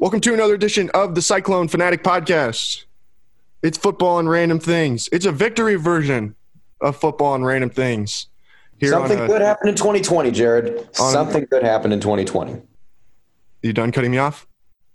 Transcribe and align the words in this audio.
Welcome 0.00 0.20
to 0.20 0.32
another 0.32 0.54
edition 0.54 0.90
of 0.94 1.16
the 1.16 1.22
Cyclone 1.22 1.66
Fanatic 1.66 2.04
Podcast. 2.04 2.84
It's 3.64 3.76
football 3.76 4.20
and 4.20 4.30
random 4.30 4.60
things. 4.60 5.08
It's 5.10 5.26
a 5.26 5.32
victory 5.32 5.74
version 5.74 6.36
of 6.80 6.96
football 6.96 7.34
and 7.34 7.44
random 7.44 7.70
things. 7.70 8.28
Here 8.78 8.90
Something 8.90 9.18
a, 9.18 9.26
good 9.26 9.42
happened 9.42 9.70
in 9.70 9.74
2020, 9.74 10.30
Jared. 10.30 10.88
Something 10.94 11.48
good 11.50 11.64
happened 11.64 11.94
in 11.94 11.98
2020. 11.98 12.62
You 13.64 13.72
done 13.72 13.90
cutting 13.90 14.12
me 14.12 14.18
off? 14.18 14.46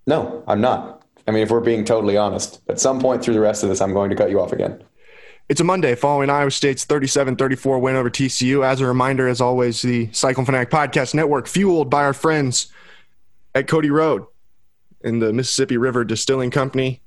No, 0.06 0.42
I'm 0.48 0.62
not. 0.62 1.02
I 1.28 1.32
mean, 1.32 1.42
if 1.42 1.50
we're 1.50 1.60
being 1.60 1.84
totally 1.84 2.16
honest, 2.16 2.62
at 2.70 2.80
some 2.80 2.98
point 2.98 3.22
through 3.22 3.34
the 3.34 3.40
rest 3.40 3.62
of 3.62 3.68
this, 3.68 3.82
I'm 3.82 3.92
going 3.92 4.08
to 4.08 4.16
cut 4.16 4.30
you 4.30 4.40
off 4.40 4.54
again. 4.54 4.82
It's 5.50 5.60
a 5.60 5.64
Monday 5.64 5.96
following 5.96 6.30
Iowa 6.30 6.50
State's 6.50 6.86
37 6.86 7.36
34 7.36 7.78
win 7.78 7.94
over 7.94 8.08
TCU. 8.08 8.64
As 8.64 8.80
a 8.80 8.86
reminder, 8.86 9.28
as 9.28 9.42
always, 9.42 9.82
the 9.82 10.08
Cyclone 10.12 10.46
Fanatic 10.46 10.70
Podcast 10.70 11.12
Network, 11.12 11.46
fueled 11.46 11.90
by 11.90 12.04
our 12.04 12.14
friends 12.14 12.72
at 13.54 13.68
Cody 13.68 13.90
Road 13.90 14.24
in 15.04 15.20
the 15.20 15.32
Mississippi 15.32 15.76
River 15.76 16.04
Distilling 16.04 16.50
Company. 16.50 17.00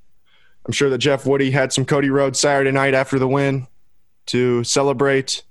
I'm 0.66 0.72
sure 0.72 0.90
that 0.90 1.00
Jeff 1.00 1.26
Woody 1.26 1.52
had 1.52 1.74
some 1.74 1.86
Cody 1.86 2.10
Road 2.10 2.38
Saturday 2.38 2.72
night 2.72 2.94
after 2.94 3.20
the 3.20 3.28
win 3.28 3.68
to 4.28 4.64
celebrate 4.64 5.44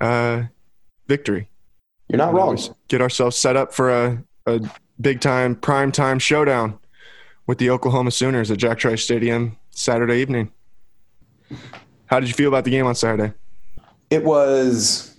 uh, 0.00 0.44
victory. 1.06 1.48
You're 2.08 2.18
not 2.18 2.32
wrong. 2.32 2.58
Get 2.88 3.00
ourselves 3.00 3.36
set 3.36 3.56
up 3.56 3.72
for 3.72 3.90
a, 3.90 4.24
a 4.46 4.60
big 5.00 5.20
time, 5.20 5.54
prime 5.54 5.92
time 5.92 6.18
showdown 6.18 6.78
with 7.46 7.58
the 7.58 7.70
Oklahoma 7.70 8.10
Sooners 8.10 8.50
at 8.50 8.58
Jack 8.58 8.78
Trice 8.78 9.02
Stadium 9.02 9.56
Saturday 9.70 10.20
evening. 10.20 10.50
How 12.06 12.20
did 12.20 12.28
you 12.28 12.34
feel 12.34 12.48
about 12.48 12.64
the 12.64 12.70
game 12.70 12.86
on 12.86 12.94
Saturday? 12.94 13.32
It 14.10 14.24
was 14.24 15.09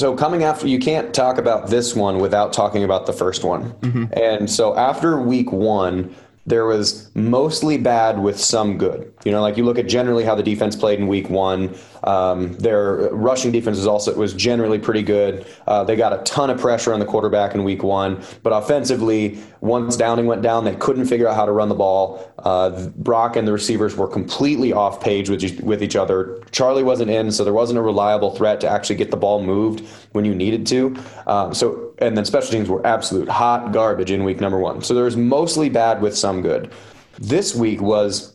so 0.00 0.16
coming 0.16 0.42
after 0.44 0.66
you 0.66 0.78
can't 0.78 1.12
talk 1.12 1.36
about 1.36 1.68
this 1.68 1.94
one 1.94 2.20
without 2.20 2.54
talking 2.54 2.84
about 2.84 3.04
the 3.04 3.12
first 3.12 3.44
one. 3.44 3.72
Mm-hmm. 3.72 4.04
And 4.14 4.50
so 4.50 4.74
after 4.74 5.20
week 5.20 5.52
1, 5.52 6.14
there 6.46 6.64
was 6.64 7.09
mostly 7.28 7.76
bad 7.78 8.18
with 8.18 8.40
some 8.40 8.78
good. 8.78 9.12
You 9.24 9.32
know, 9.32 9.42
like 9.42 9.56
you 9.56 9.64
look 9.64 9.78
at 9.78 9.86
generally 9.86 10.24
how 10.24 10.34
the 10.34 10.42
defense 10.42 10.74
played 10.76 10.98
in 10.98 11.08
week 11.08 11.28
one. 11.28 11.74
Um, 12.04 12.54
their 12.54 13.10
rushing 13.12 13.52
defense 13.52 13.76
was 13.76 13.86
also 13.86 14.14
was 14.14 14.32
generally 14.32 14.78
pretty 14.78 15.02
good. 15.02 15.46
Uh, 15.66 15.84
they 15.84 15.96
got 15.96 16.12
a 16.12 16.22
ton 16.24 16.50
of 16.50 16.58
pressure 16.58 16.92
on 16.94 17.00
the 17.00 17.06
quarterback 17.06 17.54
in 17.54 17.64
week 17.64 17.82
one, 17.82 18.22
but 18.42 18.50
offensively, 18.50 19.38
once 19.60 19.96
Downing 19.96 20.26
went 20.26 20.42
down, 20.42 20.64
they 20.64 20.76
couldn't 20.76 21.06
figure 21.06 21.28
out 21.28 21.36
how 21.36 21.44
to 21.44 21.52
run 21.52 21.68
the 21.68 21.74
ball. 21.74 22.32
Uh, 22.38 22.88
Brock 22.96 23.36
and 23.36 23.46
the 23.46 23.52
receivers 23.52 23.96
were 23.96 24.08
completely 24.08 24.72
off 24.72 25.02
page 25.02 25.28
with 25.28 25.60
with 25.60 25.82
each 25.82 25.96
other. 25.96 26.42
Charlie 26.50 26.82
wasn't 26.82 27.10
in, 27.10 27.30
so 27.30 27.44
there 27.44 27.52
wasn't 27.52 27.78
a 27.78 27.82
reliable 27.82 28.34
threat 28.34 28.60
to 28.62 28.68
actually 28.68 28.96
get 28.96 29.10
the 29.10 29.16
ball 29.16 29.42
moved 29.42 29.86
when 30.12 30.24
you 30.24 30.34
needed 30.34 30.66
to. 30.68 30.96
Um, 31.26 31.52
so 31.52 31.90
and 32.00 32.16
then 32.16 32.24
special 32.24 32.50
teams 32.50 32.68
were 32.68 32.84
absolute 32.86 33.28
hot 33.28 33.72
garbage 33.72 34.10
in 34.10 34.24
week 34.24 34.40
number 34.40 34.58
one. 34.58 34.82
So 34.82 34.94
there 34.94 35.04
was 35.04 35.16
mostly 35.16 35.68
bad 35.68 36.00
with 36.00 36.16
some 36.16 36.42
good. 36.42 36.72
This 37.18 37.54
week 37.54 37.80
was 37.80 38.34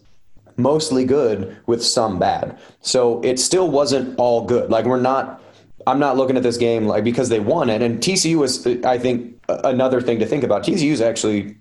mostly 0.57 1.05
good 1.05 1.57
with 1.65 1.83
some 1.83 2.19
bad. 2.19 2.57
So 2.81 3.21
it 3.21 3.39
still 3.39 3.69
wasn't 3.69 4.17
all 4.17 4.45
good. 4.45 4.69
Like 4.69 4.85
we're 4.85 4.99
not 4.99 5.41
I'm 5.87 5.99
not 5.99 6.17
looking 6.17 6.37
at 6.37 6.43
this 6.43 6.57
game 6.57 6.87
like 6.87 7.03
because 7.03 7.29
they 7.29 7.39
won 7.39 7.69
it 7.69 7.81
and 7.81 7.99
TCU 7.99 8.37
was 8.37 8.65
I 8.85 8.97
think 8.97 9.39
another 9.47 10.01
thing 10.01 10.19
to 10.19 10.25
think 10.25 10.43
about. 10.43 10.63
TCU 10.63 10.91
is 10.91 11.01
actually 11.01 11.57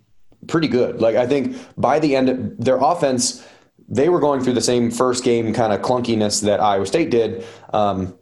pretty 0.46 0.68
good. 0.68 1.00
Like 1.00 1.16
I 1.16 1.26
think 1.26 1.56
by 1.76 1.98
the 1.98 2.16
end 2.16 2.28
of 2.28 2.64
their 2.64 2.78
offense 2.78 3.46
they 3.88 4.08
were 4.08 4.20
going 4.20 4.42
through 4.42 4.54
the 4.54 4.62
same 4.62 4.90
first 4.90 5.24
game 5.24 5.52
kind 5.52 5.72
of 5.72 5.82
clunkiness 5.82 6.42
that 6.42 6.60
Iowa 6.60 6.86
State 6.86 7.10
did. 7.10 7.44
Um, 7.72 8.16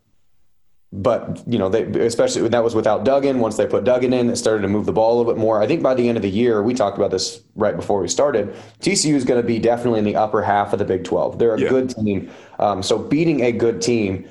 but 0.92 1.42
you 1.46 1.58
know, 1.58 1.70
they, 1.70 1.84
especially 2.04 2.46
that 2.46 2.62
was 2.62 2.74
without 2.74 3.04
Duggan. 3.04 3.38
Once 3.38 3.56
they 3.56 3.66
put 3.66 3.84
Duggan 3.84 4.12
in, 4.12 4.28
it 4.28 4.36
started 4.36 4.60
to 4.62 4.68
move 4.68 4.84
the 4.84 4.92
ball 4.92 5.14
a 5.14 5.16
little 5.16 5.32
bit 5.32 5.40
more. 5.40 5.62
I 5.62 5.66
think 5.66 5.82
by 5.82 5.94
the 5.94 6.06
end 6.06 6.18
of 6.18 6.22
the 6.22 6.30
year, 6.30 6.62
we 6.62 6.74
talked 6.74 6.98
about 6.98 7.10
this 7.10 7.40
right 7.54 7.74
before 7.74 8.00
we 8.00 8.08
started. 8.08 8.54
TCU 8.80 9.14
is 9.14 9.24
going 9.24 9.40
to 9.40 9.46
be 9.46 9.58
definitely 9.58 10.00
in 10.00 10.04
the 10.04 10.16
upper 10.16 10.42
half 10.42 10.74
of 10.74 10.78
the 10.78 10.84
Big 10.84 11.04
12. 11.04 11.38
They're 11.38 11.54
a 11.54 11.60
yeah. 11.60 11.68
good 11.68 11.90
team. 11.90 12.30
Um, 12.58 12.82
so 12.82 12.98
beating 12.98 13.40
a 13.40 13.52
good 13.52 13.80
team 13.80 14.28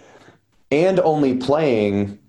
and 0.70 1.00
only 1.00 1.36
playing 1.36 2.20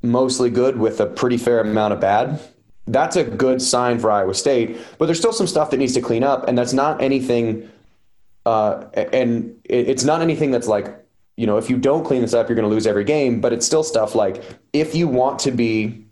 mostly 0.00 0.48
good 0.48 0.78
with 0.78 0.98
a 0.98 1.06
pretty 1.06 1.36
fair 1.36 1.60
amount 1.60 1.92
of 1.92 2.00
bad. 2.00 2.40
That's 2.86 3.16
a 3.16 3.24
good 3.24 3.60
sign 3.60 3.98
for 3.98 4.10
Iowa 4.10 4.34
State, 4.34 4.78
but 4.98 5.06
there's 5.06 5.18
still 5.18 5.32
some 5.32 5.46
stuff 5.46 5.70
that 5.70 5.76
needs 5.76 5.94
to 5.94 6.00
clean 6.00 6.24
up, 6.24 6.48
and 6.48 6.58
that's 6.58 6.72
not 6.72 7.00
anything. 7.00 7.70
Uh, 8.44 8.86
and 8.94 9.54
it's 9.64 10.02
not 10.02 10.20
anything 10.20 10.50
that's 10.50 10.66
like 10.66 11.01
you 11.36 11.46
know, 11.46 11.56
if 11.56 11.70
you 11.70 11.76
don't 11.76 12.04
clean 12.04 12.22
this 12.22 12.34
up, 12.34 12.48
you're 12.48 12.56
going 12.56 12.68
to 12.68 12.74
lose 12.74 12.86
every 12.86 13.04
game. 13.04 13.40
But 13.40 13.52
it's 13.52 13.66
still 13.66 13.82
stuff 13.82 14.14
like 14.14 14.42
if 14.72 14.94
you 14.94 15.08
want 15.08 15.38
to 15.40 15.50
be, 15.50 16.06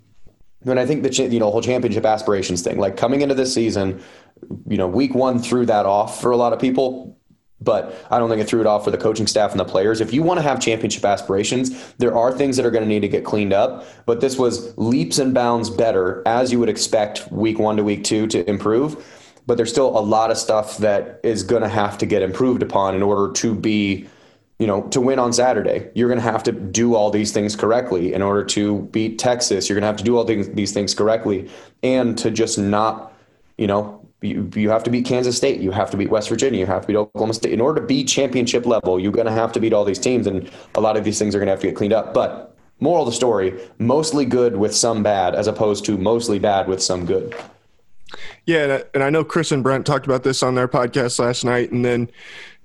and 0.65 0.79
I 0.79 0.87
think 0.87 1.03
the 1.03 1.29
you 1.29 1.39
know 1.39 1.51
whole 1.51 1.63
championship 1.63 2.05
aspirations 2.05 2.63
thing, 2.63 2.79
like 2.79 2.97
coming 2.97 3.21
into 3.21 3.35
this 3.35 3.53
season, 3.53 4.03
you 4.67 4.77
know, 4.77 4.89
week 4.89 5.15
one 5.15 5.39
threw 5.39 5.67
that 5.67 5.87
off 5.87 6.21
for 6.21 6.31
a 6.31 6.37
lot 6.37 6.53
of 6.53 6.61
people. 6.61 7.17
But 7.63 7.95
I 8.11 8.19
don't 8.19 8.31
think 8.31 8.41
it 8.41 8.49
threw 8.49 8.63
it 8.63 8.67
off 8.67 8.85
for 8.85 8.91
the 8.91 8.97
coaching 8.97 9.27
staff 9.27 9.51
and 9.51 9.61
the 9.61 9.67
players. 9.67 10.01
If 10.01 10.15
you 10.15 10.23
want 10.23 10.39
to 10.39 10.43
have 10.43 10.61
championship 10.61 11.05
aspirations, 11.05 11.93
there 11.99 12.17
are 12.17 12.33
things 12.33 12.57
that 12.57 12.65
are 12.65 12.71
going 12.71 12.85
to 12.85 12.89
need 12.89 13.01
to 13.01 13.09
get 13.09 13.23
cleaned 13.23 13.53
up. 13.53 13.85
But 14.07 14.23
this 14.23 14.39
was 14.39 14.77
leaps 14.79 15.19
and 15.19 15.35
bounds 15.35 15.69
better, 15.69 16.23
as 16.25 16.51
you 16.51 16.59
would 16.59 16.71
expect 16.71 17.31
week 17.31 17.59
one 17.59 17.77
to 17.77 17.85
week 17.85 18.03
two 18.03 18.27
to 18.29 18.49
improve. 18.49 19.05
But 19.47 19.59
there's 19.59 19.71
still 19.71 19.89
a 19.89 20.01
lot 20.01 20.31
of 20.31 20.39
stuff 20.39 20.79
that 20.79 21.21
is 21.23 21.43
going 21.43 21.61
to 21.61 21.69
have 21.69 21.99
to 21.99 22.07
get 22.07 22.23
improved 22.23 22.63
upon 22.63 22.95
in 22.95 23.03
order 23.03 23.31
to 23.35 23.55
be 23.55 24.09
you 24.61 24.67
know, 24.67 24.83
to 24.89 25.01
win 25.01 25.19
on 25.19 25.33
Saturday, 25.33 25.89
you're 25.95 26.09
going 26.09 26.21
to 26.21 26.31
have 26.31 26.43
to 26.43 26.53
do 26.53 26.95
all 26.95 27.11
these 27.11 27.33
things 27.33 27.57
correctly 27.57 28.13
in 28.13 28.21
order 28.21 28.45
to 28.45 28.83
beat 28.93 29.19
Texas. 29.19 29.69
You're 29.69 29.75
going 29.75 29.83
to 29.83 29.87
have 29.87 29.97
to 29.97 30.05
do 30.05 30.19
all 30.19 30.25
these, 30.25 30.73
things 30.73 30.95
correctly 30.95 31.51
and 31.83 32.17
to 32.19 32.31
just 32.31 32.59
not, 32.59 33.11
you 33.57 33.67
know, 33.67 34.07
you, 34.21 34.51
you 34.55 34.69
have 34.69 34.85
to 34.85 34.91
beat 34.91 35.07
Kansas 35.07 35.35
State. 35.35 35.61
You 35.61 35.71
have 35.71 35.91
to 35.93 35.97
beat 35.97 36.11
West 36.11 36.29
Virginia. 36.29 36.61
You 36.61 36.67
have 36.67 36.83
to 36.83 36.89
beat 36.89 36.97
Oklahoma 36.97 37.33
State. 37.33 37.55
In 37.55 37.61
order 37.61 37.81
to 37.81 37.87
be 37.87 38.05
championship 38.05 38.67
level, 38.67 39.01
you're 39.01 39.13
going 39.13 39.27
to 39.27 39.33
have 39.33 39.51
to 39.53 39.61
beat 39.61 39.73
all 39.73 39.87
these 39.87 39.99
teams. 39.99 40.27
And 40.27 40.51
a 40.75 40.81
lot 40.81 40.99
of 40.99 41.05
these 41.05 41.19
things 41.19 41.35
are 41.35 41.39
going 41.39 41.47
to 41.47 41.53
have 41.53 41.61
to 41.61 41.67
get 41.69 41.75
cleaned 41.75 41.95
up. 41.95 42.13
But 42.13 42.55
moral 42.81 43.05
of 43.05 43.09
the 43.09 43.17
story, 43.17 43.59
mostly 43.79 44.27
good 44.27 44.59
with 44.59 44.77
some 44.77 45.03
bad 45.03 45.35
as 45.35 45.47
opposed 45.47 45.87
to 45.87 45.97
mostly 45.97 46.39
bad 46.39 46.69
with 46.69 46.83
some 46.83 47.07
good. 47.07 47.35
Yeah, 48.45 48.65
and 48.65 48.73
I, 48.73 48.85
and 48.93 49.03
I 49.05 49.09
know 49.09 49.25
Chris 49.25 49.53
and 49.53 49.63
Brent 49.63 49.87
talked 49.87 50.05
about 50.05 50.23
this 50.23 50.43
on 50.43 50.55
their 50.55 50.69
podcast 50.69 51.19
last 51.19 51.45
night, 51.45 51.71
and 51.73 51.83
then 51.83 52.11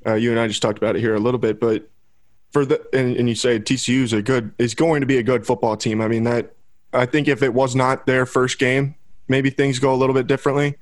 uh, 0.06 0.14
you 0.14 0.32
and 0.32 0.40
I 0.40 0.48
just 0.48 0.62
talked 0.62 0.78
about 0.78 0.96
it 0.96 1.00
here 1.00 1.16
a 1.16 1.20
little 1.20 1.40
bit, 1.40 1.60
but 1.60 1.90
for 2.52 2.66
the 2.66 2.86
and, 2.94 3.16
and 3.18 3.28
you 3.28 3.36
say 3.36 3.60
TCU 3.60 4.04
is 4.04 4.14
a 4.14 4.22
good 4.22 4.54
is 4.58 4.76
going 4.76 5.02
to 5.02 5.08
be 5.08 5.18
a 5.18 5.24
good 5.24 5.46
football 5.46 5.76
team. 5.76 6.02
I 6.02 6.08
mean 6.08 6.24
that 6.24 6.54
I 6.94 7.06
think 7.06 7.28
if 7.28 7.44
it 7.44 7.54
was 7.54 7.76
not 7.76 8.06
their 8.06 8.26
first 8.26 8.60
game, 8.60 8.96
maybe 9.28 9.50
things 9.50 9.80
go 9.80 9.94
a 9.94 9.98
little 9.98 10.16
bit 10.16 10.28
differently. 10.28 10.76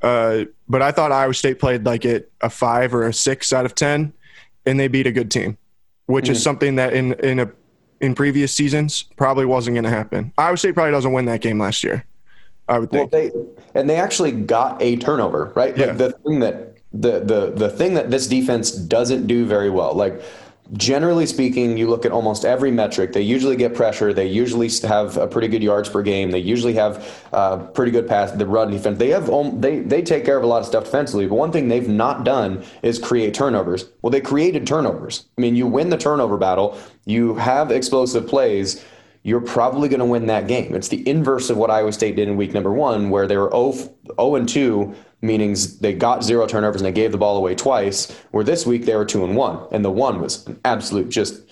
Uh, 0.00 0.44
but 0.68 0.82
I 0.82 0.92
thought 0.92 1.12
Iowa 1.12 1.34
State 1.34 1.58
played 1.58 1.84
like 1.84 2.04
it 2.04 2.32
a 2.40 2.50
five 2.50 2.94
or 2.94 3.06
a 3.06 3.12
six 3.12 3.52
out 3.52 3.66
of 3.66 3.74
ten, 3.74 4.12
and 4.64 4.78
they 4.78 4.88
beat 4.88 5.06
a 5.06 5.12
good 5.12 5.30
team, 5.30 5.58
which 6.06 6.24
mm-hmm. 6.24 6.32
is 6.32 6.42
something 6.42 6.76
that 6.76 6.92
in 6.92 7.12
in 7.14 7.40
a 7.40 7.50
in 8.00 8.14
previous 8.14 8.54
seasons 8.54 9.02
probably 9.16 9.44
wasn't 9.44 9.74
going 9.74 9.84
to 9.84 9.90
happen. 9.90 10.32
Iowa 10.38 10.56
State 10.56 10.74
probably 10.74 10.92
doesn't 10.92 11.12
win 11.12 11.24
that 11.26 11.40
game 11.40 11.58
last 11.58 11.82
year. 11.82 12.04
I 12.68 12.78
would 12.78 12.90
think. 12.90 13.12
Well, 13.12 13.22
they 13.22 13.78
and 13.78 13.88
they 13.88 13.96
actually 13.96 14.32
got 14.32 14.80
a 14.80 14.96
turnover, 14.96 15.52
right? 15.56 15.76
Yeah. 15.76 15.92
the 15.92 16.12
thing 16.12 16.40
that 16.40 16.77
the 16.92 17.20
the 17.20 17.52
the 17.54 17.68
thing 17.68 17.94
that 17.94 18.10
this 18.10 18.26
defense 18.26 18.70
doesn't 18.70 19.26
do 19.26 19.44
very 19.44 19.70
well. 19.70 19.94
Like 19.94 20.22
generally 20.72 21.26
speaking, 21.26 21.78
you 21.78 21.88
look 21.88 22.04
at 22.04 22.12
almost 22.12 22.44
every 22.44 22.70
metric. 22.70 23.12
They 23.12 23.22
usually 23.22 23.56
get 23.56 23.74
pressure. 23.74 24.12
They 24.12 24.26
usually 24.26 24.68
have 24.86 25.16
a 25.16 25.26
pretty 25.26 25.48
good 25.48 25.62
yards 25.62 25.88
per 25.88 26.02
game. 26.02 26.30
They 26.30 26.38
usually 26.38 26.74
have 26.74 27.26
uh, 27.32 27.58
pretty 27.58 27.90
good 27.90 28.06
pass. 28.08 28.32
The 28.32 28.46
run 28.46 28.70
defense. 28.70 28.98
They 28.98 29.10
have 29.10 29.26
they 29.60 29.80
they 29.80 30.02
take 30.02 30.24
care 30.24 30.36
of 30.36 30.44
a 30.44 30.46
lot 30.46 30.60
of 30.60 30.66
stuff 30.66 30.84
defensively. 30.84 31.26
But 31.26 31.36
one 31.36 31.52
thing 31.52 31.68
they've 31.68 31.88
not 31.88 32.24
done 32.24 32.64
is 32.82 32.98
create 32.98 33.34
turnovers. 33.34 33.86
Well, 34.02 34.10
they 34.10 34.20
created 34.20 34.66
turnovers. 34.66 35.26
I 35.36 35.40
mean, 35.40 35.56
you 35.56 35.66
win 35.66 35.90
the 35.90 35.98
turnover 35.98 36.36
battle. 36.36 36.78
You 37.04 37.34
have 37.36 37.70
explosive 37.70 38.26
plays 38.26 38.84
you're 39.24 39.40
probably 39.40 39.88
going 39.88 39.98
to 39.98 40.06
win 40.06 40.26
that 40.26 40.46
game. 40.46 40.74
It's 40.74 40.88
the 40.88 41.06
inverse 41.06 41.50
of 41.50 41.56
what 41.56 41.70
Iowa 41.70 41.92
State 41.92 42.16
did 42.16 42.28
in 42.28 42.36
week 42.36 42.54
number 42.54 42.72
one, 42.72 43.10
where 43.10 43.26
they 43.26 43.36
were 43.36 43.50
0, 43.50 43.72
0 43.72 44.34
and 44.36 44.48
2 44.48 44.94
meaning 45.20 45.56
they 45.80 45.92
got 45.92 46.24
zero 46.24 46.46
turnovers 46.46 46.80
and 46.80 46.86
they 46.86 46.92
gave 46.92 47.12
the 47.12 47.18
ball 47.18 47.36
away 47.36 47.54
twice. 47.54 48.10
Where 48.30 48.44
this 48.44 48.66
week 48.66 48.84
they 48.84 48.94
were 48.94 49.04
two 49.04 49.24
and 49.24 49.36
one, 49.36 49.66
and 49.72 49.84
the 49.84 49.90
one 49.90 50.20
was 50.20 50.46
an 50.46 50.60
absolute 50.64 51.08
just 51.08 51.42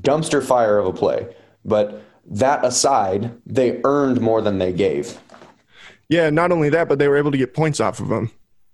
dumpster 0.00 0.42
fire 0.42 0.78
of 0.78 0.86
a 0.86 0.92
play. 0.92 1.34
But 1.64 2.02
that 2.26 2.64
aside, 2.64 3.32
they 3.46 3.80
earned 3.84 4.20
more 4.20 4.40
than 4.42 4.58
they 4.58 4.72
gave. 4.72 5.18
Yeah, 6.08 6.30
not 6.30 6.52
only 6.52 6.68
that, 6.70 6.88
but 6.88 6.98
they 6.98 7.08
were 7.08 7.16
able 7.16 7.30
to 7.30 7.38
get 7.38 7.54
points 7.54 7.80
off 7.80 8.00
of 8.00 8.08
them. 8.08 8.30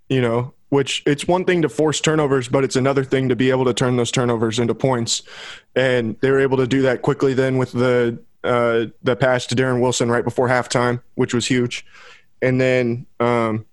You 0.09 0.21
know, 0.21 0.55
which 0.71 1.03
it's 1.07 1.29
one 1.29 1.45
thing 1.45 1.63
to 1.63 1.69
force 1.69 2.01
turnovers, 2.01 2.49
but 2.49 2.65
it's 2.65 2.77
another 2.77 3.05
thing 3.05 3.29
to 3.29 3.37
be 3.37 3.51
able 3.51 3.65
to 3.67 3.75
turn 3.75 3.97
those 3.97 4.11
turnovers 4.11 4.59
into 4.59 4.75
points. 4.75 5.23
And 5.77 6.17
they 6.21 6.31
were 6.31 6.41
able 6.41 6.57
to 6.57 6.67
do 6.67 6.83
that 6.83 7.03
quickly 7.03 7.35
then 7.35 7.59
with 7.59 7.73
the 7.73 8.19
uh, 8.43 8.87
the 9.03 9.17
pass 9.17 9.47
to 9.47 9.55
Darren 9.55 9.81
Wilson 9.81 10.11
right 10.11 10.25
before 10.25 10.49
halftime, 10.49 11.03
which 11.15 11.35
was 11.35 11.47
huge. 11.47 11.85
And 12.41 12.61
then 12.61 13.07
um, 13.21 13.67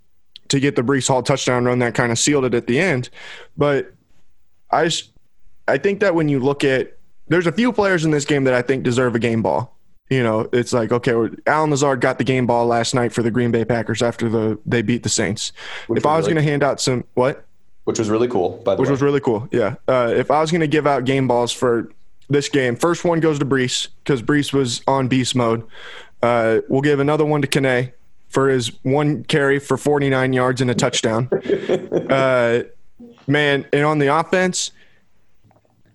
to 0.50 0.60
get 0.60 0.76
the 0.76 0.82
Breece 0.82 1.08
Hall 1.08 1.24
touchdown 1.24 1.66
run 1.66 1.80
that 1.80 1.94
kind 1.96 2.12
of 2.12 2.20
sealed 2.20 2.46
it 2.46 2.54
at 2.54 2.68
the 2.68 2.80
end. 2.80 3.10
But 3.58 3.94
I 4.72 4.90
I 5.68 5.78
think 5.78 6.00
that 6.00 6.16
when 6.16 6.30
you 6.30 6.40
look 6.40 6.64
at 6.64 6.98
there's 7.28 7.48
a 7.48 7.52
few 7.52 7.72
players 7.74 8.06
in 8.06 8.12
this 8.12 8.26
game 8.26 8.46
that 8.46 8.54
I 8.54 8.62
think 8.62 8.84
deserve 8.84 9.16
a 9.16 9.20
game 9.20 9.42
ball. 9.42 9.76
you 10.10 10.24
know, 10.24 10.48
it's 10.54 10.72
like 10.72 10.92
okay, 10.92 11.12
Allen 11.46 11.70
Lazard 11.72 12.00
got 12.02 12.18
the 12.18 12.24
game 12.24 12.46
ball 12.48 12.66
last 12.66 12.94
night 12.96 13.12
for 13.12 13.22
the 13.24 13.32
Green 13.32 13.52
Bay 13.52 13.66
Packers 13.66 14.02
after 14.02 14.30
the 14.30 14.58
they 14.66 14.82
beat 14.82 15.04
the 15.04 15.10
Saints. 15.10 15.52
Which 15.88 15.98
if 15.98 16.06
I 16.06 16.16
was 16.16 16.20
was 16.20 16.28
really- 16.28 16.36
going 16.36 16.46
to 16.46 16.52
hand 16.52 16.64
out 16.64 16.80
some 16.80 17.04
what, 17.16 17.46
which 17.84 18.00
was 18.00 18.10
really 18.10 18.28
cool. 18.30 18.62
By 18.64 18.76
the 18.76 18.82
which 18.82 18.88
way, 18.88 18.92
was 18.94 19.02
really 19.02 19.20
cool, 19.20 19.48
yeah. 19.52 19.76
Uh, 19.88 20.14
if 20.16 20.32
I 20.32 20.40
was 20.40 20.52
going 20.52 20.62
to 20.62 20.68
give 20.68 20.88
out 20.88 21.04
game 21.06 21.28
balls 21.28 21.52
for 21.52 21.92
this 22.30 22.48
game, 22.50 22.76
first 22.76 23.04
one 23.04 23.20
goes 23.20 23.40
to 23.40 23.46
Breece 23.46 23.88
because 24.04 24.22
Breece 24.22 24.54
was 24.54 24.82
on 24.88 25.08
beast 25.10 25.36
mode. 25.36 25.66
Uh, 26.22 26.60
we'll 26.70 26.82
give 26.82 27.00
another 27.00 27.26
one 27.26 27.42
to 27.42 27.48
Kane 27.48 27.92
for 28.38 28.50
his 28.50 28.72
one 28.84 29.24
carry 29.24 29.57
for 29.57 29.78
49 29.78 30.31
yards 30.31 30.62
and 30.62 30.69
a 30.69 30.75
touchdown. 30.75 31.28
uh, 32.12 32.62
man, 33.25 33.66
and 33.74 33.84
on 33.84 33.98
the 33.98 34.16
offense, 34.16 34.69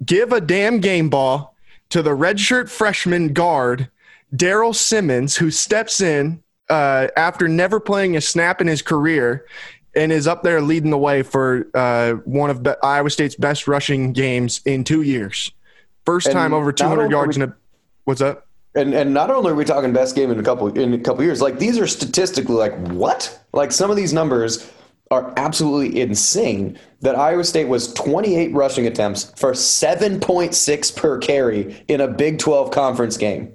give 0.04 0.32
a 0.32 0.40
damn 0.40 0.80
game 0.80 1.08
ball 1.08 1.54
to 1.90 2.02
the 2.02 2.10
redshirt 2.10 2.68
freshman 2.68 3.32
guard, 3.32 3.88
Daryl 4.34 4.74
Simmons, 4.74 5.36
who 5.36 5.52
steps 5.52 6.00
in 6.00 6.42
uh, 6.68 7.06
after 7.16 7.46
never 7.46 7.78
playing 7.78 8.16
a 8.16 8.20
snap 8.20 8.60
in 8.60 8.66
his 8.66 8.82
career 8.82 9.46
and 9.94 10.10
is 10.10 10.26
up 10.26 10.42
there 10.42 10.60
leading 10.60 10.90
the 10.90 10.98
way 10.98 11.22
for 11.22 11.68
uh, 11.74 12.14
one 12.24 12.50
of 12.50 12.64
be- 12.64 12.72
Iowa 12.82 13.10
State's 13.10 13.36
best 13.36 13.68
rushing 13.68 14.12
games 14.12 14.62
in 14.64 14.82
two 14.82 15.02
years. 15.02 15.52
First 16.04 16.26
And 16.26 16.34
time 16.34 16.52
over 16.52 16.72
200 16.72 17.08
yards 17.08 17.38
we- 17.38 17.44
in 17.44 17.50
a. 17.50 17.56
What's 18.02 18.20
up? 18.20 18.48
And 18.74 18.94
and 18.94 19.12
not 19.12 19.30
only 19.30 19.50
are 19.52 19.54
we 19.54 19.64
talking 19.64 19.92
best 19.92 20.14
game 20.14 20.30
in 20.30 20.38
a 20.40 20.42
couple 20.42 20.68
in 20.78 20.94
a 20.94 20.98
couple 20.98 21.22
years, 21.22 21.42
like 21.42 21.58
these 21.58 21.78
are 21.78 21.86
statistically 21.86 22.54
like 22.54 22.74
what? 22.88 23.38
Like 23.52 23.70
some 23.70 23.90
of 23.90 23.96
these 23.96 24.12
numbers 24.14 24.70
are 25.10 25.32
absolutely 25.36 26.00
insane. 26.00 26.78
That 27.02 27.14
Iowa 27.16 27.44
State 27.44 27.68
was 27.68 27.92
28 27.92 28.54
rushing 28.54 28.86
attempts 28.86 29.24
for 29.38 29.52
7.6 29.52 30.96
per 30.96 31.18
carry 31.18 31.84
in 31.88 32.00
a 32.00 32.08
Big 32.08 32.38
12 32.38 32.70
conference 32.70 33.16
game. 33.18 33.52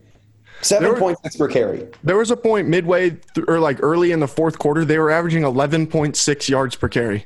7.6 0.62 1.38
per 1.38 1.48
carry. 1.48 1.88
There 2.04 2.18
was 2.18 2.30
a 2.30 2.38
point 2.38 2.68
midway 2.68 3.12
th- 3.12 3.48
or 3.48 3.60
like 3.60 3.78
early 3.81 4.12
in 4.12 4.20
the 4.20 4.28
fourth 4.28 4.60
quarter, 4.60 4.86
they 4.86 5.00
were 5.00 5.10
averaging 5.10 5.44
11.6 5.44 6.50
yards 6.50 6.75
per 6.75 6.90
carry. 6.90 7.25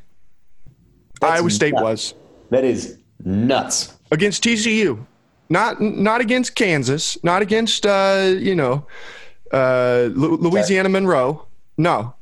That's 1.20 1.40
Iowa 1.40 1.50
State 1.50 1.74
nuts. 1.74 1.84
was 1.84 2.14
That 2.52 2.64
is 2.64 2.98
nuts. 3.24 3.98
against 4.12 4.44
TCU, 4.44 5.06
not 5.52 5.82
not 5.82 6.22
against 6.22 6.56
Kansas, 6.56 7.22
not 7.24 7.42
against 7.42 7.86
uh, 7.86 8.34
you 8.38 8.56
know 8.56 8.86
uh, 9.52 10.10
Lu- 10.14 10.38
Louisiana 10.38 10.90
Monroe. 10.90 11.46
No, 11.78 12.16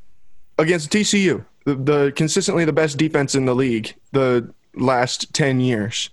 against 0.57 0.91
TCU, 0.91 1.45
the, 1.65 1.75
the 1.75 2.13
consistently 2.15 2.65
the 2.65 2.73
best 2.73 2.97
defense 2.97 3.35
in 3.35 3.45
the 3.45 3.55
league 3.55 3.93
the 4.11 4.51
last 4.75 5.33
ten 5.33 5.61
years, 5.61 6.09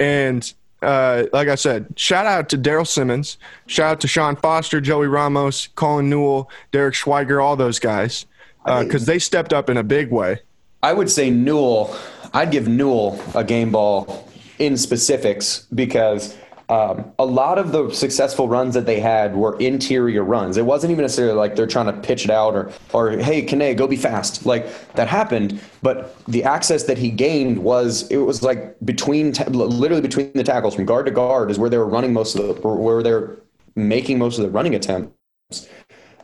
and. 0.00 0.54
Uh, 0.82 1.24
like 1.32 1.48
I 1.48 1.54
said, 1.54 1.86
shout 1.96 2.26
out 2.26 2.50
to 2.50 2.58
Daryl 2.58 2.86
Simmons, 2.86 3.38
shout 3.66 3.92
out 3.92 4.00
to 4.00 4.06
Sean 4.06 4.36
Foster, 4.36 4.82
Joey 4.82 5.06
Ramos, 5.06 5.68
Colin 5.68 6.10
Newell, 6.10 6.50
Derek 6.72 6.92
Schweiger, 6.92 7.42
all 7.42 7.56
those 7.56 7.78
guys, 7.78 8.26
because 8.66 9.06
they 9.06 9.18
stepped 9.18 9.54
up 9.54 9.70
in 9.70 9.78
a 9.78 9.82
big 9.82 10.10
way. 10.10 10.40
I 10.82 10.92
would 10.92 11.10
say 11.10 11.30
Newell. 11.30 11.96
I'd 12.34 12.50
give 12.50 12.68
Newell 12.68 13.18
a 13.34 13.42
game 13.42 13.70
ball 13.70 14.28
in 14.58 14.76
specifics 14.76 15.66
because 15.74 16.36
um, 16.74 17.12
a 17.20 17.24
lot 17.24 17.58
of 17.58 17.70
the 17.70 17.90
successful 17.90 18.48
runs 18.48 18.74
that 18.74 18.84
they 18.84 18.98
had 18.98 19.36
were 19.36 19.56
interior 19.60 20.24
runs. 20.24 20.56
It 20.56 20.66
wasn't 20.66 20.90
even 20.90 21.02
necessarily 21.02 21.36
like 21.36 21.54
they're 21.54 21.68
trying 21.68 21.86
to 21.86 21.92
pitch 21.92 22.24
it 22.24 22.30
out 22.30 22.54
or, 22.54 22.72
or 22.92 23.10
hey, 23.10 23.42
Kane, 23.42 23.76
go 23.76 23.86
be 23.86 23.96
fast. 23.96 24.44
Like 24.44 24.66
that 24.94 25.06
happened, 25.06 25.60
but 25.82 26.16
the 26.26 26.42
access 26.42 26.84
that 26.84 26.98
he 26.98 27.10
gained 27.10 27.58
was 27.58 28.10
it 28.10 28.16
was 28.16 28.42
like 28.42 28.76
between 28.84 29.32
literally 29.50 30.02
between 30.02 30.32
the 30.32 30.42
tackles 30.42 30.74
from 30.74 30.84
guard 30.84 31.06
to 31.06 31.12
guard 31.12 31.48
is 31.50 31.60
where 31.60 31.70
they 31.70 31.78
were 31.78 31.86
running 31.86 32.12
most 32.12 32.34
of 32.34 32.60
the 32.60 32.68
where 32.68 33.02
they're 33.04 33.36
making 33.76 34.18
most 34.18 34.38
of 34.38 34.44
the 34.44 34.50
running 34.50 34.74
attempts 34.74 35.68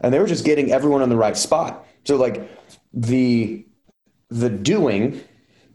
and 0.00 0.12
they 0.12 0.19
were 0.19 0.26
just 0.26 0.44
getting 0.44 0.73
everyone 0.73 1.02
in 1.02 1.11
the 1.11 1.17
right 1.17 1.37
spot. 1.37 1.87
So 2.05 2.17
like 2.17 2.50
the 2.93 3.64
the 4.31 4.50
doing, 4.50 5.20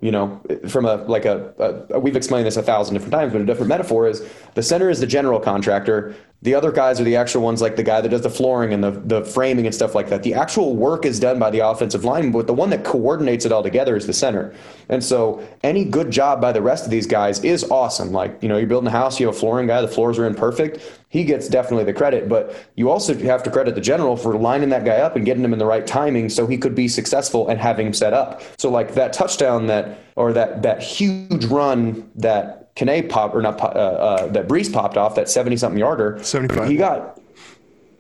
you 0.06 0.12
know, 0.12 0.40
from 0.68 0.86
a 0.86 0.98
like 0.98 1.26
a, 1.26 1.88
a 1.90 2.00
we've 2.00 2.16
explained 2.16 2.46
this 2.46 2.58
a 2.58 2.62
thousand 2.62 2.94
different 2.94 3.12
times, 3.12 3.34
but 3.34 3.42
a 3.42 3.46
different 3.46 3.70
metaphor 3.70 4.08
is 4.08 4.24
the 4.54 4.62
center 4.62 4.92
is 4.92 5.00
the 5.00 5.08
general 5.08 5.40
contractor. 5.40 6.14
The 6.46 6.54
other 6.54 6.72
guys 6.72 7.02
are 7.02 7.04
the 7.04 7.16
actual 7.16 7.42
ones, 7.42 7.60
like 7.60 7.76
the 7.76 7.82
guy 7.82 8.02
that 8.02 8.10
does 8.10 8.22
the 8.22 8.30
flooring 8.30 8.72
and 8.72 8.84
the, 8.84 8.92
the 8.92 9.26
framing 9.26 9.66
and 9.66 9.74
stuff 9.74 9.96
like 9.96 10.10
that. 10.10 10.22
The 10.22 10.36
actual 10.36 10.76
work 10.76 11.04
is 11.04 11.20
done 11.20 11.40
by 11.40 11.50
the 11.50 11.68
offensive 11.68 12.06
line, 12.06 12.32
but 12.32 12.46
the 12.46 12.54
one 12.54 12.70
that 12.70 12.84
coordinates 12.84 13.46
it 13.46 13.52
all 13.52 13.64
together 13.64 13.96
is 13.96 14.06
the 14.06 14.14
center. 14.14 14.54
And 14.88 15.04
so 15.04 15.44
any 15.64 15.84
good 15.84 16.12
job 16.12 16.40
by 16.40 16.52
the 16.52 16.62
rest 16.62 16.86
of 16.86 16.92
these 16.92 17.08
guys 17.08 17.44
is 17.44 17.64
awesome. 17.72 18.12
Like, 18.12 18.38
you 18.44 18.48
know, 18.48 18.58
you're 18.58 18.68
building 18.68 18.86
a 18.86 18.92
house, 18.92 19.20
you 19.20 19.26
have 19.26 19.36
a 19.36 19.40
flooring 19.40 19.66
guy, 19.66 19.82
the 19.82 19.88
floors 19.88 20.20
are 20.20 20.28
in 20.28 20.36
perfect. 20.36 20.82
He 21.10 21.24
gets 21.24 21.48
definitely 21.50 21.86
the 21.86 21.94
credit, 21.94 22.30
but 22.30 22.56
you 22.76 22.92
also 22.92 23.18
have 23.18 23.42
to 23.42 23.50
credit 23.50 23.74
the 23.74 23.82
general 23.82 24.16
for 24.16 24.38
lining 24.38 24.70
that 24.70 24.86
guy 24.86 24.98
up 24.98 25.16
and 25.16 25.26
getting 25.26 25.44
him 25.44 25.52
in 25.52 25.58
the 25.58 25.66
right 25.66 25.88
timing 25.88 26.30
so 26.30 26.46
he 26.46 26.60
could 26.60 26.76
be 26.76 26.88
successful 26.88 27.48
and 27.48 27.60
having 27.60 27.88
him 27.88 27.94
set 27.94 28.14
up. 28.14 28.44
So 28.60 28.70
like 28.70 28.94
that 28.94 29.14
touchdown 29.14 29.66
that 29.66 30.00
or 30.16 30.32
that 30.34 30.62
that 30.62 30.84
huge 30.84 31.46
run 31.46 32.12
that 32.16 32.65
Kane 32.76 33.08
pop 33.08 33.34
or 33.34 33.42
not 33.42 33.58
pop, 33.58 33.76
uh, 33.76 33.80
uh, 33.80 34.28
that 34.28 34.48
Breece 34.48 34.72
popped 34.72 34.98
off 34.98 35.16
that 35.16 35.30
70 35.30 35.58
something 35.58 35.80
yarder. 35.80 36.20
75. 36.22 36.70
He 36.70 36.76
got 36.76 37.20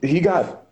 he 0.01 0.19
got 0.19 0.65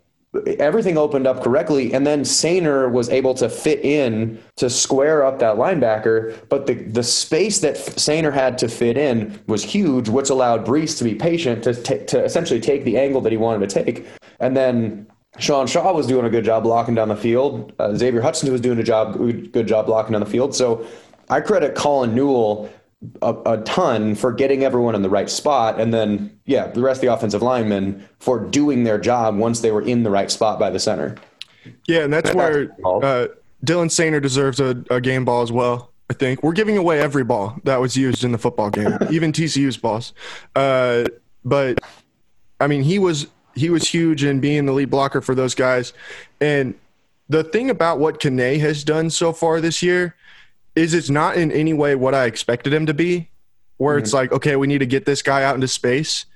everything 0.58 0.98
opened 0.98 1.26
up 1.26 1.42
correctly 1.42 1.92
and 1.94 2.06
then 2.06 2.22
Soehner 2.22 2.90
was 2.90 3.08
able 3.08 3.34
to 3.34 3.48
fit 3.48 3.84
in 3.84 4.42
to 4.56 4.68
square 4.68 5.24
up 5.24 5.38
that 5.38 5.56
linebacker 5.56 6.36
but 6.48 6.66
the 6.66 6.74
the 6.74 7.02
space 7.02 7.60
that 7.60 7.76
Soehner 7.76 8.32
had 8.32 8.58
to 8.58 8.68
fit 8.68 8.98
in 8.98 9.40
was 9.46 9.62
huge 9.62 10.08
which 10.08 10.30
allowed 10.30 10.66
Breece 10.66 10.98
to 10.98 11.04
be 11.04 11.14
patient 11.14 11.62
to 11.64 11.74
ta- 11.74 12.04
to 12.08 12.24
essentially 12.24 12.60
take 12.60 12.84
the 12.84 12.98
angle 12.98 13.20
that 13.20 13.30
he 13.30 13.38
wanted 13.38 13.68
to 13.68 13.84
take 13.84 14.06
and 14.40 14.56
then 14.56 15.06
Sean 15.38 15.66
Shaw 15.66 15.92
was 15.92 16.06
doing 16.06 16.26
a 16.26 16.30
good 16.30 16.44
job 16.44 16.64
blocking 16.64 16.96
down 16.96 17.08
the 17.08 17.16
field 17.16 17.72
uh, 17.78 17.94
Xavier 17.94 18.20
Hudson 18.20 18.50
was 18.50 18.60
doing 18.60 18.78
a 18.80 18.84
job 18.84 19.16
good 19.52 19.68
job 19.68 19.86
blocking 19.86 20.12
down 20.12 20.20
the 20.20 20.30
field 20.30 20.54
so 20.54 20.84
I 21.30 21.40
credit 21.40 21.76
Colin 21.76 22.12
Newell 22.12 22.68
a, 23.22 23.34
a 23.46 23.58
ton 23.62 24.14
for 24.14 24.32
getting 24.32 24.64
everyone 24.64 24.94
in 24.94 25.02
the 25.02 25.10
right 25.10 25.30
spot, 25.30 25.80
and 25.80 25.92
then 25.92 26.38
yeah, 26.46 26.66
the 26.68 26.80
rest 26.80 26.98
of 26.98 27.02
the 27.02 27.12
offensive 27.12 27.42
linemen 27.42 28.06
for 28.18 28.38
doing 28.38 28.84
their 28.84 28.98
job 28.98 29.36
once 29.36 29.60
they 29.60 29.70
were 29.70 29.82
in 29.82 30.02
the 30.02 30.10
right 30.10 30.30
spot 30.30 30.58
by 30.58 30.70
the 30.70 30.78
center. 30.78 31.16
Yeah, 31.86 32.00
and 32.00 32.12
that's 32.12 32.34
where 32.34 32.70
uh, 32.84 33.28
Dylan 33.64 33.88
Soehner 33.88 34.20
deserves 34.20 34.60
a, 34.60 34.84
a 34.90 35.00
game 35.00 35.24
ball 35.24 35.42
as 35.42 35.50
well. 35.50 35.90
I 36.10 36.14
think 36.14 36.42
we're 36.42 36.52
giving 36.52 36.76
away 36.76 37.00
every 37.00 37.24
ball 37.24 37.56
that 37.64 37.80
was 37.80 37.96
used 37.96 38.24
in 38.24 38.32
the 38.32 38.38
football 38.38 38.70
game, 38.70 38.98
even 39.10 39.32
TCU's 39.32 39.76
balls. 39.76 40.12
Uh, 40.54 41.04
but 41.44 41.78
I 42.60 42.66
mean, 42.66 42.82
he 42.82 42.98
was 42.98 43.26
he 43.54 43.70
was 43.70 43.88
huge 43.88 44.24
in 44.24 44.40
being 44.40 44.66
the 44.66 44.72
lead 44.72 44.90
blocker 44.90 45.20
for 45.20 45.34
those 45.34 45.54
guys. 45.54 45.92
And 46.40 46.74
the 47.28 47.44
thing 47.44 47.70
about 47.70 47.98
what 47.98 48.20
Kane 48.20 48.60
has 48.60 48.84
done 48.84 49.10
so 49.10 49.32
far 49.32 49.60
this 49.60 49.82
year 49.82 50.14
is 50.74 50.94
it's 50.94 51.10
not 51.10 51.36
in 51.36 51.52
any 51.52 51.72
way 51.72 51.94
what 51.94 52.14
I 52.14 52.26
expected 52.26 52.72
him 52.72 52.86
to 52.86 52.94
be. 52.94 53.30
Where 53.76 53.98
it's 53.98 54.10
mm-hmm. 54.10 54.16
like, 54.16 54.32
okay, 54.32 54.54
we 54.54 54.68
need 54.68 54.78
to 54.78 54.86
get 54.86 55.04
this 55.04 55.20
guy 55.20 55.42
out 55.42 55.56
into 55.56 55.66
space. 55.66 56.26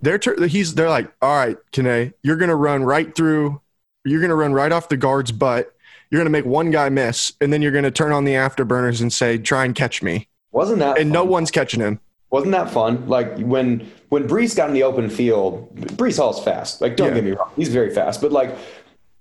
They're 0.00 0.18
tur 0.18 0.46
he's 0.46 0.74
they're 0.74 0.88
like, 0.88 1.12
all 1.20 1.36
right, 1.36 1.58
Kane, 1.70 2.14
you're 2.22 2.36
gonna 2.36 2.56
run 2.56 2.82
right 2.82 3.14
through 3.14 3.60
you're 4.08 4.20
going 4.20 4.30
to 4.30 4.36
run 4.36 4.52
right 4.52 4.72
off 4.72 4.88
the 4.88 4.96
guard's 4.96 5.32
butt. 5.32 5.74
You're 6.10 6.18
going 6.18 6.26
to 6.26 6.30
make 6.30 6.46
one 6.46 6.70
guy 6.70 6.88
miss, 6.88 7.34
and 7.40 7.52
then 7.52 7.60
you're 7.60 7.72
going 7.72 7.84
to 7.84 7.90
turn 7.90 8.12
on 8.12 8.24
the 8.24 8.32
afterburners 8.32 9.00
and 9.02 9.12
say, 9.12 9.36
"Try 9.36 9.64
and 9.64 9.74
catch 9.74 10.02
me." 10.02 10.28
Wasn't 10.52 10.78
that 10.78 10.98
And 10.98 11.08
fun? 11.08 11.12
no 11.12 11.24
one's 11.24 11.50
catching 11.50 11.80
him. 11.80 12.00
Wasn't 12.30 12.52
that 12.52 12.70
fun? 12.70 13.06
Like 13.08 13.38
when 13.38 13.90
when 14.08 14.26
Breece 14.26 14.56
got 14.56 14.68
in 14.68 14.74
the 14.74 14.82
open 14.82 15.10
field, 15.10 15.74
Breece 15.76 16.16
Hall's 16.16 16.42
fast. 16.42 16.80
Like 16.80 16.96
don't 16.96 17.08
Yeah. 17.08 17.14
get 17.14 17.24
me 17.24 17.30
wrong, 17.32 17.50
he's 17.56 17.68
very 17.68 17.90
fast. 17.90 18.20
But 18.22 18.32
like 18.32 18.56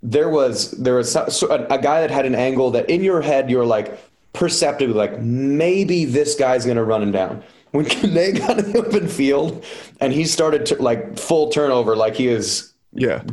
there 0.01 0.29
was 0.29 0.71
there 0.71 0.95
was 0.95 1.15
a, 1.15 1.67
a 1.69 1.77
guy 1.77 2.01
that 2.01 2.11
had 2.11 2.25
an 2.25 2.35
angle 2.35 2.71
that 2.71 2.89
in 2.89 3.03
your 3.03 3.21
head 3.21 3.49
you're 3.49 3.65
like 3.65 3.99
perceptibly 4.37 4.93
like 4.95 5.19
maybe 5.19 6.05
this 6.05 6.35
guy's 6.35 6.65
gonna 6.65 6.83
run 6.83 7.01
him 7.03 7.11
down. 7.11 7.43
When 7.71 7.85
they 8.13 8.31
got 8.31 8.59
in 8.59 8.71
the 8.71 8.79
open 8.79 9.07
field 9.07 9.65
and 9.99 10.13
he 10.13 10.25
started 10.25 10.65
to 10.67 10.81
like 10.81 11.17
full 11.17 11.49
turnover, 11.49 11.95
like 11.95 12.15
he 12.15 12.27
is 12.27 12.73
Yeah, 12.93 13.23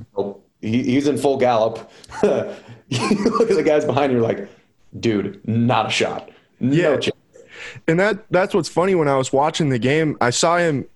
he, 0.60 0.82
he's 0.82 1.06
in 1.06 1.16
full 1.18 1.36
gallop. 1.36 1.90
you 2.22 3.24
look 3.24 3.50
at 3.50 3.56
the 3.56 3.62
guys 3.64 3.84
behind 3.84 4.12
you, 4.12 4.20
like, 4.20 4.48
dude, 4.98 5.40
not 5.46 5.86
a 5.86 5.90
shot. 5.90 6.30
No 6.60 6.74
Yeah. 6.76 6.96
chance. 6.96 7.16
and 7.86 7.98
that 8.00 8.24
that's 8.30 8.54
what's 8.54 8.68
funny. 8.68 8.94
When 8.94 9.08
I 9.08 9.16
was 9.16 9.32
watching 9.32 9.68
the 9.68 9.78
game, 9.78 10.16
I 10.20 10.30
saw 10.30 10.56
him 10.58 10.86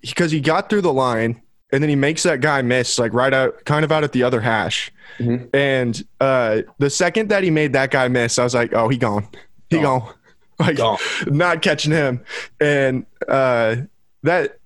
because 0.00 0.30
he 0.30 0.40
got 0.40 0.68
through 0.70 0.82
the 0.82 0.92
line, 0.92 1.40
and 1.72 1.82
then 1.82 1.88
he 1.90 1.96
makes 1.96 2.22
that 2.22 2.40
guy 2.40 2.62
miss, 2.62 2.98
like 2.98 3.12
right 3.12 3.32
out, 3.34 3.64
kind 3.64 3.84
of 3.84 3.92
out 3.92 4.04
at 4.04 4.12
the 4.12 4.22
other 4.22 4.40
hash. 4.40 4.90
Mhm. 5.18 5.48
And 5.54 6.04
uh, 6.20 6.62
the 6.78 6.90
second 6.90 7.28
that 7.30 7.42
he 7.42 7.50
made 7.50 7.72
that 7.74 7.90
guy 7.90 8.08
miss, 8.08 8.38
I 8.38 8.44
was 8.44 8.54
like, 8.54 8.72
"Oh, 8.74 8.88
he 8.88 8.96
gone, 8.98 9.26
he 9.70 9.76
Gone. 9.76 10.00
gone." 10.00 10.14
Like 10.60 10.76
Gone. 10.76 10.98
not 11.26 11.62
catching 11.62 11.92
him, 11.92 12.24
and 12.60 13.06
uh, 13.28 13.76
that 14.24 14.58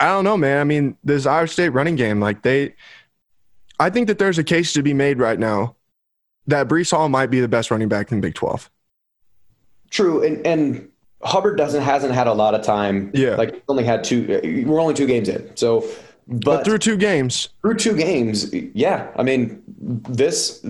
I 0.00 0.06
don't 0.06 0.24
know, 0.24 0.38
man. 0.38 0.58
I 0.58 0.64
mean, 0.64 0.96
this 1.04 1.26
Iowa 1.26 1.46
State 1.48 1.68
running 1.68 1.96
game, 1.96 2.18
like 2.18 2.40
they, 2.40 2.74
I 3.78 3.90
think 3.90 4.06
that 4.06 4.18
there's 4.18 4.38
a 4.38 4.44
case 4.44 4.72
to 4.72 4.82
be 4.82 4.94
made 4.94 5.18
right 5.18 5.38
now 5.38 5.76
that 6.46 6.66
Breece 6.66 6.92
Hall 6.92 7.10
might 7.10 7.26
be 7.26 7.40
the 7.40 7.48
best 7.48 7.70
running 7.70 7.88
back 7.88 8.10
in 8.10 8.22
Big 8.22 8.36
Twelve. 8.36 8.70
True, 9.90 10.24
and 10.24 10.46
and 10.46 10.88
Hubbard 11.22 11.58
doesn't 11.58 11.82
hasn't 11.82 12.14
had 12.14 12.26
a 12.26 12.32
lot 12.32 12.54
of 12.54 12.62
time. 12.62 13.10
Yeah. 13.12 13.34
like 13.34 13.62
only 13.68 13.84
had 13.84 14.04
two. 14.04 14.64
We're 14.66 14.80
only 14.80 14.94
two 14.94 15.06
games 15.06 15.28
in, 15.28 15.54
so 15.56 15.80
But, 16.26 16.44
But 16.44 16.64
through 16.64 16.78
two 16.78 16.96
games, 16.96 17.48
through 17.62 17.76
two 17.76 17.96
games, 17.96 18.52
yeah. 18.52 19.08
I 19.16 19.22
mean, 19.22 19.62
this 19.78 20.64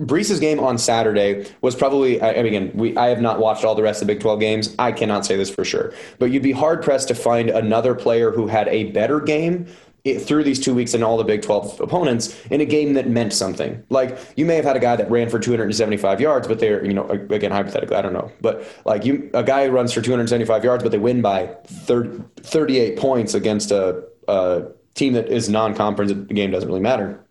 Breece's 0.00 0.40
game 0.40 0.58
on 0.58 0.76
Saturday 0.76 1.46
was 1.60 1.76
probably. 1.76 2.20
I, 2.20 2.34
mean, 2.34 2.46
again, 2.46 2.72
we 2.74 2.96
I 2.96 3.08
have 3.08 3.20
not 3.20 3.38
watched 3.38 3.64
all 3.64 3.74
the 3.74 3.82
rest 3.82 4.02
of 4.02 4.08
the 4.08 4.14
Big 4.14 4.20
Twelve 4.20 4.40
games. 4.40 4.74
I 4.78 4.90
cannot 4.90 5.24
say 5.24 5.36
this 5.36 5.50
for 5.50 5.64
sure, 5.64 5.92
but 6.18 6.26
you'd 6.26 6.42
be 6.42 6.52
hard 6.52 6.82
pressed 6.82 7.08
to 7.08 7.14
find 7.14 7.48
another 7.48 7.94
player 7.94 8.32
who 8.32 8.46
had 8.46 8.68
a 8.68 8.84
better 8.90 9.20
game. 9.20 9.66
It, 10.02 10.20
through 10.20 10.44
these 10.44 10.60
two 10.60 10.74
weeks 10.74 10.92
and 10.92 11.02
all 11.02 11.16
the 11.16 11.24
Big 11.24 11.40
12 11.40 11.80
opponents 11.80 12.38
in 12.50 12.60
a 12.60 12.66
game 12.66 12.92
that 12.92 13.08
meant 13.08 13.32
something. 13.32 13.82
Like 13.88 14.18
you 14.36 14.44
may 14.44 14.56
have 14.56 14.66
had 14.66 14.76
a 14.76 14.78
guy 14.78 14.96
that 14.96 15.10
ran 15.10 15.30
for 15.30 15.38
275 15.38 16.20
yards, 16.20 16.46
but 16.46 16.58
they're, 16.58 16.84
you 16.84 16.92
know, 16.92 17.08
again, 17.08 17.50
hypothetically, 17.50 17.96
I 17.96 18.02
don't 18.02 18.12
know. 18.12 18.30
But 18.42 18.70
like 18.84 19.06
you, 19.06 19.30
a 19.32 19.42
guy 19.42 19.66
runs 19.68 19.94
for 19.94 20.02
275 20.02 20.62
yards, 20.62 20.82
but 20.82 20.92
they 20.92 20.98
win 20.98 21.22
by 21.22 21.46
30, 21.68 22.22
38 22.42 22.98
points 22.98 23.32
against 23.32 23.70
a, 23.70 24.04
a 24.28 24.66
team 24.92 25.14
that 25.14 25.28
is 25.28 25.48
non-conference. 25.48 26.12
The 26.12 26.34
game 26.34 26.50
doesn't 26.50 26.68
really 26.68 26.82
matter 26.82 27.23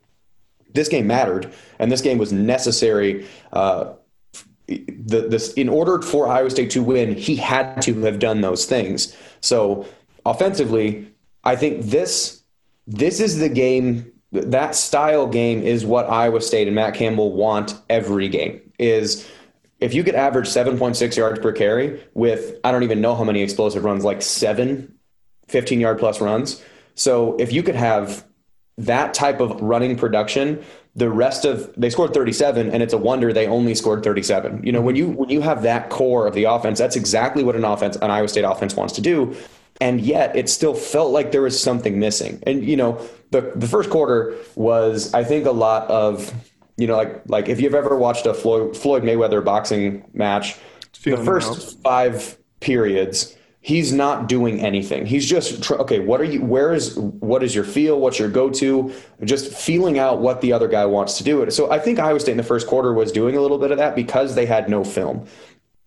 this 0.74 0.88
game 0.88 1.08
mattered, 1.08 1.52
and 1.80 1.92
this 1.92 2.02
game 2.02 2.18
was 2.18 2.34
necessary. 2.34 3.28
Uh, 3.52 3.94
the, 4.68 5.28
this 5.30 5.54
in 5.54 5.70
order 5.70 6.02
for 6.02 6.28
Iowa 6.28 6.50
State 6.50 6.72
to 6.72 6.84
win, 6.84 7.16
he 7.16 7.36
had 7.36 7.82
to 7.84 8.02
have 8.02 8.20
done 8.20 8.42
those 8.42 8.66
things. 8.66 9.16
So 9.42 9.86
offensively, 10.26 11.12
I 11.44 11.56
think 11.56 11.86
this 11.86 12.44
this 12.88 13.20
is 13.20 13.40
the 13.40 13.50
game. 13.50 14.12
That 14.32 14.74
style 14.74 15.28
game 15.28 15.62
is 15.62 15.86
what 15.86 16.10
Iowa 16.10 16.42
State 16.42 16.68
and 16.68 16.76
Matt 16.76 16.96
Campbell 16.96 17.34
want 17.34 17.76
every 17.90 18.30
game. 18.30 18.62
Is 18.80 19.30
if 19.80 19.94
you 19.94 20.04
could 20.04 20.16
average 20.16 20.48
7.6 20.48 21.16
yards 21.18 21.40
per 21.40 21.52
carry 21.52 22.02
with 22.14 22.58
I 22.64 22.72
don't 22.72 22.84
even 22.84 23.02
know 23.02 23.16
how 23.16 23.24
many 23.24 23.42
explosive 23.42 23.84
runs, 23.84 24.04
like 24.04 24.22
seven 24.22 24.98
15 25.50 25.80
yard 25.80 26.00
plus 26.00 26.22
runs. 26.22 26.64
So 26.96 27.36
if 27.38 27.52
you 27.52 27.64
could 27.64 27.76
have 27.76 28.26
that 28.78 29.14
type 29.14 29.40
of 29.40 29.62
running 29.62 29.96
production, 29.96 30.64
the 30.96 31.10
rest 31.10 31.46
of 31.46 31.74
they 31.76 31.90
scored 31.90 32.14
37 32.14 32.72
and 32.72 32.84
it's 32.84 32.94
a 32.94 32.98
wonder 32.98 33.34
they 33.34 33.48
only 33.48 33.76
scored 33.76 34.04
37. 34.04 34.64
You 34.64 34.72
know, 34.72 34.82
when 34.82 34.96
you 34.96 35.10
when 35.10 35.30
you 35.30 35.42
have 35.42 35.64
that 35.64 35.90
core 35.90 36.28
of 36.28 36.34
the 36.34 36.46
offense, 36.46 36.80
that's 36.80 36.96
exactly 36.96 37.44
what 37.44 37.56
an 37.56 37.66
offense 37.66 37.96
an 37.98 38.12
Iowa 38.12 38.28
State 38.28 38.44
offense 38.44 38.76
wants 38.76 38.94
to 38.94 39.02
do. 39.02 39.36
And 39.82 40.02
yet 40.02 40.36
it 40.36 40.50
still 40.50 40.76
felt 40.76 41.12
like 41.12 41.32
there 41.32 41.42
was 41.42 41.62
something 41.62 42.00
missing. 42.00 42.42
And 42.46 42.64
you 42.64 42.78
know, 42.78 43.02
the 43.32 43.52
the 43.56 43.68
first 43.68 43.90
quarter 43.90 44.36
was 44.56 45.14
I 45.14 45.24
think 45.24 45.46
a 45.46 45.52
lot 45.52 45.90
of 45.90 46.32
you 46.78 46.88
know 46.88 46.96
like 46.96 47.22
like 47.28 47.50
if 47.50 47.60
you've 47.60 47.76
ever 47.76 47.98
watched 47.98 48.26
a 48.26 48.34
Floyd, 48.34 48.78
Floyd 48.78 49.04
Mayweather 49.04 49.44
boxing 49.44 50.06
match, 50.14 50.58
the 51.04 51.18
first 51.18 51.82
5 51.82 52.38
periods 52.60 53.36
he's 53.64 53.94
not 53.94 54.28
doing 54.28 54.60
anything. 54.60 55.06
He's 55.06 55.26
just 55.26 55.72
okay. 55.72 56.00
What 56.00 56.22
are 56.22 56.26
you? 56.26 56.44
Where 56.44 56.74
is? 56.74 56.96
What 56.96 57.42
is 57.42 57.56
your 57.56 57.64
feel? 57.64 58.00
What's 58.00 58.20
your 58.20 58.30
go-to? 58.30 58.94
Just 59.24 59.52
feeling 59.54 59.98
out 59.98 60.20
what 60.20 60.42
the 60.42 60.54
other 60.54 60.68
guy 60.68 60.86
wants 60.86 61.18
to 61.18 61.24
do. 61.24 61.42
It. 61.42 61.52
So 61.52 61.72
I 61.72 61.80
think 61.80 61.98
Iowa 61.98 62.20
State 62.20 62.34
in 62.34 62.38
the 62.38 62.44
first 62.44 62.68
quarter 62.68 62.94
was 62.94 63.12
doing 63.12 63.36
a 63.36 63.42
little 63.42 63.58
bit 63.58 63.72
of 63.72 63.78
that 63.80 63.96
because 63.96 64.36
they 64.36 64.46
had 64.46 64.70
no 64.70 64.84
film. 64.84 65.26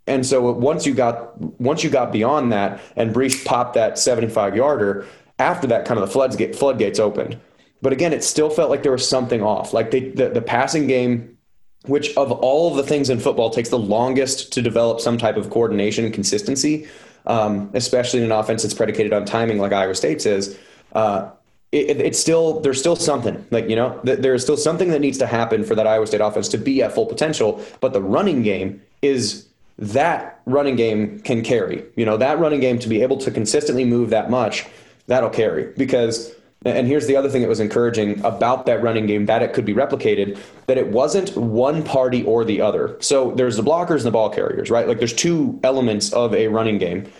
And 0.09 0.25
so 0.27 0.51
once 0.51 0.87
you 0.87 0.95
got 0.95 1.39
once 1.61 1.85
you 1.85 1.91
got 1.91 2.11
beyond 2.11 2.51
that, 2.53 2.81
and 2.97 3.15
Breece 3.15 3.45
popped 3.45 3.75
that 3.75 3.99
75 3.99 4.57
yarder, 4.57 5.07
after 5.39 5.67
that, 5.69 5.85
kind 5.85 6.01
of 6.01 6.07
the 6.07 6.13
floodgates 6.13 6.59
floodgates 6.59 6.99
opened. 6.99 7.39
But 7.83 7.93
again, 7.93 8.15
it 8.15 8.25
still 8.25 8.49
felt 8.49 8.71
like 8.71 8.83
there 8.83 8.93
was 8.93 9.07
something 9.07 9.43
off. 9.43 9.75
Like 9.75 9.91
they, 9.91 10.11
the 10.11 10.31
the 10.31 10.43
passing 10.43 10.87
game 10.87 11.37
which 11.85 12.17
of 12.17 12.33
all 12.33 12.69
of 12.69 12.77
the 12.77 12.83
things 12.83 13.11
in 13.11 13.21
football 13.21 13.49
takes 13.49 13.69
the 13.69 13.79
longest 13.79 14.53
to 14.53 14.61
develop 14.61 14.99
some 14.99 15.17
type 15.17 15.37
of 15.37 15.51
coordination 15.51 16.05
and 16.05 16.13
consistency 16.13 16.89
um, 17.27 17.71
especially 17.75 18.21
in 18.21 18.27
an 18.27 18.33
offense 18.33 18.63
that's 18.63 18.75
predicated 18.75 19.13
on 19.13 19.25
timing 19.25 19.59
like 19.59 19.73
Iowa 19.73 19.95
State's 19.95 20.27
is, 20.27 20.59
uh, 20.93 21.31
it, 21.73 22.01
it's 22.01 22.19
still 22.19 22.61
there's 22.61 22.79
still 22.79 22.97
something 22.97 23.45
like 23.51 23.69
you 23.69 23.77
know 23.77 24.01
th- 24.05 24.21
there's 24.21 24.43
still 24.43 24.57
something 24.57 24.91
that 24.91 25.01
needs 25.01 25.19
to 25.19 25.27
happen 25.27 25.65
for 25.65 25.75
that 25.75 25.87
Iowa 25.87 26.07
State 26.07 26.21
offense 26.21 26.49
to 26.49 26.59
be 26.59 26.83
at 26.83 26.93
full 26.93 27.07
potential. 27.07 27.63
But 27.81 27.93
the 27.93 28.01
running 28.01 28.43
game 28.43 28.81
is 29.03 29.49
that 29.79 30.41
running 30.47 30.77
game 30.77 31.21
can 31.21 31.43
carry. 31.43 31.85
You 31.97 32.07
know 32.07 32.17
that 32.17 32.39
running 32.39 32.61
game 32.61 32.79
to 32.79 32.89
be 32.89 33.03
able 33.03 33.17
to 33.19 33.31
consistently 33.31 33.85
move 33.85 34.11
that 34.11 34.31
much 34.31 34.67
that'll 35.07 35.31
carry 35.31 35.73
because 35.77 36.35
and 36.65 36.87
here's 36.87 37.07
the 37.07 37.17
other 37.17 37.29
thing 37.29 37.43
that 37.43 37.49
was 37.49 37.61
encouraging 37.61 38.25
about 38.25 38.67
that 38.67 38.83
running 38.83 39.07
game 39.07 39.27
that 39.27 39.43
it 39.43 39.53
could 39.53 39.65
be 39.65 39.75
replicated 39.75 40.39
that 40.67 40.79
it 40.79 40.89
wasn't 40.89 41.37
one 41.37 41.83
party 41.83 42.25
or 42.25 42.45
the 42.45 42.61
other. 42.61 42.97
So 43.01 43.33
there's 43.33 43.57
the 43.57 43.63
blockers 43.63 43.97
and 43.97 44.07
the 44.07 44.11
ball 44.11 44.31
carriers, 44.31 44.71
right? 44.71 44.89
Like 44.89 44.99
there's 44.99 45.13
two 45.13 45.61
elements 45.63 46.13
of 46.13 46.35
a 46.35 46.49
running 46.49 46.79
game. 46.79 47.11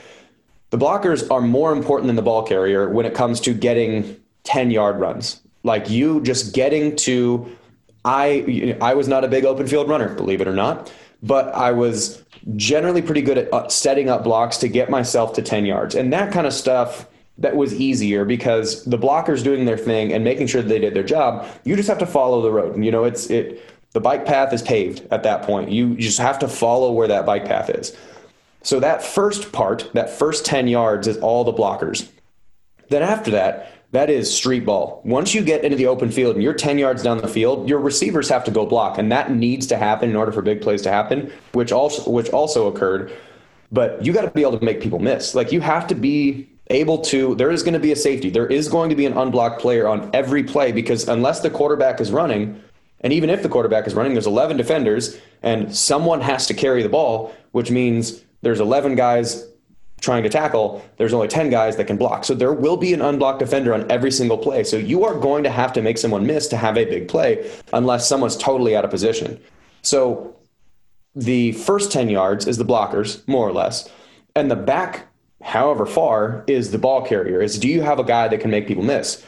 The 0.71 0.79
blockers 0.79 1.31
are 1.31 1.41
more 1.41 1.73
important 1.73 2.09
than 2.09 2.17
the 2.17 2.23
ball 2.23 2.43
carrier 2.43 2.89
when 2.89 3.07
it 3.07 3.15
comes 3.15 3.41
to 3.43 3.55
getting 3.55 4.21
10 4.45 4.71
yard 4.71 4.99
runs. 4.99 5.41
Like 5.63 5.91
you 5.91 6.21
just 6.23 6.55
getting 6.55 6.97
to 6.97 7.57
I 8.05 8.77
I 8.81 8.95
was 8.95 9.09
not 9.09 9.25
a 9.25 9.29
big 9.29 9.45
open 9.45 9.67
field 9.67 9.89
runner, 9.89 10.15
believe 10.15 10.41
it 10.41 10.49
or 10.49 10.55
not, 10.55 10.93
but 11.23 11.55
I 11.55 11.73
was 11.73 12.23
generally 12.55 13.03
pretty 13.03 13.23
good 13.23 13.39
at 13.39 13.53
uh, 13.53 13.69
setting 13.69 14.09
up 14.09 14.25
blocks 14.25 14.57
to 14.59 14.69
get 14.69 14.91
myself 14.91 15.33
to 15.35 15.43
10 15.43 15.67
yards. 15.67 15.95
And 15.95 16.13
that 16.13 16.33
kind 16.33 16.47
of 16.47 16.53
stuff 16.53 17.07
that 17.39 17.57
was 17.57 17.75
easier 17.75 18.25
because 18.25 18.85
the 18.85 18.99
blockers 18.99 19.45
doing 19.45 19.65
their 19.65 19.77
thing 19.77 20.13
and 20.13 20.25
making 20.25 20.47
sure 20.47 20.63
that 20.63 20.69
they 20.69 20.79
did 20.79 20.95
their 20.95 21.03
job. 21.03 21.47
You 21.65 21.77
just 21.77 21.89
have 21.89 21.99
to 21.99 22.07
follow 22.07 22.41
the 22.41 22.51
road. 22.51 22.75
And 22.75 22.85
you 22.85 22.91
know, 22.91 23.05
it's 23.05 23.29
it. 23.31 23.63
The 23.93 24.01
bike 24.01 24.27
path 24.27 24.53
is 24.53 24.63
paved 24.63 25.07
at 25.11 25.23
that 25.23 25.43
point. 25.43 25.71
You 25.71 25.95
just 25.97 26.19
have 26.19 26.39
to 26.41 26.49
follow 26.49 26.93
where 26.93 27.09
that 27.09 27.25
bike 27.25 27.47
path 27.47 27.71
is. 27.71 27.97
So 28.63 28.81
that 28.81 29.03
first 29.03 29.53
part, 29.53 29.91
that 29.95 30.11
first 30.11 30.45
10 30.45 30.69
yards 30.69 31.07
is 31.07 31.17
all 31.19 31.45
the 31.45 31.53
blockers. 31.53 32.11
Then 32.89 33.03
after 33.03 33.31
that, 33.31 33.73
that 33.93 34.11
is 34.11 34.35
street 34.35 34.67
ball. 34.67 35.01
Once 35.05 35.35
you 35.35 35.43
get 35.43 35.65
into 35.65 35.77
the 35.77 35.87
open 35.87 36.11
field 36.11 36.35
and 36.35 36.43
you're 36.43 36.53
10 36.53 36.79
yards 36.79 37.03
down 37.03 37.19
the 37.19 37.29
field, 37.29 37.69
your 37.69 37.79
receivers 37.79 38.29
have 38.29 38.45
to 38.45 38.51
go 38.51 38.67
block 38.67 38.99
and 38.99 39.11
that 39.13 39.31
needs 39.31 39.67
to 39.69 39.77
happen 39.77 40.11
in 40.11 40.17
order 40.17 40.33
for 40.33 40.43
big 40.43 40.61
plays 40.61 40.83
to 40.83 40.91
happen, 40.91 41.33
which 41.53 41.73
also 41.73 42.11
which 42.11 42.29
also 42.31 42.67
occurred. 42.67 43.13
But 43.73 44.05
you 44.05 44.13
got 44.13 44.23
to 44.23 44.31
be 44.31 44.43
able 44.43 44.59
to 44.59 44.65
make 44.65 44.81
people 44.81 44.99
miss. 44.99 45.35
Like 45.35 45.53
you 45.53 45.61
have 45.61 45.87
to 45.87 45.95
be 45.95 46.49
able 46.69 46.99
to 46.99 47.35
there 47.37 47.51
is 47.51 47.63
going 47.63 47.75
to 47.75 47.81
be 47.81 47.93
a 47.93 47.97
safety. 47.97 48.31
There 48.31 48.47
is 48.47 48.69
going 48.69 48.91
to 48.91 48.97
be 48.97 49.07
an 49.07 49.17
unblocked 49.17 49.61
player 49.61 49.87
on 49.87 50.11
every 50.13 50.43
play 50.43 50.73
because 50.73 51.09
unless 51.09 51.41
the 51.41 51.51
quarterback 51.51 52.01
is 52.01 52.11
running 52.11 52.63
and 53.01 53.13
even 53.13 53.31
if 53.31 53.43
the 53.43 53.49
quarterback 53.49 53.87
is 53.87 53.95
running 53.95 54.15
there's 54.15 54.27
11 54.27 54.57
defenders 54.57 55.19
and 55.43 55.75
someone 55.75 56.21
has 56.21 56.47
to 56.47 56.55
carry 56.55 56.83
the 56.83 56.89
ball 56.89 57.35
which 57.53 57.71
means 57.71 58.25
there's 58.43 58.61
11 58.61 58.95
guys 58.95 59.47
trying 60.01 60.23
to 60.23 60.29
tackle 60.29 60.85
there's 60.99 61.13
only 61.13 61.29
10 61.29 61.51
guys 61.51 61.77
that 61.77 61.87
can 61.87 61.97
block. 61.97 62.25
So 62.25 62.35
there 62.35 62.53
will 62.53 62.77
be 62.77 62.93
an 62.93 63.01
unblocked 63.01 63.39
defender 63.39 63.73
on 63.73 63.91
every 63.91 64.11
single 64.11 64.39
play. 64.39 64.65
So 64.65 64.77
you 64.77 65.05
are 65.05 65.15
going 65.15 65.45
to 65.45 65.51
have 65.51 65.73
to 65.75 65.83
make 65.83 65.99
someone 65.99 66.27
miss 66.27 66.49
to 66.49 66.57
have 66.57 66.77
a 66.77 66.85
big 66.85 67.09
play 67.09 67.51
unless 67.73 68.09
someone's 68.09 68.37
totally 68.37 68.77
out 68.77 68.85
of 68.85 68.91
position. 68.91 69.41
So 69.83 70.37
the 71.15 71.53
first 71.53 71.93
10 71.93 72.11
yards 72.11 72.47
is 72.47 72.59
the 72.59 72.65
blockers 72.65 73.27
more 73.27 73.49
or 73.49 73.53
less 73.53 73.89
and 74.35 74.51
the 74.51 74.57
back 74.57 75.07
however 75.43 75.87
far, 75.87 76.45
is 76.47 76.71
the 76.71 76.79
ball 76.79 77.05
carrier. 77.05 77.41
Is 77.41 77.59
do 77.59 77.69
you 77.69 77.83
have 77.83 77.99
a 77.99 78.05
guy 78.05 78.29
that 78.29 78.41
can 78.41 78.51
make 78.51 78.67
people 78.67 78.85
miss? 78.85 79.25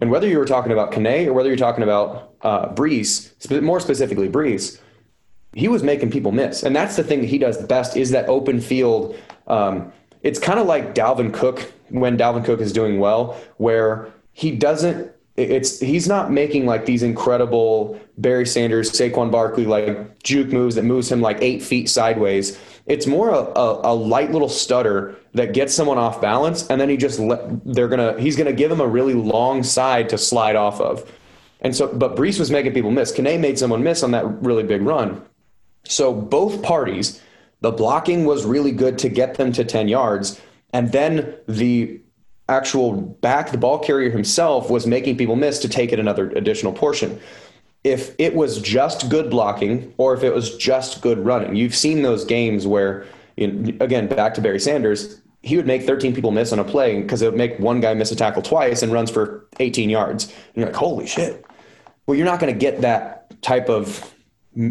And 0.00 0.10
whether 0.10 0.26
you 0.26 0.38
were 0.38 0.46
talking 0.46 0.72
about 0.72 0.92
Kane 0.92 1.28
or 1.28 1.32
whether 1.32 1.48
you're 1.48 1.58
talking 1.58 1.82
about 1.82 2.34
uh, 2.42 2.68
Breece, 2.68 3.62
more 3.62 3.80
specifically 3.80 4.28
Breece, 4.28 4.80
he 5.52 5.68
was 5.68 5.82
making 5.82 6.10
people 6.10 6.32
miss, 6.32 6.62
and 6.62 6.74
that's 6.74 6.96
the 6.96 7.04
thing 7.04 7.20
that 7.20 7.26
he 7.26 7.38
does 7.38 7.58
the 7.58 7.66
best 7.66 7.96
is 7.96 8.10
that 8.10 8.28
open 8.28 8.60
field. 8.60 9.16
Um, 9.46 9.92
it's 10.22 10.38
kind 10.38 10.60
of 10.60 10.66
like 10.66 10.94
Dalvin 10.94 11.34
Cook 11.34 11.72
when 11.88 12.16
Dalvin 12.16 12.44
Cook 12.44 12.60
is 12.60 12.72
doing 12.72 13.00
well, 13.00 13.38
where 13.56 14.12
he 14.32 14.52
doesn't. 14.52 15.12
It's 15.42 15.80
he's 15.80 16.08
not 16.08 16.30
making 16.30 16.66
like 16.66 16.86
these 16.86 17.02
incredible 17.02 18.00
Barry 18.18 18.46
Sanders, 18.46 18.90
Saquon 18.90 19.30
Barkley 19.30 19.64
like 19.64 20.22
juke 20.22 20.48
moves 20.48 20.74
that 20.74 20.84
moves 20.84 21.10
him 21.10 21.20
like 21.20 21.38
eight 21.40 21.62
feet 21.62 21.88
sideways. 21.88 22.58
It's 22.86 23.06
more 23.06 23.30
a, 23.30 23.38
a, 23.38 23.92
a 23.92 23.94
light 23.94 24.32
little 24.32 24.48
stutter 24.48 25.16
that 25.34 25.54
gets 25.54 25.74
someone 25.74 25.98
off 25.98 26.20
balance, 26.20 26.66
and 26.68 26.80
then 26.80 26.88
he 26.88 26.96
just 26.96 27.20
let, 27.20 27.64
they're 27.64 27.88
gonna 27.88 28.18
he's 28.20 28.36
gonna 28.36 28.52
give 28.52 28.70
him 28.70 28.80
a 28.80 28.86
really 28.86 29.14
long 29.14 29.62
side 29.62 30.08
to 30.10 30.18
slide 30.18 30.56
off 30.56 30.80
of. 30.80 31.10
And 31.60 31.76
so, 31.76 31.92
but 31.92 32.16
Breece 32.16 32.38
was 32.38 32.50
making 32.50 32.72
people 32.72 32.90
miss. 32.90 33.12
Kane 33.12 33.40
made 33.40 33.58
someone 33.58 33.82
miss 33.82 34.02
on 34.02 34.12
that 34.12 34.26
really 34.42 34.62
big 34.62 34.82
run. 34.82 35.22
So 35.84 36.12
both 36.14 36.62
parties, 36.62 37.20
the 37.60 37.70
blocking 37.70 38.24
was 38.24 38.44
really 38.44 38.72
good 38.72 38.98
to 38.98 39.08
get 39.08 39.34
them 39.34 39.52
to 39.52 39.64
10 39.64 39.88
yards. 39.88 40.40
And 40.72 40.92
then 40.92 41.34
the 41.48 42.00
actual 42.50 42.92
back, 42.92 43.50
the 43.50 43.58
ball 43.58 43.78
carrier 43.78 44.10
himself 44.10 44.70
was 44.70 44.86
making 44.86 45.16
people 45.16 45.36
miss 45.36 45.58
to 45.60 45.68
take 45.68 45.92
it 45.92 45.98
another 45.98 46.30
additional 46.30 46.72
portion. 46.72 47.20
If 47.84 48.14
it 48.18 48.34
was 48.34 48.60
just 48.60 49.08
good 49.08 49.30
blocking 49.30 49.94
or 49.96 50.12
if 50.14 50.22
it 50.22 50.34
was 50.34 50.56
just 50.56 51.00
good 51.00 51.18
running, 51.24 51.56
you've 51.56 51.74
seen 51.74 52.02
those 52.02 52.24
games 52.24 52.66
where 52.66 53.06
again, 53.40 54.06
back 54.06 54.34
to 54.34 54.40
Barry 54.40 54.60
Sanders, 54.60 55.20
he 55.42 55.56
would 55.56 55.66
make 55.66 55.82
13 55.82 56.14
people 56.14 56.30
miss 56.30 56.52
on 56.52 56.58
a 56.58 56.64
play 56.64 57.00
because 57.00 57.22
it 57.22 57.26
would 57.26 57.38
make 57.38 57.58
one 57.58 57.80
guy 57.80 57.94
miss 57.94 58.12
a 58.12 58.16
tackle 58.16 58.42
twice 58.42 58.82
and 58.82 58.92
runs 58.92 59.10
for 59.10 59.46
18 59.58 59.88
yards. 59.88 60.26
And 60.26 60.56
you're 60.56 60.66
like, 60.66 60.76
holy 60.76 61.06
shit. 61.06 61.44
Well, 62.06 62.16
you're 62.16 62.26
not 62.26 62.40
going 62.40 62.52
to 62.52 62.58
get 62.58 62.80
that 62.82 63.40
type 63.42 63.68
of. 63.68 64.14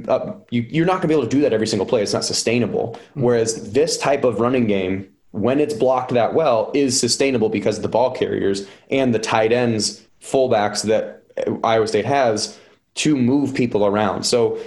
Uh, 0.07 0.33
you, 0.51 0.63
you're 0.69 0.85
not 0.85 0.95
going 0.95 1.03
to 1.03 1.07
be 1.07 1.13
able 1.13 1.23
to 1.23 1.29
do 1.29 1.41
that 1.41 1.53
every 1.53 1.65
single 1.65 1.85
play. 1.85 2.03
It's 2.03 2.13
not 2.13 2.25
sustainable. 2.25 2.97
Mm-hmm. 3.11 3.23
Whereas 3.23 3.71
this 3.71 3.97
type 3.97 4.23
of 4.23 4.39
running 4.39 4.67
game 4.67 5.09
when 5.31 5.59
it's 5.59 5.73
blocked 5.73 6.11
that 6.13 6.33
well, 6.33 6.71
is 6.73 6.99
sustainable 6.99 7.49
because 7.49 7.77
of 7.77 7.83
the 7.83 7.89
ball 7.89 8.11
carriers 8.11 8.67
and 8.89 9.13
the 9.13 9.19
tight 9.19 9.51
ends, 9.51 10.05
fullbacks 10.21 10.83
that 10.83 11.23
Iowa 11.63 11.87
State 11.87 12.05
has 12.05 12.57
to 12.95 13.15
move 13.15 13.53
people 13.53 13.85
around. 13.85 14.23
So 14.23 14.59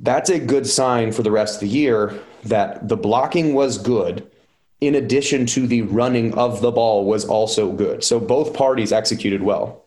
that's 0.00 0.30
a 0.30 0.38
good 0.38 0.66
sign 0.66 1.12
for 1.12 1.22
the 1.22 1.30
rest 1.30 1.56
of 1.56 1.60
the 1.60 1.68
year 1.68 2.18
that 2.44 2.88
the 2.88 2.96
blocking 2.96 3.54
was 3.54 3.78
good 3.78 4.30
in 4.80 4.94
addition 4.94 5.46
to 5.46 5.66
the 5.66 5.82
running 5.82 6.34
of 6.34 6.60
the 6.60 6.70
ball 6.70 7.04
was 7.04 7.24
also 7.24 7.72
good. 7.72 8.04
So 8.04 8.20
both 8.20 8.54
parties 8.54 8.92
executed 8.92 9.42
well. 9.42 9.84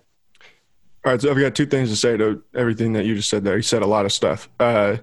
All 1.05 1.13
right, 1.13 1.21
so 1.21 1.31
I've 1.31 1.39
got 1.39 1.55
two 1.55 1.65
things 1.65 1.89
to 1.89 1.95
say 1.95 2.17
to 2.17 2.43
everything 2.53 2.93
that 2.93 3.05
you 3.05 3.15
just 3.15 3.29
said 3.29 3.43
there. 3.43 3.55
You 3.55 3.61
said 3.61 3.81
a 3.81 3.87
lot 3.87 4.05
of 4.05 4.11
stuff. 4.11 4.49
Uh, 4.59 4.97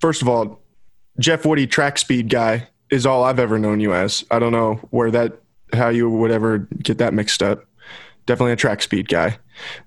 first 0.00 0.22
of 0.22 0.28
all, 0.28 0.60
Jeff 1.18 1.44
Woody, 1.44 1.66
track 1.66 1.98
speed 1.98 2.28
guy, 2.28 2.68
is 2.90 3.06
all 3.06 3.24
I've 3.24 3.38
ever 3.38 3.58
known 3.58 3.80
you 3.80 3.94
as. 3.94 4.24
I 4.30 4.38
don't 4.38 4.52
know 4.52 4.74
where 4.90 5.10
that, 5.10 5.40
how 5.72 5.88
you 5.88 6.10
would 6.10 6.30
ever 6.30 6.58
get 6.58 6.98
that 6.98 7.14
mixed 7.14 7.42
up. 7.42 7.64
Definitely 8.26 8.52
a 8.52 8.56
track 8.56 8.82
speed 8.82 9.08
guy. 9.08 9.38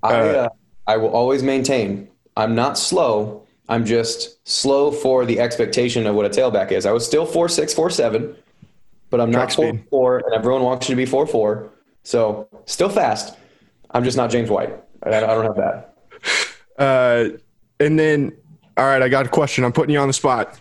I, 0.03 0.13
uh, 0.13 0.17
uh, 0.17 0.49
I 0.87 0.97
will 0.97 1.09
always 1.09 1.43
maintain 1.43 2.09
I'm 2.35 2.53
not 2.53 2.77
slow. 2.77 3.45
I'm 3.67 3.83
just 3.83 4.47
slow 4.47 4.91
for 4.91 5.25
the 5.25 5.39
expectation 5.39 6.05
of 6.05 6.15
what 6.15 6.25
a 6.25 6.29
tailback 6.29 6.71
is. 6.71 6.85
I 6.85 6.91
was 6.91 7.05
still 7.05 7.25
four 7.25 7.49
six, 7.49 7.73
four 7.73 7.89
seven, 7.89 8.35
but 9.09 9.19
I'm 9.19 9.31
not 9.31 9.51
four 9.51 9.77
four, 9.89 10.17
and 10.19 10.33
everyone 10.33 10.63
wants 10.63 10.87
you 10.87 10.93
to 10.93 10.97
be 10.97 11.05
four 11.05 11.25
four. 11.25 11.71
So 12.03 12.47
still 12.65 12.89
fast. 12.89 13.35
I'm 13.91 14.03
just 14.03 14.15
not 14.15 14.29
James 14.29 14.49
White. 14.49 14.73
I, 15.03 15.09
I 15.17 15.19
don't 15.19 15.43
have 15.43 15.55
that. 15.57 15.93
Uh, 16.77 17.29
and 17.79 17.97
then, 17.97 18.31
all 18.77 18.85
right, 18.85 19.01
I 19.01 19.09
got 19.09 19.25
a 19.25 19.29
question. 19.29 19.63
I'm 19.63 19.73
putting 19.73 19.91
you 19.91 19.99
on 19.99 20.07
the 20.07 20.13
spot. 20.13 20.59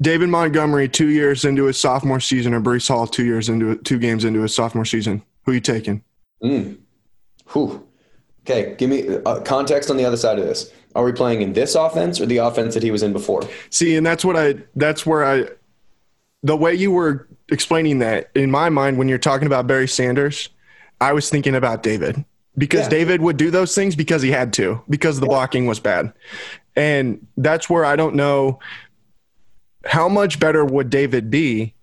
David 0.00 0.28
Montgomery, 0.28 0.88
two 0.88 1.08
years 1.08 1.44
into 1.44 1.64
his 1.64 1.78
sophomore 1.78 2.20
season, 2.20 2.54
or 2.54 2.60
Breece 2.60 2.88
Hall, 2.88 3.06
two 3.06 3.24
years 3.24 3.48
into 3.48 3.76
two 3.76 3.98
games 3.98 4.24
into 4.24 4.42
his 4.42 4.54
sophomore 4.54 4.84
season. 4.84 5.22
Who 5.44 5.52
are 5.52 5.54
you 5.54 5.60
taking? 5.60 6.04
Mm. 6.42 6.78
Whew. 7.52 7.86
Okay, 8.42 8.76
give 8.78 8.88
me 8.88 9.08
uh, 9.26 9.40
context 9.40 9.90
on 9.90 9.96
the 9.96 10.04
other 10.04 10.16
side 10.16 10.38
of 10.38 10.44
this. 10.46 10.72
Are 10.94 11.04
we 11.04 11.12
playing 11.12 11.42
in 11.42 11.52
this 11.52 11.74
offense 11.74 12.20
or 12.20 12.26
the 12.26 12.38
offense 12.38 12.74
that 12.74 12.82
he 12.82 12.90
was 12.90 13.02
in 13.02 13.12
before? 13.12 13.42
See, 13.70 13.96
and 13.96 14.06
that's 14.06 14.24
what 14.24 14.36
I. 14.36 14.54
That's 14.74 15.04
where 15.04 15.24
I. 15.24 15.48
The 16.42 16.56
way 16.56 16.74
you 16.74 16.92
were 16.92 17.28
explaining 17.50 17.98
that 17.98 18.30
in 18.34 18.50
my 18.50 18.68
mind 18.68 18.98
when 18.98 19.08
you're 19.08 19.18
talking 19.18 19.46
about 19.46 19.66
Barry 19.66 19.88
Sanders, 19.88 20.48
I 21.00 21.12
was 21.12 21.28
thinking 21.28 21.56
about 21.56 21.82
David 21.82 22.24
because 22.56 22.82
yeah. 22.82 22.88
David 22.90 23.20
would 23.20 23.36
do 23.36 23.50
those 23.50 23.74
things 23.74 23.96
because 23.96 24.22
he 24.22 24.30
had 24.30 24.52
to 24.54 24.82
because 24.88 25.20
the 25.20 25.26
yeah. 25.26 25.32
blocking 25.32 25.66
was 25.66 25.80
bad, 25.80 26.12
and 26.76 27.26
that's 27.36 27.68
where 27.68 27.84
I 27.84 27.96
don't 27.96 28.14
know 28.14 28.60
how 29.84 30.08
much 30.08 30.40
better 30.40 30.64
would 30.64 30.90
David 30.90 31.30
be 31.30 31.74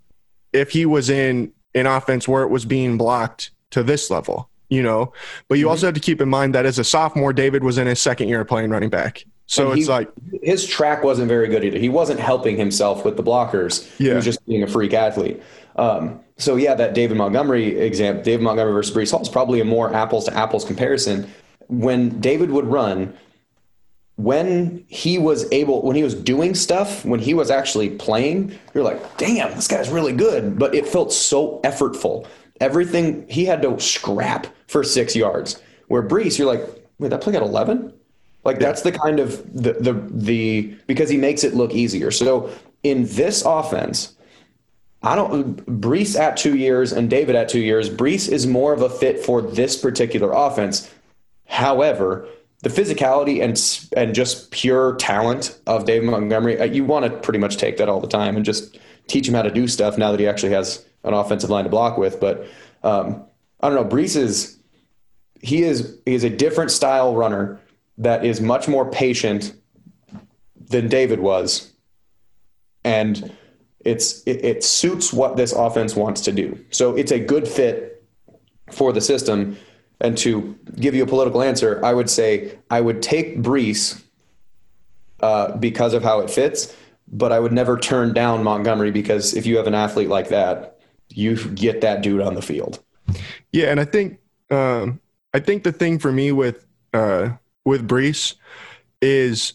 if 0.54 0.72
he 0.72 0.86
was 0.86 1.10
in 1.10 1.52
an 1.74 1.86
offense 1.86 2.28
where 2.28 2.44
it 2.44 2.50
was 2.50 2.66
being 2.66 2.98
blocked 2.98 3.52
to 3.72 3.84
this 3.84 4.10
level, 4.10 4.50
you 4.70 4.82
know? 4.84 5.14
But 5.48 5.58
you 5.58 5.66
mm-hmm. 5.66 5.72
also 5.72 5.88
have 5.88 5.96
to 5.96 6.02
keep 6.02 6.22
in 6.22 6.30
mind 6.30 6.56
that 6.56 6.66
as 6.66 6.80
a 6.80 6.84
sophomore, 6.84 7.34
David 7.34 7.64
was 7.64 7.78
in 7.78 7.88
his 7.88 8.00
second 8.00 8.28
year 8.28 8.44
playing 8.46 8.70
running 8.70 8.90
back. 8.90 9.26
So 9.48 9.74
it's 9.74 9.88
like 9.88 10.10
his 10.42 10.66
track 10.66 11.04
wasn't 11.04 11.28
very 11.28 11.48
good 11.48 11.64
either. 11.64 11.78
He 11.78 11.90
wasn't 11.90 12.20
helping 12.20 12.58
himself 12.58 13.06
with 13.06 13.16
the 13.16 13.24
blockers. 13.24 13.88
Yeah. 14.00 14.10
He 14.10 14.16
was 14.16 14.26
just 14.26 14.46
being 14.48 14.64
a 14.64 14.68
freak 14.68 14.94
athlete. 14.94 15.42
Um, 15.76 16.20
so 16.38 16.56
yeah, 16.56 16.74
that 16.74 16.96
David 16.96 17.18
Montgomery 17.18 17.78
example, 17.78 18.24
David 18.24 18.44
Montgomery 18.44 18.74
versus 18.74 18.96
Breece 18.96 19.12
Hall 19.12 19.22
is 19.22 19.30
probably 19.30 19.62
a 19.62 19.66
more 19.66 19.94
apples 19.94 20.26
to 20.26 20.34
apples 20.36 20.66
comparison. 20.66 21.30
When 21.68 22.20
David 22.20 22.50
would 22.52 22.66
run, 22.66 23.16
when 24.18 24.86
he 24.88 25.18
was 25.18 25.52
able, 25.52 25.82
when 25.82 25.96
he 25.96 26.04
was 26.04 26.16
doing 26.16 26.56
stuff, 26.56 27.04
when 27.04 27.20
he 27.20 27.34
was 27.34 27.52
actually 27.52 27.90
playing, 27.90 28.58
you're 28.74 28.84
like, 28.84 29.18
damn, 29.18 29.54
this 29.56 29.68
guy's 29.68 29.90
really 29.90 30.14
good. 30.14 30.58
But 30.58 30.74
it 30.74 30.88
felt 30.88 31.12
so 31.12 31.60
effortful. 31.64 32.26
Everything 32.62 33.28
he 33.30 33.44
had 33.44 33.62
to 33.64 33.80
scrap 33.80 34.48
for 34.68 34.84
six 34.84 35.16
yards. 35.16 35.62
Where 35.88 36.02
Breece, 36.02 36.38
you're 36.38 36.48
like, 36.48 36.66
wait, 36.98 37.10
that 37.10 37.22
play 37.22 37.34
got 37.34 37.42
11? 37.44 37.94
Like 38.46 38.60
that's 38.60 38.84
the 38.84 38.92
kind 38.92 39.20
of 39.20 39.42
the 39.60 39.74
the 39.74 39.94
the 40.12 40.78
because 40.86 41.10
he 41.10 41.18
makes 41.18 41.44
it 41.44 41.56
look 41.56 41.74
easier. 41.74 42.12
So 42.12 42.52
in 42.84 43.06
this 43.08 43.42
offense, 43.42 44.16
I 45.02 45.16
don't 45.16 45.58
Breece 45.82 46.18
at 46.18 46.38
two 46.38 46.56
years 46.56 46.94
and 46.94 47.10
David 47.10 47.36
at 47.36 47.50
two 47.50 47.60
years. 47.60 47.90
Breece 47.90 48.32
is 48.32 48.46
more 48.46 48.72
of 48.72 48.84
a 48.84 48.90
fit 48.90 49.20
for 49.20 49.42
this 49.42 49.76
particular 49.76 50.32
offense. 50.32 50.92
However, 51.48 52.30
the 52.66 52.72
physicality 52.72 53.44
and 53.44 53.56
and 53.96 54.16
just 54.16 54.50
pure 54.50 54.96
talent 54.96 55.60
of 55.68 55.86
David 55.86 56.10
Montgomery, 56.10 56.60
uh, 56.60 56.64
you 56.64 56.84
want 56.84 57.06
to 57.06 57.16
pretty 57.20 57.38
much 57.38 57.58
take 57.58 57.78
that 57.78 57.90
all 57.90 58.00
the 58.00 58.08
time 58.08 58.36
and 58.36 58.44
just 58.44 58.80
teach 59.06 59.28
him 59.28 59.36
how 59.36 59.44
to 59.44 59.52
do 59.52 59.68
stuff 59.68 60.00
now 60.00 60.10
that 60.10 60.20
he 60.20 60.28
actually 60.28 60.52
has 60.52 60.84
an 61.04 61.14
offensive 61.14 61.52
line 61.52 61.66
to 61.66 61.70
block 61.70 61.96
with. 61.96 62.20
But 62.20 62.48
um, 62.82 63.24
I 63.62 63.70
don't 63.70 63.76
know. 63.76 63.88
Breece 63.88 64.16
is 64.16 64.58
he 65.42 65.62
is 65.62 66.00
he 66.08 66.16
is 66.16 66.24
a 66.24 66.30
different 66.30 66.72
style 66.72 67.16
runner 67.16 67.62
that 68.00 68.26
is 68.26 68.42
much 68.42 68.68
more 68.68 68.90
patient 68.90 69.54
than 70.58 70.88
David 70.88 71.20
was, 71.20 71.72
and 72.84 73.32
it's 73.82 74.24
it, 74.24 74.44
it 74.44 74.64
suits 74.64 75.14
what 75.14 75.38
this 75.38 75.54
offense 75.54 75.96
wants 75.96 76.22
to 76.22 76.32
do. 76.32 76.60
So 76.72 76.96
it's 76.96 77.12
a 77.12 77.20
good 77.20 77.48
fit 77.48 78.04
for 78.72 78.92
the 78.92 79.02
system 79.02 79.56
and 80.02 80.18
to 80.20 80.58
give 80.76 80.96
you 80.96 81.04
a 81.04 81.08
political 81.08 81.42
answer, 81.42 81.84
I 81.84 81.94
would 81.94 82.10
say 82.10 82.58
I 82.70 82.82
would 82.82 83.02
take 83.02 83.42
Breece 83.42 84.02
uh, 85.22 85.56
because 85.58 85.94
of 85.94 86.04
how 86.04 86.20
it 86.20 86.30
fits, 86.30 86.76
but 87.08 87.32
I 87.32 87.40
would 87.40 87.54
never 87.54 87.78
turn 87.78 88.14
down 88.14 88.44
Montgomery 88.44 88.92
because 88.92 89.34
if 89.34 89.46
you 89.46 89.58
have 89.58 89.68
an 89.68 89.76
athlete 89.76 90.10
like 90.10 90.30
that, 90.30 90.80
you 91.10 91.36
get 91.50 91.82
that 91.82 92.02
dude 92.02 92.22
on 92.22 92.36
the 92.36 92.42
field. 92.42 92.84
Yeah, 93.52 93.68
and 93.68 93.80
I 93.80 93.86
think 93.86 94.20
um, 94.52 95.00
I 95.34 95.40
think 95.40 95.64
the 95.64 95.72
thing 95.72 96.00
for 96.00 96.12
me 96.12 96.32
with 96.32 96.66
uh, 96.94 97.30
with 97.64 97.88
Breece 97.88 98.36
is, 99.02 99.54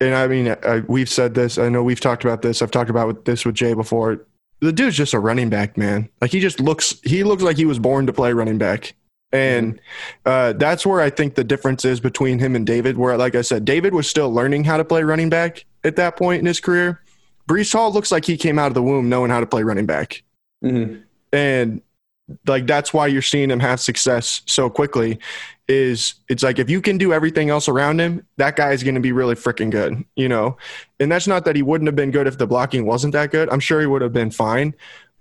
and 0.00 0.14
I 0.14 0.26
mean 0.26 0.54
I, 0.62 0.80
we've 0.80 1.08
said 1.08 1.34
this. 1.34 1.58
I 1.58 1.68
know 1.68 1.82
we've 1.82 2.00
talked 2.00 2.24
about 2.24 2.42
this. 2.42 2.60
I've 2.60 2.70
talked 2.70 2.90
about 2.90 3.24
this 3.24 3.44
with 3.44 3.54
Jay 3.54 3.74
before. 3.74 4.26
The 4.60 4.72
dude's 4.72 4.96
just 4.96 5.14
a 5.14 5.20
running 5.20 5.50
back, 5.50 5.76
man. 5.76 6.08
Like 6.20 6.32
he 6.32 6.40
just 6.40 6.60
looks. 6.60 7.00
He 7.04 7.24
looks 7.24 7.42
like 7.42 7.56
he 7.56 7.64
was 7.64 7.78
born 7.78 8.06
to 8.06 8.12
play 8.12 8.32
running 8.32 8.58
back. 8.58 8.94
And 9.32 9.80
uh, 10.24 10.54
that's 10.54 10.86
where 10.86 11.00
I 11.00 11.10
think 11.10 11.34
the 11.34 11.44
difference 11.44 11.84
is 11.84 12.00
between 12.00 12.38
him 12.38 12.56
and 12.56 12.66
David. 12.66 12.96
Where, 12.96 13.16
like 13.16 13.34
I 13.34 13.42
said, 13.42 13.64
David 13.64 13.94
was 13.94 14.08
still 14.08 14.32
learning 14.32 14.64
how 14.64 14.76
to 14.76 14.84
play 14.84 15.02
running 15.02 15.28
back 15.28 15.64
at 15.84 15.96
that 15.96 16.16
point 16.16 16.40
in 16.40 16.46
his 16.46 16.60
career. 16.60 17.02
Breece 17.48 17.72
Hall 17.72 17.92
looks 17.92 18.12
like 18.12 18.24
he 18.24 18.36
came 18.36 18.58
out 18.58 18.68
of 18.68 18.74
the 18.74 18.82
womb 18.82 19.08
knowing 19.08 19.30
how 19.30 19.40
to 19.40 19.46
play 19.46 19.62
running 19.62 19.86
back. 19.86 20.22
Mm-hmm. 20.64 21.00
And 21.32 21.82
like 22.46 22.66
that's 22.66 22.92
why 22.92 23.06
you're 23.06 23.22
seeing 23.22 23.50
him 23.50 23.60
have 23.60 23.80
success 23.80 24.42
so 24.46 24.68
quickly. 24.70 25.18
Is 25.66 26.14
it's 26.30 26.42
like 26.42 26.58
if 26.58 26.70
you 26.70 26.80
can 26.80 26.96
do 26.96 27.12
everything 27.12 27.50
else 27.50 27.68
around 27.68 28.00
him, 28.00 28.26
that 28.38 28.56
guy 28.56 28.72
is 28.72 28.82
going 28.82 28.94
to 28.94 29.00
be 29.00 29.12
really 29.12 29.34
freaking 29.34 29.70
good, 29.70 30.02
you 30.16 30.28
know. 30.28 30.56
And 30.98 31.12
that's 31.12 31.26
not 31.26 31.44
that 31.44 31.56
he 31.56 31.62
wouldn't 31.62 31.88
have 31.88 31.96
been 31.96 32.10
good 32.10 32.26
if 32.26 32.38
the 32.38 32.46
blocking 32.46 32.86
wasn't 32.86 33.12
that 33.12 33.30
good. 33.30 33.50
I'm 33.50 33.60
sure 33.60 33.80
he 33.80 33.86
would 33.86 34.00
have 34.00 34.14
been 34.14 34.30
fine, 34.30 34.74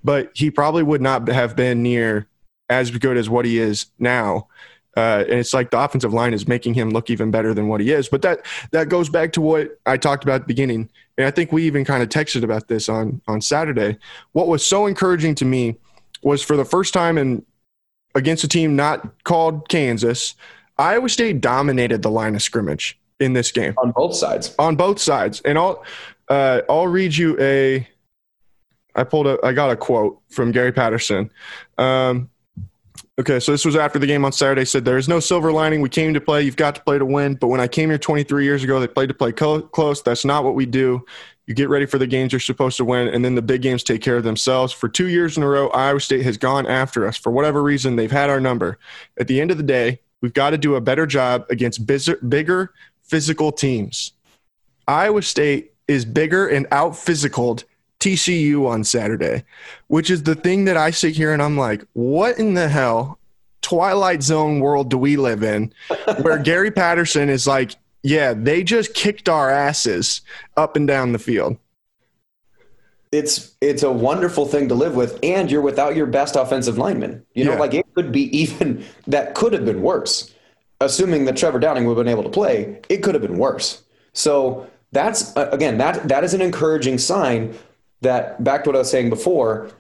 but 0.05 0.31
he 0.33 0.49
probably 0.49 0.83
would 0.83 1.01
not 1.01 1.27
have 1.27 1.57
been 1.57 1.83
near 1.83 2.27
as 2.69 2.91
good 2.91 3.17
as 3.17 3.29
what 3.29 3.45
he 3.45 3.59
is 3.59 3.87
now. 3.99 4.47
Uh, 4.95 5.23
and 5.29 5.39
it's 5.39 5.53
like 5.53 5.69
the 5.69 5.79
offensive 5.79 6.11
line 6.11 6.33
is 6.33 6.47
making 6.47 6.73
him 6.73 6.89
look 6.89 7.11
even 7.11 7.29
better 7.29 7.53
than 7.53 7.67
what 7.67 7.79
he 7.79 7.91
is. 7.91 8.09
But 8.09 8.23
that 8.23 8.43
that 8.71 8.89
goes 8.89 9.09
back 9.09 9.31
to 9.33 9.41
what 9.41 9.79
I 9.85 9.95
talked 9.95 10.23
about 10.23 10.35
at 10.35 10.41
the 10.41 10.47
beginning, 10.47 10.89
and 11.19 11.27
I 11.27 11.31
think 11.31 11.51
we 11.51 11.63
even 11.63 11.85
kind 11.85 12.01
of 12.01 12.09
texted 12.09 12.43
about 12.43 12.67
this 12.67 12.89
on 12.89 13.21
on 13.27 13.39
Saturday. 13.39 13.97
What 14.31 14.47
was 14.47 14.65
so 14.65 14.87
encouraging 14.87 15.35
to 15.35 15.45
me 15.45 15.77
was 16.23 16.41
for 16.41 16.57
the 16.57 16.65
first 16.65 16.95
time 16.95 17.19
in 17.19 17.45
against 18.15 18.43
a 18.43 18.47
team 18.47 18.75
not 18.75 19.23
called 19.23 19.69
Kansas, 19.69 20.33
Iowa 20.79 21.09
State 21.09 21.41
dominated 21.41 22.01
the 22.01 22.09
line 22.09 22.33
of 22.33 22.41
scrimmage 22.41 22.99
in 23.19 23.33
this 23.33 23.51
game 23.51 23.75
on 23.77 23.91
both 23.91 24.15
sides. 24.15 24.55
On 24.57 24.75
both 24.75 24.99
sides, 24.99 25.41
and 25.41 25.59
I'll 25.59 25.85
uh, 26.27 26.61
I'll 26.69 26.87
read 26.87 27.15
you 27.15 27.37
a. 27.39 27.87
I 28.95 29.03
pulled 29.03 29.27
a 29.27 29.37
I 29.43 29.53
got 29.53 29.69
a 29.69 29.75
quote 29.75 30.19
from 30.29 30.51
Gary 30.51 30.71
Patterson. 30.71 31.29
Um, 31.77 32.31
Okay, 33.19 33.39
so 33.39 33.51
this 33.51 33.65
was 33.65 33.75
after 33.75 33.99
the 33.99 34.07
game 34.07 34.23
on 34.25 34.31
Saturday. 34.31 34.65
Said 34.65 34.85
there 34.85 34.97
is 34.97 35.07
no 35.07 35.19
silver 35.19 35.51
lining. 35.51 35.81
We 35.81 35.89
came 35.89 36.13
to 36.13 36.21
play. 36.21 36.43
You've 36.43 36.55
got 36.55 36.75
to 36.75 36.81
play 36.83 36.97
to 36.97 37.05
win. 37.05 37.35
But 37.35 37.47
when 37.47 37.59
I 37.59 37.67
came 37.67 37.89
here 37.89 37.97
23 37.97 38.43
years 38.43 38.63
ago, 38.63 38.79
they 38.79 38.87
played 38.87 39.09
to 39.09 39.15
play 39.15 39.31
close. 39.31 40.01
That's 40.01 40.25
not 40.25 40.43
what 40.43 40.55
we 40.55 40.65
do. 40.65 41.05
You 41.47 41.53
get 41.53 41.69
ready 41.69 41.85
for 41.85 41.97
the 41.97 42.07
games 42.07 42.33
you're 42.33 42.39
supposed 42.41 42.75
to 42.77 42.85
win, 42.85 43.07
and 43.07 43.23
then 43.23 43.35
the 43.35 43.41
big 43.41 43.61
games 43.61 43.81
take 43.81 44.01
care 44.01 44.17
of 44.17 44.23
themselves. 44.23 44.73
For 44.73 44.89
two 44.89 45.07
years 45.07 45.37
in 45.37 45.43
a 45.43 45.47
row, 45.47 45.69
Iowa 45.69 46.01
State 46.01 46.23
has 46.23 46.37
gone 46.37 46.67
after 46.67 47.07
us. 47.07 47.15
For 47.15 47.31
whatever 47.31 47.63
reason, 47.63 47.95
they've 47.95 48.11
had 48.11 48.29
our 48.29 48.41
number. 48.41 48.77
At 49.17 49.27
the 49.27 49.39
end 49.39 49.51
of 49.51 49.57
the 49.57 49.63
day, 49.63 50.01
we've 50.21 50.33
got 50.33 50.49
to 50.49 50.57
do 50.57 50.75
a 50.75 50.81
better 50.81 51.05
job 51.07 51.45
against 51.49 51.85
bigger 51.85 52.73
physical 53.01 53.51
teams. 53.53 54.11
Iowa 54.87 55.21
State 55.21 55.73
is 55.87 56.03
bigger 56.03 56.47
and 56.47 56.67
out 56.71 56.91
physicaled 56.91 57.63
TCU 57.99 58.67
on 58.67 58.83
Saturday, 58.83 59.43
which 59.87 60.09
is 60.09 60.23
the 60.23 60.35
thing 60.35 60.65
that 60.65 60.77
I 60.77 60.91
sit 60.91 61.15
here 61.15 61.33
and 61.33 61.41
I'm 61.41 61.57
like, 61.57 61.83
what 61.93 62.37
in 62.37 62.53
the 62.53 62.67
hell 62.67 63.19
Twilight 63.61 64.21
Zone 64.23 64.59
world 64.59 64.89
do 64.89 64.97
we 64.97 65.17
live 65.17 65.43
in 65.43 65.73
where 66.21 66.37
Gary 66.37 66.71
Patterson 66.71 67.29
is 67.29 67.47
like, 67.47 67.75
yeah, 68.03 68.33
they 68.33 68.63
just 68.63 68.93
kicked 68.93 69.27
our 69.27 69.49
asses 69.49 70.21
up 70.55 70.75
and 70.75 70.87
down 70.87 71.11
the 71.11 71.19
field. 71.19 71.57
it's 73.11 73.55
it's 73.61 73.83
a 73.83 73.91
wonderful 73.91 74.45
thing 74.45 74.67
to 74.69 74.75
live 74.75 74.95
with, 74.95 75.17
and 75.23 75.49
you're 75.49 75.61
without 75.61 75.95
your 75.95 76.05
best 76.05 76.35
offensive 76.35 76.77
lineman. 76.77 77.25
You 77.33 77.45
know, 77.45 77.53
Yeah. 77.53 77.59
like 77.59 77.73
it 77.73 77.85
could 77.95 78.11
be 78.11 78.35
even 78.37 78.83
that 79.07 79.33
could 79.33 79.53
have 79.53 79.65
been 79.65 79.81
worse. 79.81 80.33
Assuming 80.79 81.25
that 81.25 81.35
Trevor 81.35 81.57
Downing 81.59 81.85
would 81.85 81.97
have 81.97 82.05
been 82.05 82.11
able 82.11 82.23
to 82.23 82.29
play, 82.29 82.79
it 82.87 82.97
could 82.97 83.15
have 83.15 83.21
been 83.23 83.39
worse. 83.39 83.81
So 84.13 84.67
that's 84.91 85.33
again 85.35 85.77
that 85.79 86.07
that 86.07 86.23
is 86.23 86.33
an 86.33 86.41
encouraging 86.41 86.97
sign. 86.99 87.55
That 88.01 88.43
back 88.43 88.63
to 88.63 88.69
what 88.69 88.75
I 88.75 88.79
was 88.79 88.91
saying 88.91 89.09
before. 89.09 89.71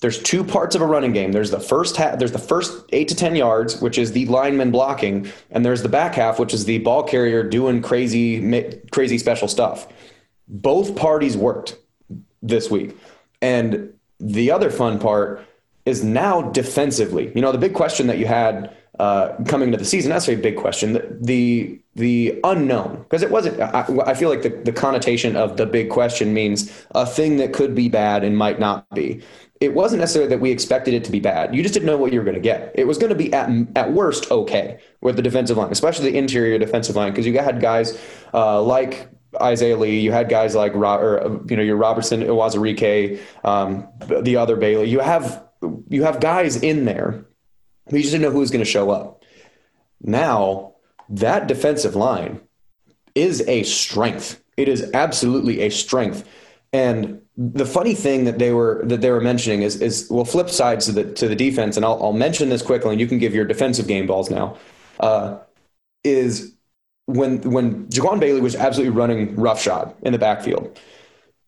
There's 0.00 0.22
two 0.22 0.44
parts 0.44 0.74
of 0.74 0.82
a 0.82 0.86
running 0.86 1.12
game. 1.12 1.32
There's 1.32 1.50
the 1.50 1.60
first 1.60 1.96
half. 1.96 2.18
There's 2.18 2.32
the 2.32 2.38
first 2.38 2.84
eight 2.92 3.08
to 3.08 3.14
ten 3.14 3.34
yards, 3.34 3.80
which 3.80 3.96
is 3.96 4.12
the 4.12 4.26
lineman 4.26 4.70
blocking, 4.70 5.32
and 5.50 5.64
there's 5.64 5.82
the 5.82 5.88
back 5.88 6.14
half, 6.14 6.38
which 6.38 6.52
is 6.52 6.66
the 6.66 6.78
ball 6.78 7.04
carrier 7.04 7.42
doing 7.42 7.80
crazy, 7.80 8.82
crazy 8.90 9.16
special 9.16 9.48
stuff. 9.48 9.88
Both 10.46 10.94
parties 10.94 11.38
worked 11.38 11.78
this 12.42 12.70
week. 12.70 12.96
And 13.40 13.94
the 14.20 14.50
other 14.50 14.70
fun 14.70 14.98
part 14.98 15.44
is 15.86 16.04
now 16.04 16.42
defensively. 16.42 17.32
You 17.34 17.40
know, 17.40 17.52
the 17.52 17.58
big 17.58 17.74
question 17.74 18.06
that 18.06 18.18
you 18.18 18.26
had 18.26 18.74
uh, 18.98 19.36
coming 19.46 19.68
into 19.68 19.78
the 19.78 19.84
season, 19.84 20.10
that's 20.10 20.28
a 20.28 20.36
big 20.36 20.56
question, 20.56 20.92
the 20.92 21.18
the, 21.20 21.80
the 21.94 22.40
unknown. 22.44 23.02
Because 23.02 23.22
it 23.22 23.30
wasn't, 23.30 23.60
I, 23.60 23.86
I 24.06 24.14
feel 24.14 24.28
like 24.28 24.42
the, 24.42 24.50
the 24.50 24.72
connotation 24.72 25.36
of 25.36 25.56
the 25.56 25.66
big 25.66 25.90
question 25.90 26.34
means 26.34 26.70
a 26.94 27.06
thing 27.06 27.36
that 27.36 27.52
could 27.52 27.74
be 27.74 27.88
bad 27.88 28.24
and 28.24 28.36
might 28.36 28.58
not 28.58 28.88
be. 28.90 29.22
It 29.60 29.74
wasn't 29.74 30.00
necessarily 30.00 30.28
that 30.30 30.40
we 30.40 30.50
expected 30.50 30.94
it 30.94 31.04
to 31.04 31.12
be 31.12 31.20
bad. 31.20 31.54
You 31.54 31.62
just 31.62 31.74
didn't 31.74 31.86
know 31.86 31.96
what 31.96 32.12
you 32.12 32.18
were 32.18 32.24
going 32.24 32.34
to 32.34 32.40
get. 32.40 32.72
It 32.74 32.86
was 32.86 32.98
going 32.98 33.10
to 33.10 33.16
be 33.16 33.32
at, 33.32 33.48
at 33.76 33.92
worst 33.92 34.30
okay 34.30 34.80
with 35.00 35.16
the 35.16 35.22
defensive 35.22 35.56
line, 35.56 35.70
especially 35.70 36.10
the 36.10 36.18
interior 36.18 36.58
defensive 36.58 36.96
line, 36.96 37.12
because 37.12 37.26
you 37.26 37.38
had 37.38 37.60
guys 37.60 37.98
uh, 38.34 38.60
like 38.60 39.08
Isaiah 39.40 39.76
Lee. 39.76 40.00
You 40.00 40.12
had 40.12 40.28
guys 40.28 40.54
like 40.54 40.74
or, 40.74 41.40
you 41.48 41.56
know 41.56 41.62
your 41.62 41.76
Robertson, 41.76 42.22
Uwazurike, 42.22 43.20
um, 43.44 43.88
the 44.00 44.36
other 44.36 44.56
Bailey. 44.56 44.90
You 44.90 45.00
have 45.00 45.44
you 45.88 46.02
have 46.02 46.20
guys 46.20 46.56
in 46.56 46.84
there. 46.84 47.24
but 47.86 47.94
You 47.94 48.00
just 48.00 48.12
didn't 48.12 48.22
know 48.22 48.32
who 48.32 48.40
was 48.40 48.50
going 48.50 48.64
to 48.64 48.70
show 48.70 48.90
up. 48.90 49.22
Now 50.02 50.73
that 51.08 51.46
defensive 51.46 51.94
line 51.94 52.40
is 53.14 53.42
a 53.46 53.62
strength. 53.62 54.42
It 54.56 54.68
is 54.68 54.90
absolutely 54.94 55.62
a 55.62 55.70
strength. 55.70 56.28
And 56.72 57.20
the 57.36 57.66
funny 57.66 57.94
thing 57.94 58.24
that 58.24 58.38
they 58.38 58.52
were 58.52 58.82
that 58.84 59.00
they 59.00 59.10
were 59.10 59.20
mentioning 59.20 59.62
is 59.62 59.80
is 59.80 60.08
well 60.10 60.24
flip 60.24 60.50
sides 60.50 60.86
to 60.86 60.92
the 60.92 61.12
to 61.14 61.28
the 61.28 61.36
defense, 61.36 61.76
and 61.76 61.84
I'll, 61.84 62.02
I'll 62.02 62.12
mention 62.12 62.48
this 62.48 62.62
quickly, 62.62 62.92
and 62.92 63.00
you 63.00 63.06
can 63.06 63.18
give 63.18 63.34
your 63.34 63.44
defensive 63.44 63.86
game 63.86 64.06
balls 64.06 64.30
now. 64.30 64.56
Uh, 65.00 65.38
is 66.04 66.54
when 67.06 67.40
when 67.42 67.86
Jaquan 67.88 68.20
Bailey 68.20 68.40
was 68.40 68.54
absolutely 68.54 68.96
running 68.96 69.34
roughshod 69.36 69.94
in 70.02 70.12
the 70.12 70.18
backfield, 70.18 70.78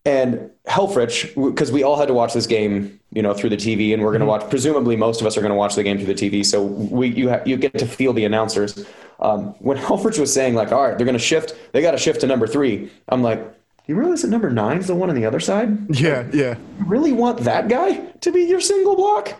and 0.05 0.51
Helfrich, 0.67 1.33
because 1.51 1.71
we 1.71 1.83
all 1.83 1.97
had 1.97 2.07
to 2.07 2.13
watch 2.13 2.33
this 2.33 2.47
game, 2.47 2.99
you 3.11 3.21
know, 3.21 3.33
through 3.33 3.49
the 3.49 3.57
TV, 3.57 3.93
and 3.93 4.03
we're 4.03 4.11
going 4.11 4.21
to 4.21 4.25
watch. 4.25 4.49
Presumably, 4.49 4.95
most 4.95 5.21
of 5.21 5.27
us 5.27 5.37
are 5.37 5.41
going 5.41 5.51
to 5.51 5.57
watch 5.57 5.75
the 5.75 5.83
game 5.83 5.97
through 5.97 6.13
the 6.13 6.29
TV, 6.29 6.45
so 6.45 6.63
we 6.63 7.09
you 7.09 7.29
ha- 7.29 7.41
you 7.45 7.57
get 7.57 7.77
to 7.77 7.85
feel 7.85 8.13
the 8.13 8.25
announcers. 8.25 8.85
Um, 9.19 9.55
when 9.59 9.77
Helfrich 9.87 10.19
was 10.19 10.33
saying 10.33 10.53
like, 10.55 10.71
"All 10.71 10.83
right, 10.83 10.97
they're 10.97 11.05
going 11.05 11.17
to 11.17 11.23
shift. 11.23 11.55
They 11.71 11.81
got 11.81 11.91
to 11.91 11.97
shift 11.97 12.21
to 12.21 12.27
number 12.27 12.47
three. 12.47 12.91
I'm 13.09 13.21
like, 13.23 13.39
"Do 13.39 13.53
you 13.87 13.95
realize 13.95 14.21
that 14.21 14.29
number 14.29 14.49
nine's 14.49 14.87
the 14.87 14.95
one 14.95 15.09
on 15.09 15.15
the 15.15 15.25
other 15.25 15.39
side? 15.39 15.77
Yeah, 15.95 16.27
yeah. 16.33 16.55
You 16.79 16.85
really 16.85 17.11
want 17.13 17.39
that 17.39 17.67
guy 17.67 17.97
to 18.21 18.31
be 18.31 18.43
your 18.43 18.61
single 18.61 18.95
block?" 18.95 19.33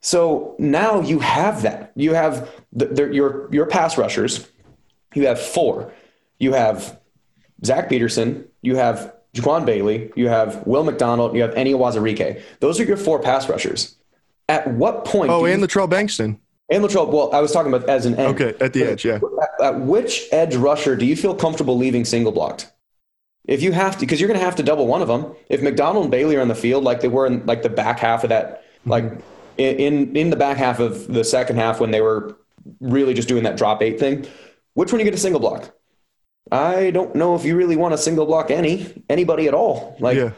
So 0.00 0.54
now 0.58 1.00
you 1.00 1.18
have 1.18 1.62
that. 1.62 1.92
You 1.96 2.14
have 2.14 2.48
the, 2.72 2.86
the, 2.86 3.12
your 3.12 3.48
your 3.52 3.66
pass 3.66 3.98
rushers. 3.98 4.48
You 5.14 5.26
have 5.26 5.40
four. 5.40 5.92
You 6.38 6.52
have 6.52 7.00
Zach 7.64 7.88
Petersen. 7.88 8.46
You 8.62 8.76
have 8.76 9.14
Jaquan 9.34 9.66
Bailey. 9.66 10.12
You 10.14 10.28
have 10.28 10.64
Will 10.66 10.84
McDonald. 10.84 11.34
You 11.34 11.42
have 11.42 11.54
Enyi 11.54 11.74
Uwazurike. 11.74 12.40
Those 12.60 12.78
are 12.78 12.84
your 12.84 12.96
four 12.96 13.18
pass 13.20 13.48
rushers. 13.48 13.96
At 14.48 14.70
what 14.72 15.04
point? 15.04 15.30
Oh, 15.30 15.44
and 15.44 15.62
Latrell 15.62 15.88
Bankston. 15.90 16.38
And 16.70 16.84
Latrell. 16.84 17.08
Well, 17.08 17.32
I 17.32 17.40
was 17.40 17.52
talking 17.52 17.72
about 17.72 17.88
as 17.88 18.04
an 18.04 18.16
end. 18.16 18.40
Okay, 18.40 18.54
at 18.62 18.72
the 18.72 18.84
edge, 18.84 19.04
yeah. 19.04 19.20
At, 19.60 19.64
at 19.64 19.80
which 19.80 20.26
edge 20.32 20.54
rusher 20.54 20.96
do 20.96 21.06
you 21.06 21.16
feel 21.16 21.34
comfortable 21.34 21.76
leaving 21.76 22.04
single 22.04 22.32
blocked? 22.32 22.70
If 23.46 23.62
you 23.62 23.72
have 23.72 23.94
to, 23.94 24.00
because 24.00 24.20
you're 24.20 24.28
going 24.28 24.38
to 24.38 24.44
have 24.44 24.56
to 24.56 24.62
double 24.62 24.86
one 24.86 25.00
of 25.00 25.08
them. 25.08 25.34
If 25.48 25.62
McDonald 25.62 26.04
and 26.04 26.10
Bailey 26.10 26.36
are 26.36 26.42
on 26.42 26.48
the 26.48 26.54
field, 26.54 26.84
like 26.84 27.00
they 27.00 27.08
were 27.08 27.26
in 27.26 27.46
like 27.46 27.62
the 27.62 27.70
back 27.70 27.98
half 27.98 28.22
of 28.22 28.28
that, 28.28 28.62
mm-hmm. 28.80 28.90
like 28.90 29.04
in 29.56 30.14
in- 30.14 30.30
the 30.30 30.36
back 30.36 30.58
half 30.58 30.78
of 30.78 31.06
the 31.06 31.24
second 31.24 31.56
half 31.56 31.80
when 31.80 31.90
they 31.90 32.02
were 32.02 32.36
really 32.80 33.14
just 33.14 33.28
doing 33.28 33.44
that 33.44 33.56
drop 33.56 33.82
eight 33.82 33.98
thing, 33.98 34.26
which 34.74 34.92
one 34.92 34.98
you 34.98 35.04
get 35.04 35.14
a 35.14 35.18
single 35.18 35.40
block? 35.40 35.74
I 36.52 36.90
don't 36.90 37.14
know 37.14 37.34
if 37.34 37.44
you 37.44 37.56
really 37.56 37.76
want 37.76 37.94
a 37.94 37.98
single 37.98 38.26
block 38.26 38.50
any 38.50 39.02
anybody 39.08 39.48
at 39.48 39.54
all. 39.54 39.96
Like 39.98 40.16
Yeah. 40.16 40.32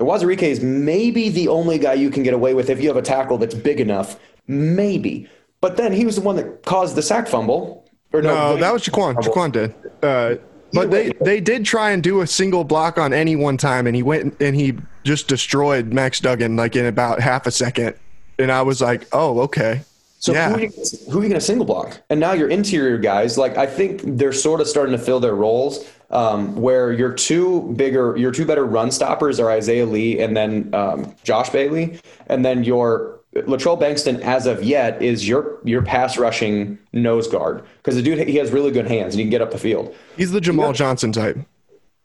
Uwazurike 0.00 0.42
is 0.42 0.60
maybe 0.62 1.30
the 1.30 1.48
only 1.48 1.78
guy 1.78 1.94
you 1.94 2.10
can 2.10 2.22
get 2.22 2.34
away 2.34 2.52
with 2.52 2.68
if 2.68 2.80
you 2.80 2.88
have 2.88 2.98
a 2.98 3.02
tackle 3.02 3.38
that's 3.38 3.54
big 3.54 3.80
enough. 3.80 4.18
Maybe. 4.48 5.28
But 5.60 5.76
then 5.76 5.92
he 5.92 6.04
was 6.04 6.16
the 6.16 6.22
one 6.22 6.36
that 6.36 6.64
caused 6.64 6.96
the 6.96 7.02
sack 7.02 7.28
fumble. 7.28 7.88
Or 8.12 8.22
no, 8.22 8.54
No, 8.54 8.56
that 8.58 8.72
was 8.72 8.84
Jaquan. 8.84 9.14
Jaquan 9.16 9.52
did. 9.52 9.74
Uh, 10.02 10.36
but 10.72 10.90
they, 10.90 11.12
they 11.20 11.40
did 11.40 11.64
try 11.64 11.90
and 11.90 12.02
do 12.02 12.20
a 12.20 12.26
single 12.26 12.64
block 12.64 12.98
on 12.98 13.12
any 13.12 13.36
one 13.36 13.56
time, 13.56 13.86
and 13.86 13.96
he 13.96 14.02
went 14.02 14.40
and 14.40 14.54
he 14.54 14.76
just 15.04 15.28
destroyed 15.28 15.92
Max 15.92 16.20
Duggan 16.20 16.56
like 16.56 16.76
in 16.76 16.86
about 16.86 17.20
half 17.20 17.46
a 17.46 17.50
second. 17.50 17.94
And 18.38 18.52
I 18.52 18.62
was 18.62 18.80
like, 18.80 19.06
oh, 19.12 19.40
okay. 19.40 19.82
So 20.18 20.32
yeah. 20.32 20.50
who, 20.50 20.56
are 20.56 20.60
you, 20.60 20.70
who 21.10 21.20
are 21.20 21.22
you 21.22 21.28
going 21.28 21.32
to 21.32 21.40
single 21.40 21.66
block? 21.66 22.00
And 22.10 22.20
now 22.20 22.32
your 22.32 22.48
interior 22.48 22.98
guys, 22.98 23.38
like 23.38 23.56
I 23.56 23.66
think 23.66 24.02
they're 24.04 24.32
sort 24.32 24.60
of 24.60 24.66
starting 24.66 24.96
to 24.96 25.02
fill 25.02 25.20
their 25.20 25.34
roles. 25.34 25.88
Um, 26.08 26.54
where 26.54 26.92
your 26.92 27.12
two 27.12 27.74
bigger, 27.74 28.16
your 28.16 28.30
two 28.30 28.46
better 28.46 28.64
run 28.64 28.92
stoppers 28.92 29.40
are 29.40 29.50
Isaiah 29.50 29.86
Lee 29.86 30.20
and 30.20 30.36
then 30.36 30.72
um, 30.72 31.12
Josh 31.24 31.50
Bailey, 31.50 31.98
and 32.28 32.44
then 32.44 32.62
your 32.62 33.15
Latrell 33.42 33.80
Bankston, 33.80 34.20
as 34.20 34.46
of 34.46 34.62
yet, 34.62 35.00
is 35.02 35.28
your 35.28 35.58
your 35.64 35.82
pass 35.82 36.18
rushing 36.18 36.78
nose 36.92 37.28
guard 37.28 37.64
because 37.78 37.94
the 37.94 38.02
dude 38.02 38.26
he 38.26 38.36
has 38.36 38.50
really 38.50 38.70
good 38.70 38.86
hands 38.86 39.14
and 39.14 39.18
he 39.18 39.24
can 39.24 39.30
get 39.30 39.42
up 39.42 39.50
the 39.50 39.58
field. 39.58 39.94
He's 40.16 40.32
the 40.32 40.40
Jamal 40.40 40.72
Johnson 40.72 41.12
type. 41.12 41.38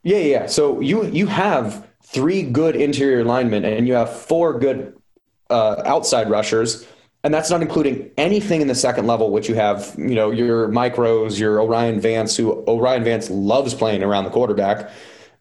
Yeah, 0.04 0.18
yeah. 0.18 0.46
So 0.48 0.80
you 0.80 1.06
you 1.08 1.28
have 1.28 1.88
three 2.04 2.44
good 2.44 2.76
interior 2.76 3.24
linemen 3.24 3.64
and 3.66 3.88
you 3.88 3.94
have 3.94 4.12
four 4.12 4.58
good 4.60 4.98
uh, 5.50 5.82
outside 5.86 6.30
rushers, 6.30 6.88
and 7.24 7.34
that's 7.34 7.50
not 7.50 7.62
including 7.62 8.10
anything 8.18 8.62
in 8.62 8.68
the 8.68 8.76
second 8.76 9.08
level, 9.08 9.32
which 9.32 9.48
you 9.48 9.56
have 9.56 9.94
you 9.98 10.16
know 10.16 10.32
your 10.32 10.68
Mike 10.70 10.98
Rose, 10.98 11.40
your 11.40 11.60
O'Rien 11.60 12.00
Vance, 12.00 12.36
who 12.36 12.64
O'Rien 12.68 13.04
Vance 13.04 13.30
loves 13.30 13.74
playing 13.74 14.04
around 14.04 14.24
the 14.24 14.32
quarterback, 14.32 14.90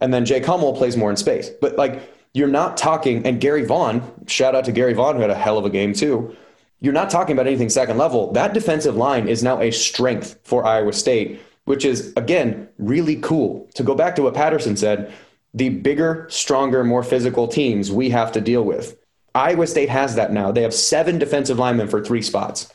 and 0.00 0.12
then 0.12 0.24
Jake 0.24 0.44
Hummel 0.44 0.74
plays 0.74 0.96
more 0.96 1.10
in 1.10 1.16
space. 1.16 1.50
But 1.60 1.76
like 1.76 2.02
you're 2.32 2.48
not 2.48 2.76
talking, 2.76 3.26
and 3.26 3.40
Gary 3.40 3.64
Vaughn, 3.64 4.02
shout 4.26 4.54
out 4.54 4.64
to 4.66 4.72
Gary 4.72 4.92
Vaughn 4.92 5.16
who 5.16 5.20
had 5.22 5.30
a 5.30 5.34
hell 5.34 5.58
of 5.58 5.64
a 5.64 5.70
game 5.70 5.92
too. 5.92 6.36
You're 6.80 6.92
not 6.92 7.10
talking 7.10 7.34
about 7.34 7.46
anything 7.46 7.68
second 7.68 7.98
level. 7.98 8.32
That 8.32 8.54
defensive 8.54 8.96
line 8.96 9.28
is 9.28 9.42
now 9.42 9.60
a 9.60 9.70
strength 9.70 10.38
for 10.44 10.64
Iowa 10.64 10.92
State, 10.92 11.40
which 11.64 11.84
is 11.84 12.12
again 12.16 12.68
really 12.78 13.16
cool. 13.16 13.68
To 13.74 13.82
go 13.82 13.94
back 13.94 14.16
to 14.16 14.22
what 14.22 14.34
Patterson 14.34 14.76
said, 14.76 15.12
the 15.52 15.68
bigger, 15.68 16.26
stronger, 16.30 16.84
more 16.84 17.02
physical 17.02 17.48
teams 17.48 17.90
we 17.90 18.10
have 18.10 18.32
to 18.32 18.40
deal 18.40 18.62
with. 18.64 18.96
Iowa 19.34 19.66
State 19.66 19.88
has 19.88 20.14
that 20.14 20.32
now. 20.32 20.50
They 20.52 20.62
have 20.62 20.74
seven 20.74 21.18
defensive 21.18 21.58
linemen 21.58 21.88
for 21.88 22.02
three 22.02 22.22
spots. 22.22 22.72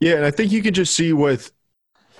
Yeah, 0.00 0.14
and 0.16 0.24
I 0.24 0.30
think 0.30 0.52
you 0.52 0.62
could 0.62 0.74
just 0.74 0.94
see 0.94 1.12
with, 1.12 1.50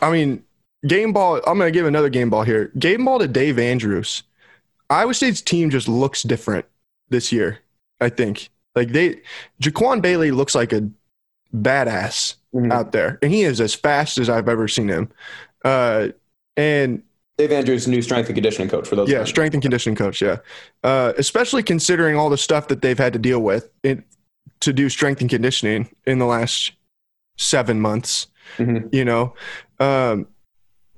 I 0.03 0.11
mean, 0.11 0.43
game 0.87 1.13
ball. 1.13 1.37
I'm 1.47 1.59
going 1.59 1.73
to 1.73 1.79
give 1.79 1.87
another 1.87 2.09
game 2.09 2.31
ball 2.31 2.43
here. 2.43 2.73
Game 2.79 3.05
ball 3.05 3.21
to 3.21 3.29
Dave 3.29 3.59
Andrews. 3.59 4.25
Iowa 4.91 5.15
State's 5.15 5.41
team 5.43 5.71
just 5.71 5.89
looks 5.89 6.23
different 6.23 6.67
this 7.09 7.31
year. 7.33 7.59
I 8.01 8.09
think 8.09 8.51
like 8.75 8.93
they, 8.93 9.21
Jaquan 9.63 10.01
Bailey 10.03 10.31
looks 10.31 10.55
like 10.55 10.73
a 10.73 10.89
badass 11.55 12.35
Mhm. 12.55 12.73
out 12.73 12.93
there, 12.93 13.19
and 13.23 13.33
he 13.33 13.43
is 13.43 13.61
as 13.61 13.75
fast 13.75 14.19
as 14.19 14.29
I've 14.31 14.49
ever 14.49 14.69
seen 14.69 14.89
him. 14.89 15.11
Uh, 15.65 16.09
and 16.57 17.03
Dave 17.37 17.53
Andrews, 17.53 17.87
new 17.87 18.03
strength 18.03 18.27
and 18.29 18.35
conditioning 18.35 18.69
coach 18.69 18.89
for 18.89 18.97
those. 18.97 19.09
yeah, 19.11 19.19
guys. 19.19 19.29
strength 19.29 19.55
and 19.55 19.63
conditioning 19.63 19.97
coach. 19.97 20.21
Yeah, 20.23 20.39
uh, 20.83 21.13
especially 21.19 21.63
considering 21.63 22.17
all 22.17 22.31
the 22.31 22.39
stuff 22.39 22.69
that 22.69 22.83
they've 22.83 22.99
had 22.99 23.13
to 23.13 23.19
deal 23.19 23.41
with 23.41 23.71
in, 23.83 24.03
to 24.61 24.73
do 24.73 24.89
strength 24.89 25.21
and 25.21 25.31
conditioning 25.31 25.89
in 26.07 26.19
the 26.19 26.27
last 26.27 26.73
seven 27.37 27.81
months. 27.81 28.27
Mhm. 28.57 28.93
You 28.93 29.05
know, 29.05 29.35
um, 29.79 30.27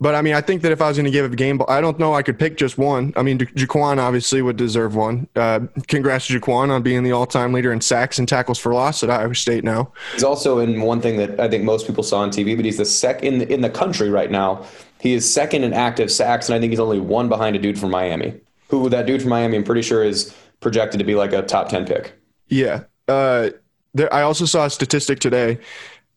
but 0.01 0.15
I 0.15 0.23
mean, 0.23 0.35
I 0.35 0.41
think 0.41 0.63
that 0.63 0.73
if 0.73 0.81
I 0.81 0.89
was 0.89 0.97
going 0.97 1.05
to 1.05 1.11
give 1.11 1.31
a 1.31 1.37
game, 1.37 1.59
ball, 1.59 1.69
I 1.69 1.83
don't 1.83 1.99
know 1.99 2.15
I 2.15 2.23
could 2.23 2.39
pick 2.39 2.57
just 2.57 2.79
one. 2.79 3.13
I 3.17 3.23
mean, 3.23 3.39
Ja- 3.39 3.47
Jaquan 3.67 3.99
obviously 3.99 4.41
would 4.41 4.57
deserve 4.57 4.95
one. 4.97 5.29
Uh, 5.37 5.61
congrats 5.89 6.27
to 6.29 6.41
Jaquan 6.41 6.71
on 6.71 6.83
being 6.83 7.03
the 7.03 7.13
all-time 7.13 7.53
leader 7.53 7.71
in 7.71 7.83
sacks 7.83 8.19
and 8.19 8.27
tackles 8.27 8.59
for 8.59 8.73
loss 8.73 9.03
at 9.03 9.11
Iowa 9.11 9.35
State 9.35 9.63
now. 9.63 9.93
He's 10.15 10.25
also 10.25 10.59
in 10.59 10.81
one 10.81 11.03
thing 11.03 11.19
that 11.19 11.39
I 11.39 11.49
think 11.49 11.65
most 11.65 11.87
people 11.87 12.03
saw 12.03 12.21
on 12.21 12.31
TV, 12.31 12.57
but 12.57 12.65
he's 12.65 12.79
the 12.79 12.85
second 12.87 13.27
in 13.35 13.39
the, 13.41 13.53
in 13.53 13.61
the 13.61 13.71
country 13.71 14.09
right 14.09 14.31
now. 14.31 14.65
He 15.01 15.13
is 15.13 15.31
second 15.31 15.65
in 15.65 15.75
active 15.75 16.11
sacks, 16.11 16.49
and 16.49 16.57
I 16.57 16.61
think 16.61 16.71
he's 16.71 16.81
only 16.81 17.01
one 17.01 17.29
behind 17.29 17.57
a 17.57 17.59
dude 17.59 17.79
from 17.79 17.91
Miami. 17.91 18.41
Who 18.69 18.89
that 18.89 19.07
dude 19.07 19.21
from 19.21 19.31
Miami? 19.31 19.57
I'm 19.59 19.65
pretty 19.65 19.83
sure 19.83 20.03
is 20.03 20.35
projected 20.61 20.99
to 20.99 21.05
be 21.05 21.15
like 21.15 21.33
a 21.33 21.43
top 21.43 21.69
ten 21.69 21.87
pick. 21.87 22.13
Yeah. 22.49 22.85
Uh, 23.07 23.51
there, 23.93 24.13
I 24.13 24.23
also 24.23 24.45
saw 24.45 24.67
a 24.67 24.71
statistic 24.71 25.21
today. 25.21 25.59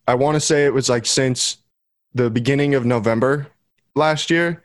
I 0.07 0.15
want 0.15 0.35
to 0.35 0.39
say 0.39 0.65
it 0.65 0.73
was 0.73 0.89
like 0.89 1.05
since 1.05 1.57
the 2.13 2.29
beginning 2.29 2.75
of 2.75 2.85
November 2.85 3.47
last 3.95 4.29
year. 4.29 4.63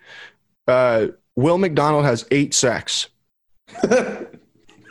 Uh, 0.67 1.09
Will 1.37 1.59
McDonald 1.59 2.05
has 2.05 2.27
eight 2.31 2.55
sacks. 2.55 3.09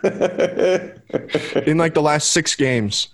in 0.04 1.78
like 1.78 1.94
the 1.94 2.02
last 2.02 2.32
six 2.32 2.56
games. 2.56 3.10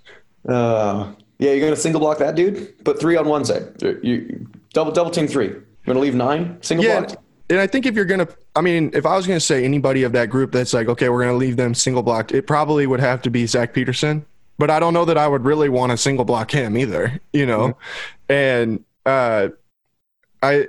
Uh, 0.47 1.13
yeah, 1.39 1.51
you're 1.51 1.65
gonna 1.65 1.75
single 1.75 1.99
block 2.01 2.19
that 2.19 2.35
dude. 2.35 2.83
Put 2.83 2.99
three 2.99 3.15
on 3.15 3.27
one 3.27 3.45
side. 3.45 3.81
You 3.81 4.47
double 4.73 4.91
double 4.91 5.11
team 5.11 5.27
three. 5.27 5.47
You're 5.47 5.63
gonna 5.85 5.99
leave 5.99 6.15
nine 6.15 6.57
single 6.61 6.85
Yeah, 6.85 7.01
block. 7.01 7.23
and 7.49 7.59
I 7.59 7.67
think 7.67 7.85
if 7.85 7.95
you're 7.95 8.05
gonna, 8.05 8.27
I 8.55 8.61
mean, 8.61 8.91
if 8.93 9.05
I 9.05 9.15
was 9.15 9.25
gonna 9.27 9.39
say 9.39 9.63
anybody 9.65 10.03
of 10.03 10.11
that 10.13 10.29
group 10.29 10.51
that's 10.51 10.73
like, 10.73 10.87
okay, 10.87 11.09
we're 11.09 11.23
gonna 11.25 11.37
leave 11.37 11.57
them 11.57 11.73
single 11.73 12.03
blocked, 12.03 12.31
it 12.33 12.45
probably 12.47 12.87
would 12.87 12.99
have 12.99 13.21
to 13.23 13.29
be 13.29 13.45
Zach 13.47 13.73
Petersen. 13.73 14.25
But 14.59 14.69
I 14.69 14.79
don't 14.79 14.93
know 14.93 15.05
that 15.05 15.17
I 15.17 15.27
would 15.27 15.43
really 15.45 15.67
want 15.69 15.91
to 15.91 15.97
single 15.97 16.25
block 16.25 16.51
him 16.51 16.77
either, 16.77 17.19
you 17.33 17.45
know. 17.45 17.75
And 18.29 18.83
uh, 19.05 19.49
I, 20.43 20.67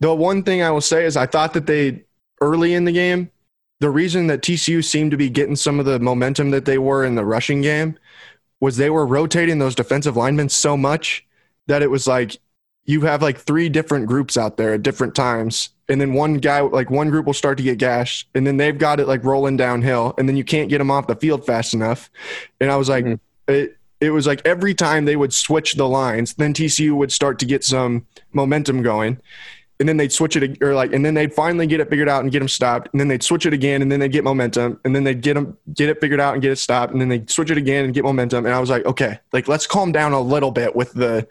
the 0.00 0.14
one 0.14 0.42
thing 0.42 0.62
I 0.62 0.70
will 0.70 0.80
say 0.80 1.04
is 1.04 1.16
I 1.16 1.26
thought 1.26 1.54
that 1.54 1.66
they 1.66 2.04
early 2.40 2.74
in 2.74 2.84
the 2.84 2.92
game, 2.92 3.30
the 3.80 3.90
reason 3.90 4.26
that 4.28 4.42
TCU 4.42 4.84
seemed 4.84 5.10
to 5.12 5.16
be 5.16 5.30
getting 5.30 5.56
some 5.56 5.78
of 5.78 5.86
the 5.86 5.98
momentum 5.98 6.50
that 6.50 6.64
they 6.64 6.78
were 6.78 7.04
in 7.04 7.14
the 7.14 7.24
rushing 7.24 7.62
game 7.62 7.98
was 8.60 8.76
they 8.76 8.90
were 8.90 9.06
rotating 9.06 9.58
those 9.58 9.74
defensive 9.74 10.16
linemen 10.16 10.48
so 10.48 10.76
much 10.76 11.24
that 11.66 11.82
it 11.82 11.90
was 11.90 12.06
like 12.06 12.38
you 12.84 13.02
have 13.02 13.22
like 13.22 13.38
three 13.38 13.68
different 13.68 14.06
groups 14.06 14.36
out 14.36 14.56
there 14.56 14.74
at 14.74 14.82
different 14.82 15.14
times 15.14 15.70
and 15.88 16.00
then 16.00 16.12
one 16.14 16.34
guy 16.34 16.60
like 16.60 16.90
one 16.90 17.10
group 17.10 17.26
will 17.26 17.34
start 17.34 17.56
to 17.58 17.62
get 17.62 17.78
gashed 17.78 18.28
and 18.34 18.46
then 18.46 18.56
they've 18.56 18.78
got 18.78 18.98
it 18.98 19.06
like 19.06 19.22
rolling 19.24 19.56
downhill 19.56 20.14
and 20.18 20.28
then 20.28 20.36
you 20.36 20.42
can't 20.44 20.70
get 20.70 20.78
them 20.78 20.90
off 20.90 21.06
the 21.06 21.14
field 21.14 21.44
fast 21.44 21.74
enough 21.74 22.10
and 22.60 22.70
i 22.72 22.76
was 22.76 22.88
like 22.88 23.04
Mhm. 23.04 23.20
it, 23.46 23.76
it 24.00 24.10
was 24.10 24.26
like 24.26 24.40
every 24.44 24.74
time 24.74 25.04
they 25.04 25.16
would 25.16 25.32
switch 25.34 25.74
the 25.74 25.86
lines 25.86 26.34
then 26.34 26.54
tcu 26.54 26.96
would 26.96 27.12
start 27.12 27.38
to 27.40 27.46
get 27.46 27.62
some 27.62 28.06
momentum 28.32 28.82
going 28.82 29.20
and 29.80 29.88
then 29.88 29.96
they'd 29.96 30.12
switch 30.12 30.36
it 30.36 30.60
or 30.62 30.74
like 30.74 30.92
and 30.92 31.04
then 31.04 31.14
they'd 31.14 31.32
finally 31.32 31.66
get 31.66 31.80
it 31.80 31.88
figured 31.88 32.08
out 32.08 32.22
and 32.22 32.32
get 32.32 32.40
them 32.40 32.48
stopped 32.48 32.88
and 32.92 33.00
then 33.00 33.08
they'd 33.08 33.22
switch 33.22 33.46
it 33.46 33.52
again 33.52 33.82
and 33.82 33.90
then 33.90 34.00
they'd 34.00 34.12
get 34.12 34.24
momentum 34.24 34.78
and 34.84 34.94
then 34.94 35.04
they'd 35.04 35.20
get 35.20 35.34
them 35.34 35.56
get 35.74 35.88
it 35.88 36.00
figured 36.00 36.20
out 36.20 36.32
and 36.32 36.42
get 36.42 36.50
it 36.50 36.56
stopped 36.56 36.92
and 36.92 37.00
then 37.00 37.08
they'd 37.08 37.30
switch 37.30 37.50
it 37.50 37.58
again 37.58 37.84
and 37.84 37.94
get 37.94 38.04
momentum 38.04 38.44
and 38.44 38.54
i 38.54 38.58
was 38.58 38.70
like 38.70 38.84
okay 38.86 39.18
like 39.32 39.48
let's 39.48 39.66
calm 39.66 39.92
down 39.92 40.12
a 40.12 40.20
little 40.20 40.50
bit 40.50 40.74
with 40.74 40.92
the 40.92 41.26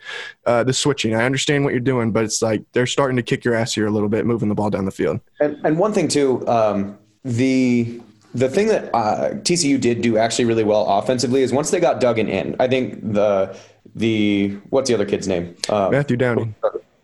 uh, 0.45 0.63
the 0.63 0.73
switching. 0.73 1.13
I 1.13 1.25
understand 1.25 1.63
what 1.63 1.73
you're 1.73 1.79
doing 1.79 2.12
but 2.12 2.23
it's 2.23 2.41
like 2.41 2.63
they're 2.71 2.88
starting 2.88 3.17
to 3.17 3.23
kick 3.23 3.43
your 3.43 3.53
ass 3.53 3.73
here 3.73 3.86
a 3.86 3.91
little 3.91 4.10
bit 4.10 4.25
moving 4.25 4.49
the 4.49 4.55
ball 4.55 4.69
down 4.69 4.86
the 4.86 4.91
field. 4.91 5.19
And 5.39 5.60
and 5.65 5.77
one 5.77 5.93
thing 5.93 6.07
too, 6.07 6.47
um, 6.47 6.97
the 7.23 8.01
the 8.33 8.49
thing 8.49 8.67
that 8.67 8.93
uh, 8.93 9.31
TCU 9.41 9.79
did 9.79 10.01
do 10.01 10.17
actually 10.17 10.45
really 10.45 10.63
well 10.63 10.86
offensively 10.88 11.41
is 11.41 11.51
once 11.51 11.71
they 11.71 11.79
got 11.79 11.99
Duggan 11.99 12.29
in, 12.29 12.55
I 12.60 12.67
think 12.67 13.01
the 13.13 13.57
the 13.95 14.57
what's 14.69 14.88
the 14.88 14.93
other 14.93 15.05
kid's 15.05 15.27
name? 15.27 15.55
Um, 15.69 15.91
matthew 15.91 16.17
downing 16.17 16.55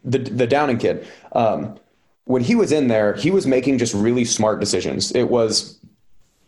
the 0.04 0.20
the 0.20 0.48
Downing 0.48 0.78
kid. 0.78 1.08
Um, 1.34 1.78
when 2.26 2.42
he 2.42 2.56
was 2.56 2.72
in 2.72 2.88
there, 2.88 3.14
he 3.14 3.32
was 3.32 3.46
making 3.46 3.78
just 3.78 3.94
really 3.94 4.26
smart 4.26 4.60
decisions. 4.60 5.12
It 5.12 5.30
was 5.30 5.80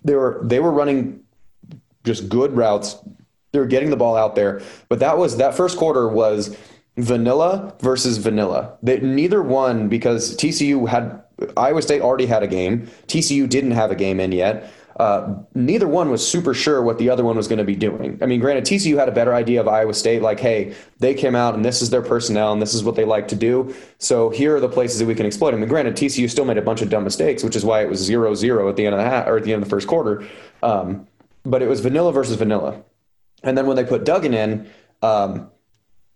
they 0.04 0.16
were 0.16 0.40
they 0.44 0.60
were 0.60 0.72
running 0.72 1.24
just 2.04 2.30
good 2.30 2.56
routes. 2.56 2.98
They 3.52 3.60
were 3.60 3.66
getting 3.66 3.90
the 3.90 3.98
ball 3.98 4.16
out 4.16 4.36
there, 4.36 4.62
but 4.90 5.00
that 5.00 5.18
was 5.18 5.38
that 5.38 5.56
first 5.56 5.78
quarter 5.78 6.08
was 6.08 6.58
vanilla 6.98 7.74
versus 7.82 8.18
vanilla. 8.18 8.78
They, 8.84 9.00
neither 9.00 9.42
one 9.42 9.90
because 9.90 10.36
TCU 10.38 10.88
had 10.88 11.22
Iowa 11.58 11.82
State 11.82 12.02
already 12.02 12.26
had 12.26 12.44
a 12.44 12.48
game. 12.48 12.88
TCU 13.08 13.48
didn't 13.50 13.72
have 13.72 13.92
a 13.92 13.96
game 13.96 14.20
in 14.20 14.32
yet. 14.32 14.72
Uh, 14.98 15.36
neither 15.54 15.88
one 15.88 16.10
was 16.10 16.26
super 16.26 16.54
sure 16.54 16.82
what 16.82 16.98
the 16.98 17.10
other 17.10 17.24
one 17.24 17.36
was 17.36 17.48
going 17.50 17.60
to 17.60 17.66
be 17.66 17.76
doing. 17.76 18.18
I 18.22 18.26
mean, 18.26 18.40
granted, 18.40 18.64
TCU 18.64 18.98
had 18.98 19.10
a 19.10 19.12
better 19.12 19.34
idea 19.34 19.60
of 19.60 19.68
Iowa 19.68 19.94
State, 19.94 20.22
like, 20.22 20.40
hey, 20.40 20.74
they 21.00 21.14
came 21.14 21.36
out 21.36 21.54
and 21.54 21.66
this 21.66 21.82
is 21.82 21.90
their 21.90 22.02
personnel 22.02 22.54
and 22.54 22.62
this 22.62 22.74
is 22.74 22.84
what 22.84 22.96
they 22.96 23.04
like 23.04 23.28
to 23.28 23.36
do. 23.36 23.76
So 23.98 24.30
here 24.30 24.56
are 24.56 24.62
the 24.62 24.70
places 24.70 25.00
that 25.00 25.06
we 25.06 25.14
can 25.14 25.26
exploit 25.26 25.52
them. 25.52 25.62
And 25.62 25.70
granted, 25.70 25.96
TCU 25.96 26.30
still 26.30 26.46
made 26.46 26.58
a 26.58 26.62
bunch 26.62 26.82
of 26.82 26.90
dumb 26.90 27.04
mistakes, 27.04 27.44
which 27.44 27.58
is 27.58 27.66
why 27.66 27.82
it 27.82 27.90
was 27.90 28.00
0 28.00 28.34
0 28.36 28.70
at 28.70 28.78
the 28.78 28.86
end 28.86 28.96
of 28.96 29.00
the 29.00 29.10
half 29.10 29.28
or 29.28 29.36
at 29.38 29.44
the 29.44 29.52
end 29.52 29.62
of 29.62 29.68
the 29.68 29.74
first 29.74 29.88
quarter. 29.88 30.26
Um, 30.64 31.08
but 31.44 31.62
it 31.62 31.68
was 31.68 31.82
vanilla 31.82 32.14
versus 32.14 32.38
vanilla. 32.38 32.82
And 33.44 33.58
then 33.58 33.68
when 33.68 33.76
they 33.76 33.84
put 33.84 34.06
Duggan 34.06 34.34
in, 34.34 34.70
um, 35.02 35.52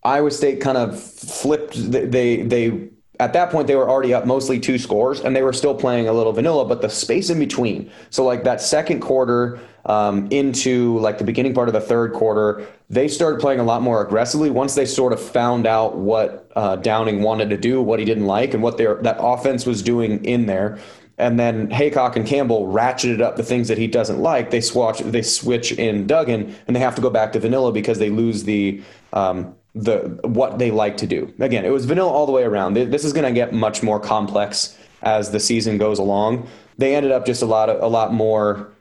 Iowa 0.04 0.32
State 0.32 0.62
kind 0.62 0.78
of 0.78 1.02
flipped. 1.02 1.92
They, 1.92 2.06
they 2.06 2.42
they 2.44 2.90
at 3.20 3.34
that 3.34 3.50
point 3.52 3.68
they 3.68 3.76
were 3.76 3.90
already 3.90 4.14
up 4.14 4.26
mostly 4.26 4.60
two 4.60 4.78
scores, 4.78 5.20
and 5.20 5.36
they 5.36 5.42
were 5.42 5.54
still 5.54 5.76
playing 5.76 6.08
a 6.08 6.14
little 6.14 6.32
vanilla. 6.32 6.66
But 6.66 6.82
the 6.82 6.90
space 6.90 7.30
in 7.30 7.40
between, 7.40 7.92
so 8.10 8.24
like 8.24 8.44
that 8.46 8.62
second 8.62 9.02
quarter 9.02 9.60
um, 9.86 10.28
into 10.32 10.98
like 11.00 11.18
the 11.18 11.24
beginning 11.24 11.54
part 11.54 11.68
of 11.68 11.74
the 11.74 11.82
third 11.82 12.14
quarter, 12.14 12.66
they 12.90 13.08
started 13.08 13.40
playing 13.40 13.60
a 13.60 13.64
lot 13.64 13.82
more 13.82 14.02
aggressively. 14.02 14.50
Once 14.50 14.76
they 14.76 14.86
sort 14.86 15.12
of 15.12 15.22
found 15.22 15.68
out 15.68 15.98
what 15.98 16.50
uh, 16.56 16.78
Downing 16.78 17.22
wanted 17.22 17.50
to 17.50 17.58
do, 17.58 17.82
what 17.82 18.00
he 18.00 18.06
didn't 18.06 18.26
like, 18.26 18.54
and 18.54 18.64
what 18.64 18.78
their 18.78 18.96
that 18.96 19.18
offense 19.20 19.66
was 19.66 19.82
doing 19.82 20.24
in 20.24 20.46
there. 20.46 20.80
And 21.18 21.38
then 21.38 21.68
Heacock 21.70 22.16
and 22.16 22.26
Campbell 22.26 22.68
ratcheted 22.68 23.20
up 23.20 23.36
the 23.36 23.44
things 23.44 23.68
that 23.68 23.78
he 23.78 23.88
doesn't 23.88 24.20
like. 24.20 24.52
They 24.52 24.62
swatch, 24.62 25.00
they 25.00 25.22
switch 25.22 25.74
in 25.74 26.08
Duggan, 26.08 26.56
and 26.66 26.74
they 26.74 26.80
have 26.80 26.96
to 26.96 27.02
go 27.02 27.10
back 27.10 27.34
to 27.34 27.40
vanilla 27.42 27.74
because 27.74 28.00
they 28.00 28.10
lose 28.10 28.46
the 28.46 28.82
um, 29.12 29.54
the 29.76 30.20
what 30.24 30.60
they 30.60 30.72
like 30.72 30.98
to 30.98 31.08
do. 31.08 31.34
Again, 31.40 31.66
it 31.66 31.70
was 31.70 31.86
vanilla 31.86 32.12
all 32.12 32.26
the 32.26 32.32
way 32.32 32.44
around. 32.44 32.74
This 32.74 33.04
is 33.04 33.14
going 33.14 33.26
to 33.26 33.32
get 33.32 33.54
much 33.54 33.84
more 33.84 34.00
complex 34.00 34.78
as 35.02 35.32
the 35.32 35.40
season 35.40 35.78
goes 35.78 36.00
along. 36.00 36.48
They 36.78 36.96
ended 36.96 37.12
up 37.12 37.26
just 37.26 37.42
a 37.42 37.46
lot 37.46 37.70
of 37.70 37.82
a 37.82 37.88
lot 37.88 38.14
more, 38.14 38.72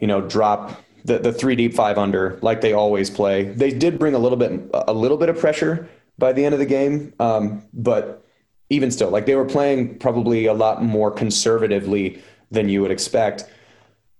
you 0.00 0.06
know, 0.06 0.20
drop 0.20 0.82
the 1.04 1.18
the 1.18 1.32
three 1.32 1.56
deep 1.56 1.74
five 1.74 1.98
under 1.98 2.38
like 2.42 2.60
they 2.60 2.72
always 2.72 3.10
play. 3.10 3.44
They 3.44 3.70
did 3.70 3.98
bring 3.98 4.14
a 4.14 4.18
little 4.18 4.38
bit 4.38 4.60
a 4.72 4.92
little 4.92 5.16
bit 5.16 5.28
of 5.28 5.38
pressure 5.38 5.88
by 6.18 6.32
the 6.32 6.44
end 6.44 6.54
of 6.54 6.58
the 6.58 6.66
game, 6.66 7.12
um, 7.20 7.64
but 7.72 8.24
even 8.70 8.90
still, 8.90 9.10
like 9.10 9.26
they 9.26 9.34
were 9.34 9.44
playing 9.44 9.98
probably 9.98 10.46
a 10.46 10.54
lot 10.54 10.82
more 10.82 11.10
conservatively 11.10 12.22
than 12.50 12.68
you 12.68 12.82
would 12.82 12.90
expect. 12.90 13.44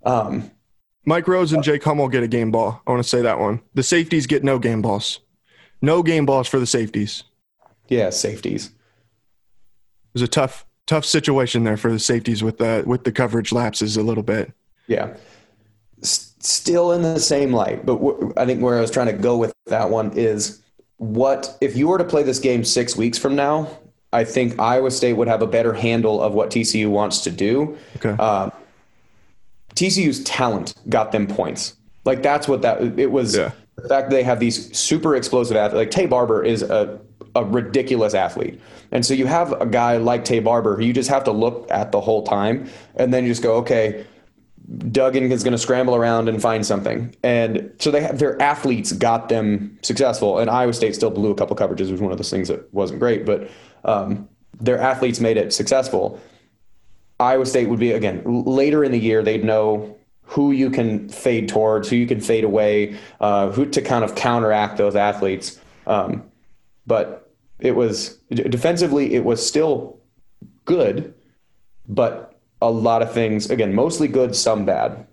Um, 0.05 0.51
mike 1.05 1.27
rose 1.27 1.53
and 1.53 1.63
jake 1.63 1.83
hummel 1.83 2.09
get 2.09 2.23
a 2.23 2.29
game 2.29 2.51
ball 2.51 2.81
i 2.87 2.91
want 2.91 3.03
to 3.03 3.09
say 3.09 3.23
that 3.23 3.39
one 3.39 3.61
the 3.75 3.83
safeties 3.83 4.27
get 4.27 4.45
no 4.45 4.59
game 4.59 4.83
balls 4.83 5.21
no 5.83 6.03
game 6.03 6.25
balls 6.25 6.49
for 6.49 6.59
the 6.59 6.67
safeties 6.67 7.25
yeah, 7.89 8.09
safeties. 8.11 8.67
it 8.67 8.73
was 10.15 10.23
a 10.23 10.29
tough 10.29 10.65
tough 10.87 11.05
situation 11.05 11.65
there 11.65 11.77
for 11.77 11.93
the 11.93 11.99
safeties 11.99 12.43
with 12.43 12.59
the 12.59 12.83
with 12.87 13.05
the 13.05 13.13
coverage 13.13 13.53
lapses 13.53 13.97
a 13.97 14.03
little 14.03 14.23
bit 14.23 14.53
Yeah. 14.87 15.15
S- 16.03 16.35
still 16.41 16.91
in 16.93 17.03
the 17.03 17.21
same 17.21 17.53
light, 17.53 17.87
but 17.87 17.99
wh- 17.99 18.33
I 18.37 18.45
think 18.47 18.61
where 18.63 18.77
I 18.77 18.81
was 18.81 18.91
trying 18.91 19.07
to 19.07 19.13
go 19.13 19.37
with 19.37 19.53
that 19.67 19.91
one 19.91 20.11
is 20.17 20.61
what 20.97 21.57
if 21.61 21.77
you 21.77 21.87
were 21.89 21.99
to 21.99 22.05
play 22.05 22.23
this 22.25 22.39
game 22.41 22.65
six 22.65 22.97
weeks 22.97 23.19
from 23.19 23.37
now? 23.37 23.69
I 24.13 24.25
think 24.25 24.59
Iowa 24.59 24.91
State 24.91 25.13
would 25.15 25.29
have 25.29 25.41
a 25.43 25.47
better 25.47 25.73
handle 25.73 26.21
of 26.23 26.35
what 26.35 26.51
TCU 26.51 26.89
wants 26.91 27.21
to 27.23 27.31
do. 27.31 27.77
okay 27.97 28.17
Uh, 28.19 28.51
TCU's 29.75 30.23
talent 30.25 30.75
got 30.89 31.13
them 31.13 31.27
points. 31.27 31.75
Like 32.05 32.23
that's 32.23 32.49
what 32.49 32.63
that 32.63 32.99
it 32.99 33.11
was. 33.13 33.37
Yeah. 33.37 33.53
The 33.77 33.89
fact 33.89 34.11
that 34.11 34.17
they 34.17 34.23
have 34.23 34.39
these 34.39 34.77
super 34.77 35.17
explosive 35.17 35.57
athletes. 35.57 35.77
Like 35.77 35.91
Taye 35.91 36.09
Barber 36.09 36.45
is 36.45 36.63
a 36.63 37.01
a 37.35 37.45
ridiculous 37.45 38.13
athlete, 38.13 38.61
and 38.91 39.07
so 39.07 39.15
you 39.15 39.27
have 39.27 39.53
a 39.53 39.65
guy 39.65 39.97
like 39.97 40.25
Taye 40.25 40.45
Barber 40.45 40.77
who 40.77 40.83
you 40.85 40.93
just 40.93 41.09
have 41.09 41.25
to 41.25 41.33
look 41.33 41.71
at 41.71 41.91
the 41.91 42.01
whole 42.01 42.23
time, 42.25 42.69
and 42.97 43.13
then 43.13 43.25
you 43.25 43.31
just 43.31 43.43
go, 43.43 43.55
okay, 43.57 44.05
Duggan 44.91 45.33
is 45.33 45.43
going 45.43 45.53
to 45.53 45.59
scramble 45.59 45.97
around 45.97 46.29
and 46.29 46.43
find 46.43 46.67
something, 46.67 47.15
and 47.23 47.73
so 47.79 47.91
they 47.91 48.03
have 48.03 48.19
their 48.19 48.41
athletes 48.43 48.93
got 48.93 49.31
them 49.31 49.79
successful. 49.81 50.39
And 50.39 50.51
Iowa 50.51 50.75
State 50.75 50.95
still 50.95 51.11
blew 51.11 51.31
a 51.31 51.35
couple 51.35 51.57
coverages, 51.57 51.81
which 51.81 51.93
was 51.93 52.01
one 52.03 52.13
of 52.13 52.19
those 52.19 52.31
things 52.31 52.49
that 52.49 52.73
wasn't 52.75 53.01
great, 53.01 53.25
but 53.25 53.51
um, 53.85 54.29
their 54.61 54.79
athletes 54.79 55.19
made 55.19 55.39
it 55.39 55.55
successful. 55.55 56.21
Iowa 57.19 57.47
State 57.47 57.69
would 57.71 57.81
be 57.81 57.93
again 57.93 58.23
later 58.27 58.85
in 58.85 58.93
the 58.93 58.99
year. 58.99 59.23
They'd 59.23 59.45
know 59.45 59.97
who 60.23 60.53
you 60.53 60.71
can 60.71 61.09
fade 61.09 61.49
towards, 61.49 61.89
who 61.89 61.97
you 61.97 62.07
can 62.07 62.21
fade 62.21 62.45
away, 62.45 62.97
uh, 63.21 63.51
who 63.51 63.67
to 63.67 63.83
kind 63.83 64.05
of 64.05 64.15
counteract 64.15 64.79
those 64.79 64.97
athletes. 64.97 65.61
Um, 65.87 66.25
but 66.87 67.31
it 67.59 67.73
was 67.73 68.19
defensively, 68.31 69.15
it 69.15 69.25
was 69.25 69.47
still 69.47 69.99
good, 70.65 71.15
but 71.89 72.41
a 72.61 72.71
lot 72.71 73.03
of 73.03 73.13
things 73.13 73.51
again, 73.51 73.75
mostly 73.75 74.09
good, 74.09 74.35
some 74.35 74.65
bad. 74.65 75.07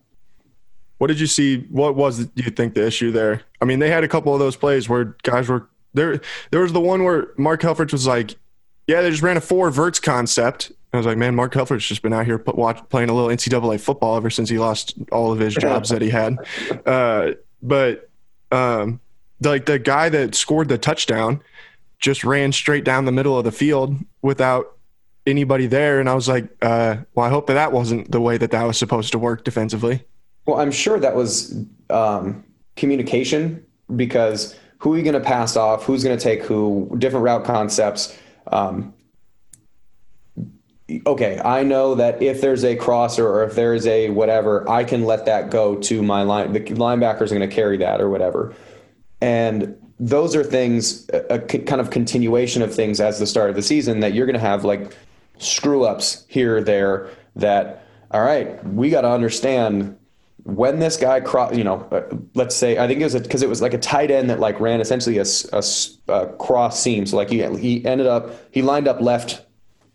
What 1.00 1.08
did 1.08 1.19
you 1.19 1.28
see? 1.28 1.62
What 1.69 1.95
was 1.95 2.26
do 2.26 2.43
you 2.43 2.52
think 2.52 2.74
the 2.74 2.86
issue 2.86 3.12
there? 3.12 3.43
I 3.62 3.65
mean, 3.65 3.80
they 3.80 3.89
had 3.89 4.04
a 4.04 4.08
couple 4.08 4.34
of 4.34 4.39
those 4.39 4.56
plays 4.56 4.89
where 4.89 5.15
guys 5.24 5.48
were 5.48 5.69
there. 5.93 6.19
There 6.52 6.62
was 6.62 6.74
the 6.74 6.82
one 6.82 7.04
where 7.04 7.30
Mark 7.38 7.62
Helfrich 7.62 7.93
was 7.93 8.06
like, 8.06 8.36
"Yeah, 8.89 9.04
they 9.04 9.12
just 9.12 9.21
ran 9.21 9.38
a 9.38 9.41
four 9.41 9.69
verts 9.69 9.99
concept." 9.99 10.71
I 10.91 10.97
was 10.97 11.06
like, 11.06 11.17
"Man, 11.17 11.36
Mark 11.36 11.54
Helfrich's 11.54 11.88
just 11.88 12.02
been 12.02 12.12
out 12.12 12.25
here 12.25 12.39
put, 12.39 12.56
watch, 12.56 12.82
playing 12.89 13.10
a 13.10 13.13
little 13.13 13.30
NCAA 13.30 13.80
football 13.80 14.17
ever 14.17 14.32
since 14.32 14.49
he 14.49 14.58
lost 14.58 14.95
all 15.12 15.32
of 15.32 15.38
his 15.38 15.54
jobs 15.54 15.89
that 15.89 16.02
he 16.02 16.10
had." 16.10 16.38
Uh, 16.88 17.34
but 17.62 18.10
um, 18.52 18.99
like 19.41 19.67
the 19.67 19.78
guy 19.78 20.10
that 20.10 20.34
scored 20.34 20.69
the 20.69 20.78
touchdown 20.80 21.39
just 21.99 22.23
ran 22.23 22.52
straight 22.52 22.84
down 22.84 23.06
the 23.06 23.12
middle 23.12 23.38
of 23.38 23.43
the 23.43 23.52
field 23.52 23.95
without 24.23 24.75
anybody 25.28 25.67
there, 25.67 25.99
and 25.99 26.10
I 26.10 26.15
was 26.15 26.28
like, 26.28 26.49
uh, 26.63 26.97
"Well, 27.13 27.28
I 27.28 27.30
hope 27.30 27.45
that 27.45 27.54
that 27.54 27.71
wasn't 27.71 28.10
the 28.12 28.19
way 28.19 28.38
that 28.38 28.49
that 28.49 28.63
was 28.63 28.80
supposed 28.80 29.12
to 29.12 29.19
work 29.19 29.43
defensively." 29.43 30.04
Well, 30.47 30.60
I'm 30.60 30.71
sure 30.71 30.99
that 30.99 31.15
was 31.15 31.56
um, 31.91 32.43
communication 32.75 33.63
because 33.95 34.56
who 34.80 34.93
are 34.93 34.97
you 34.97 35.04
going 35.04 35.13
to 35.13 35.19
pass 35.19 35.56
off? 35.56 35.84
Who's 35.84 36.04
going 36.04 36.17
to 36.17 36.23
take 36.23 36.41
who? 36.41 36.95
Different 36.97 37.23
route 37.23 37.45
concepts. 37.45 38.17
Um, 38.52 38.94
okay, 41.06 41.40
I 41.44 41.64
know 41.64 41.96
that 41.96 42.22
if 42.22 42.42
there's 42.42 42.64
a 42.64 42.76
crosser 42.76 43.28
or 43.28 43.44
if 43.44 43.56
there's 43.56 43.86
a 43.86 44.10
whatever, 44.10 44.70
I 44.70 44.84
can 44.84 45.06
let 45.06 45.26
that 45.26 45.50
go 45.50 45.76
to 45.76 46.02
my 46.02 46.24
line. 46.24 46.54
The 46.54 46.62
linebacker 46.62 47.22
is 47.22 47.32
going 47.32 47.48
to 47.48 47.54
carry 47.54 47.78
that 47.78 48.02
or 48.02 48.10
whatever. 48.10 48.56
And 49.22 49.76
those 50.00 50.36
are 50.36 50.44
things, 50.44 51.08
a, 51.10 51.36
a 51.36 51.40
kind 51.40 51.82
of 51.82 51.92
continuation 51.92 52.62
of 52.62 52.74
things 52.74 53.00
as 53.00 53.20
the 53.20 53.28
start 53.28 53.50
of 53.50 53.56
the 53.56 53.62
season 53.62 54.00
that 54.00 54.14
you're 54.14 54.26
going 54.26 54.34
to 54.34 54.40
have 54.40 54.64
like 54.64 54.96
screw 55.38 55.84
ups 55.84 56.26
here 56.28 56.58
or 56.58 56.62
there 56.62 57.10
that, 57.36 57.86
all 58.12 58.22
right, 58.22 58.66
we 58.66 58.90
got 58.90 59.02
to 59.02 59.12
understand 59.12 59.99
when 60.43 60.80
this 60.80 60.97
guy 60.97 61.19
cross, 61.19 61.56
you 61.56 61.63
know, 61.63 61.88
uh, 61.91 62.02
let's 62.36 62.56
say 62.56 62.78
I 62.78 62.88
think 62.88 63.02
it 63.02 63.04
was 63.04 63.15
because 63.15 63.41
it 63.41 63.49
was 63.49 63.62
like 63.62 63.73
a 63.73 63.78
tight 63.78 64.12
end 64.12 64.30
that 64.30 64.39
like 64.39 64.60
ran 64.60 64.82
essentially 64.82 65.17
a, 65.17 65.25
a, 65.54 65.63
a 66.08 66.28
cross 66.38 66.80
seam. 66.80 67.06
So 67.06 67.17
like 67.17 67.30
he 67.30 67.43
he 67.58 67.86
ended 67.86 68.08
up 68.08 68.32
he 68.52 68.62
lined 68.62 68.88
up 68.88 69.02
left 69.02 69.45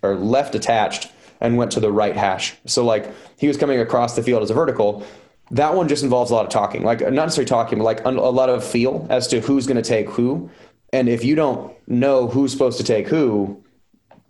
or 0.03 0.17
left 0.17 0.55
attached 0.55 1.11
and 1.41 1.57
went 1.57 1.73
to 1.73 1.81
the 1.81 1.91
right 1.91 2.17
hash. 2.17 2.55
So 2.67 2.85
like 2.85 3.11
he 3.39 3.49
was 3.49 3.57
coming 3.57 3.81
across 3.81 4.17
the 4.17 4.23
field 4.23 4.43
as 4.43 4.51
a 4.51 4.55
vertical. 4.55 5.05
That 5.51 5.75
one 5.75 5.89
just 5.89 6.03
involves 6.03 6.31
a 6.31 6.35
lot 6.35 6.47
of 6.47 6.51
talking, 6.51 6.83
like 6.83 7.01
not 7.01 7.13
necessarily 7.13 7.49
talking, 7.49 7.79
but 7.79 7.85
like 7.85 8.05
a 8.05 8.11
lot 8.11 8.49
of 8.49 8.65
feel 8.65 9.07
as 9.11 9.29
to 9.29 9.41
who's 9.41 9.67
going 9.67 9.77
to 9.77 9.83
take 9.83 10.09
who. 10.09 10.51
And 10.93 11.09
if 11.09 11.25
you 11.25 11.35
don't 11.35 11.77
know 11.89 12.29
who's 12.29 12.53
supposed 12.53 12.79
to 12.79 12.85
take 12.85 13.09
who, 13.09 13.63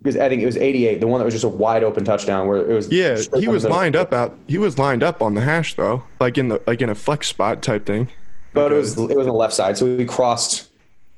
because 0.05 0.21
I 0.21 0.29
think 0.29 0.43
it 0.43 0.45
was 0.45 0.55
88, 0.55 0.99
the 0.99 1.07
one 1.07 1.19
that 1.19 1.25
was 1.25 1.33
just 1.33 1.45
a 1.45 1.49
wide 1.49 1.83
open 1.83 2.05
touchdown 2.05 2.47
where 2.47 2.59
it 2.59 2.73
was. 2.73 2.91
Yeah, 2.91 3.17
he 3.39 3.47
was 3.47 3.65
lined 3.65 3.95
up 3.95 4.13
out. 4.13 4.37
He 4.47 4.59
was 4.59 4.77
lined 4.77 5.01
up 5.01 5.19
on 5.19 5.33
the 5.33 5.41
hash 5.41 5.73
though, 5.73 6.03
like 6.19 6.37
in 6.37 6.49
the 6.49 6.61
like 6.67 6.81
in 6.81 6.89
a 6.89 6.95
flex 6.95 7.27
spot 7.27 7.63
type 7.63 7.87
thing. 7.87 8.09
But 8.53 8.71
it 8.71 8.75
was 8.75 8.97
it 8.97 9.17
was 9.17 9.25
on 9.25 9.25
the 9.25 9.33
left 9.33 9.55
side, 9.55 9.77
so 9.77 9.97
he 9.97 10.05
crossed 10.05 10.69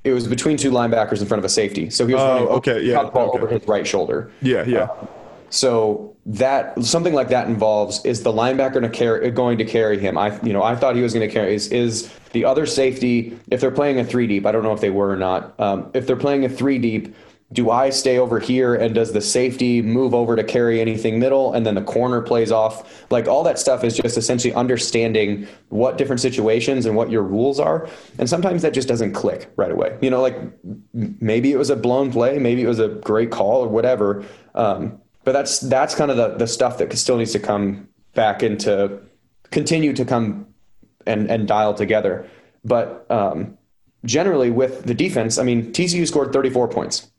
it 0.06 0.14
was 0.14 0.26
between 0.26 0.56
two 0.56 0.72
linebackers 0.72 1.20
in 1.20 1.28
front 1.28 1.40
of 1.40 1.46
a 1.46 1.50
safety. 1.50 1.90
So 1.90 2.08
he 2.08 2.14
was 2.14 2.24
oh, 2.24 2.48
okay, 2.56 2.82
yeah, 2.82 3.04
the 3.04 3.10
ball 3.10 3.30
okay. 3.30 3.40
over 3.40 3.48
his 3.48 3.68
right 3.68 3.86
shoulder. 3.86 4.32
Yeah, 4.42 4.64
yeah. 4.66 4.84
Uh, 4.84 5.08
so 5.50 6.16
that 6.26 6.82
something 6.82 7.14
like 7.14 7.28
that 7.30 7.48
involves 7.48 8.04
is 8.06 8.24
the 8.24 8.32
linebacker 8.32 8.82
to 8.82 8.90
carry, 8.90 9.30
going 9.32 9.58
to 9.58 9.66
carry 9.66 10.00
him. 10.00 10.18
I 10.18 10.42
you 10.42 10.54
know 10.54 10.64
I 10.64 10.78
thought 10.78 10.96
he 10.96 11.02
was 11.02 11.14
going 11.14 11.28
to 11.28 11.34
carry 11.34 11.56
is 11.56 11.68
is 11.74 12.10
the 12.32 12.46
other 12.46 12.66
safety 12.66 13.38
if 13.52 13.60
they're 13.60 13.70
playing 13.70 14.00
a 14.00 14.06
three 14.06 14.28
deep. 14.28 14.46
I 14.46 14.54
don't 14.54 14.64
know 14.64 14.74
if 14.74 14.82
they 14.82 14.92
were 14.92 15.10
or 15.10 15.18
not. 15.18 15.60
Um, 15.60 15.92
if 15.94 16.08
they're 16.08 16.16
playing 16.16 16.46
a 16.46 16.50
three 16.50 16.80
deep, 16.80 17.14
do 17.54 17.72
I 17.72 17.92
stay 17.92 18.18
over 18.18 18.40
here 18.40 18.76
and 18.76 18.94
does 18.94 19.14
the 19.14 19.22
safety 19.22 19.82
move 19.82 20.14
over 20.14 20.36
to 20.36 20.44
carry 20.44 20.82
anything 20.82 21.18
middle 21.18 21.54
and 21.54 21.66
then 21.66 21.76
the 21.76 21.82
corner 21.82 22.22
plays 22.22 22.52
off? 22.52 23.06
Like 23.10 23.28
all 23.28 23.42
that 23.44 23.58
stuff 23.58 23.86
is 23.86 23.96
just 23.96 24.18
essentially 24.18 24.54
understanding 24.54 25.48
what 25.70 25.98
different 25.98 26.20
situations 26.20 26.86
and 26.86 26.96
what 26.98 27.10
your 27.10 27.24
rules 27.24 27.58
are. 27.58 27.88
And 28.20 28.30
sometimes 28.30 28.64
that 28.64 28.74
just 28.74 28.90
doesn't 28.90 29.14
click 29.14 29.50
right 29.56 29.72
away. 29.72 29.98
You 30.02 30.10
know, 30.10 30.22
like 30.22 30.38
maybe 30.94 31.54
it 31.54 31.58
was 31.58 31.70
a 31.70 31.78
blown 31.78 32.12
play, 32.12 32.38
maybe 32.38 32.64
it 32.64 32.68
was 32.68 32.80
a 32.80 32.90
great 32.90 33.32
call 33.32 33.64
or 33.64 33.70
whatever. 33.70 34.26
Um, 34.54 35.00
but 35.24 35.32
that's 35.32 35.60
that's 35.60 35.96
kind 35.96 36.12
of 36.12 36.18
the 36.18 36.36
the 36.36 36.48
stuff 36.48 36.78
that 36.80 36.92
still 36.98 37.18
needs 37.18 37.32
to 37.32 37.40
come 37.40 37.88
back 38.14 38.44
into 38.44 39.00
continue 39.52 39.94
to 39.94 40.04
come 40.04 40.48
and 41.06 41.32
and 41.32 41.48
dial 41.48 41.74
together. 41.74 42.28
But 42.66 43.10
um, 43.10 43.58
generally 44.04 44.52
with 44.52 44.84
the 44.84 44.94
defense, 44.94 45.38
I 45.38 45.44
mean 45.44 45.72
TCU 45.72 46.06
scored 46.06 46.34
34 46.34 46.68
points 46.68 47.10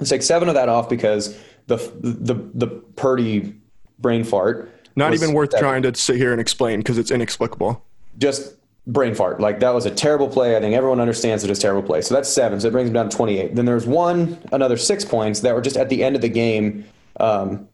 Let's 0.00 0.10
take 0.10 0.22
seven 0.22 0.48
of 0.48 0.54
that 0.54 0.68
off 0.68 0.88
because 0.88 1.38
the 1.66 1.76
the 2.00 2.34
the 2.54 2.66
Purdy 2.96 3.54
brain 3.98 4.24
fart. 4.24 4.72
Not 4.96 5.14
even 5.14 5.32
worth 5.32 5.56
trying 5.58 5.82
to 5.82 5.94
sit 5.94 6.16
here 6.16 6.32
and 6.32 6.40
explain 6.40 6.80
because 6.80 6.98
it's 6.98 7.10
inexplicable. 7.10 7.84
Just 8.18 8.56
brain 8.86 9.14
fart. 9.14 9.40
Like 9.40 9.60
that 9.60 9.72
was 9.74 9.86
a 9.86 9.90
terrible 9.90 10.28
play. 10.28 10.56
I 10.56 10.60
think 10.60 10.74
everyone 10.74 11.00
understands 11.00 11.44
it 11.44 11.50
as 11.50 11.58
terrible 11.58 11.82
play. 11.82 12.00
So 12.00 12.14
that's 12.14 12.28
seven. 12.28 12.60
So 12.60 12.68
it 12.68 12.72
brings 12.72 12.88
them 12.88 12.94
down 12.94 13.08
to 13.08 13.16
28. 13.16 13.54
Then 13.54 13.64
there's 13.64 13.86
one, 13.86 14.38
another 14.52 14.76
six 14.76 15.04
points 15.04 15.40
that 15.40 15.54
were 15.54 15.60
just 15.60 15.76
at 15.76 15.88
the 15.88 16.02
end 16.02 16.16
of 16.16 16.22
the 16.22 16.28
game. 16.28 16.84
Um, 17.18 17.68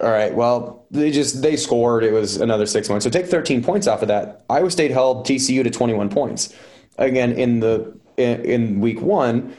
all 0.00 0.10
right. 0.10 0.34
Well, 0.34 0.86
they 0.90 1.10
just 1.10 1.42
they 1.42 1.56
scored. 1.56 2.04
It 2.04 2.12
was 2.12 2.36
another 2.36 2.66
six 2.66 2.86
points. 2.86 3.04
So 3.04 3.10
take 3.10 3.26
13 3.26 3.64
points 3.64 3.86
off 3.86 4.02
of 4.02 4.08
that. 4.08 4.44
Iowa 4.50 4.70
State 4.70 4.90
held 4.90 5.26
TCU 5.26 5.64
to 5.64 5.70
21 5.70 6.10
points. 6.10 6.54
Again, 6.98 7.32
in 7.32 7.60
the 7.60 7.98
in, 8.16 8.44
in 8.44 8.80
week 8.80 9.00
one, 9.00 9.56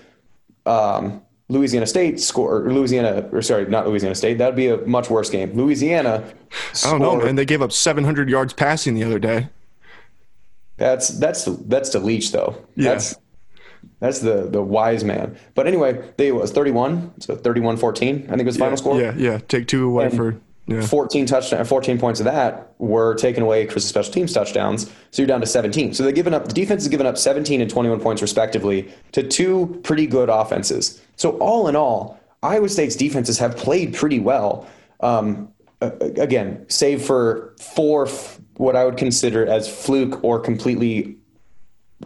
um, 0.65 1.21
Louisiana 1.49 1.87
State 1.87 2.19
score 2.19 2.57
or 2.57 2.71
Louisiana 2.71 3.29
or 3.31 3.41
sorry, 3.41 3.65
not 3.65 3.87
Louisiana 3.87 4.15
State. 4.15 4.37
That'd 4.37 4.55
be 4.55 4.67
a 4.67 4.77
much 4.85 5.09
worse 5.09 5.29
game. 5.29 5.53
Louisiana. 5.53 6.23
I 6.83 6.91
don't 6.91 7.01
know, 7.01 7.15
man. 7.17 7.35
They 7.35 7.45
gave 7.45 7.61
up 7.61 7.71
700 7.71 8.29
yards 8.29 8.53
passing 8.53 8.95
the 8.95 9.03
other 9.03 9.19
day. 9.19 9.49
That's 10.77 11.07
that's 11.07 11.45
that's 11.45 11.91
the 11.91 11.99
Leach 11.99 12.31
though. 12.31 12.63
Yeah. 12.75 12.91
That's 12.91 13.15
that's 13.99 14.19
the 14.19 14.47
the 14.49 14.61
wise 14.61 15.03
man. 15.03 15.37
But 15.55 15.67
anyway, 15.67 16.03
they 16.17 16.31
was 16.31 16.51
31, 16.51 17.21
so 17.21 17.35
31-14, 17.35 18.29
I 18.31 18.35
think 18.35 18.45
was 18.45 18.55
the 18.55 18.59
yeah, 18.59 18.65
final 18.65 18.77
score. 18.77 19.01
Yeah, 19.01 19.13
yeah. 19.17 19.39
Take 19.47 19.67
two 19.67 19.85
away 19.85 20.05
and 20.05 20.15
for 20.15 20.39
yeah. 20.67 20.81
14 20.81 21.25
touchdown, 21.25 21.63
14 21.63 21.97
points 21.97 22.19
of 22.19 22.25
that 22.25 22.73
were 22.77 23.15
taken 23.15 23.41
away 23.41 23.65
because 23.65 23.85
of 23.85 23.89
special 23.89 24.13
teams 24.13 24.33
touchdowns. 24.33 24.91
So 25.11 25.21
you're 25.21 25.27
down 25.27 25.39
to 25.39 25.47
17. 25.47 25.93
So 25.93 26.03
they've 26.03 26.13
given 26.13 26.33
up 26.33 26.47
the 26.47 26.53
defense 26.53 26.83
has 26.83 26.89
given 26.89 27.07
up 27.07 27.17
17 27.17 27.61
and 27.61 27.69
21 27.69 28.01
points 28.01 28.21
respectively 28.21 28.93
to 29.13 29.23
two 29.23 29.79
pretty 29.83 30.07
good 30.07 30.29
offenses. 30.29 31.01
So 31.15 31.37
all 31.37 31.69
in 31.69 31.75
all, 31.77 32.19
Iowa 32.43 32.67
State's 32.67 32.97
defenses 32.97 33.39
have 33.39 33.55
played 33.55 33.93
pretty 33.95 34.19
well. 34.19 34.67
Um, 34.99 35.53
again, 35.79 36.65
save 36.69 37.01
for 37.01 37.55
four 37.59 38.07
what 38.57 38.75
I 38.75 38.83
would 38.83 38.97
consider 38.97 39.45
as 39.45 39.67
fluke 39.67 40.23
or 40.23 40.39
completely 40.39 41.17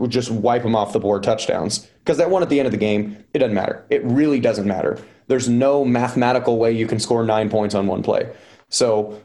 just 0.08 0.32
wipe 0.32 0.64
them 0.64 0.76
off 0.76 0.94
the 0.94 1.00
board 1.00 1.24
touchdowns. 1.24 1.88
Because 2.00 2.18
that 2.18 2.30
one 2.30 2.44
at 2.44 2.50
the 2.50 2.60
end 2.60 2.66
of 2.66 2.72
the 2.72 2.78
game, 2.78 3.24
it 3.34 3.40
doesn't 3.40 3.56
matter. 3.56 3.86
It 3.90 4.04
really 4.04 4.40
doesn't 4.40 4.68
matter. 4.68 5.00
There's 5.28 5.50
no 5.50 5.86
mathematical 5.86 6.58
way 6.58 6.72
you 6.72 6.88
can 6.88 7.00
score 7.00 7.24
nine 7.24 7.50
points 7.50 7.76
on 7.76 7.88
one 7.88 8.04
play. 8.04 8.30
So, 8.72 9.22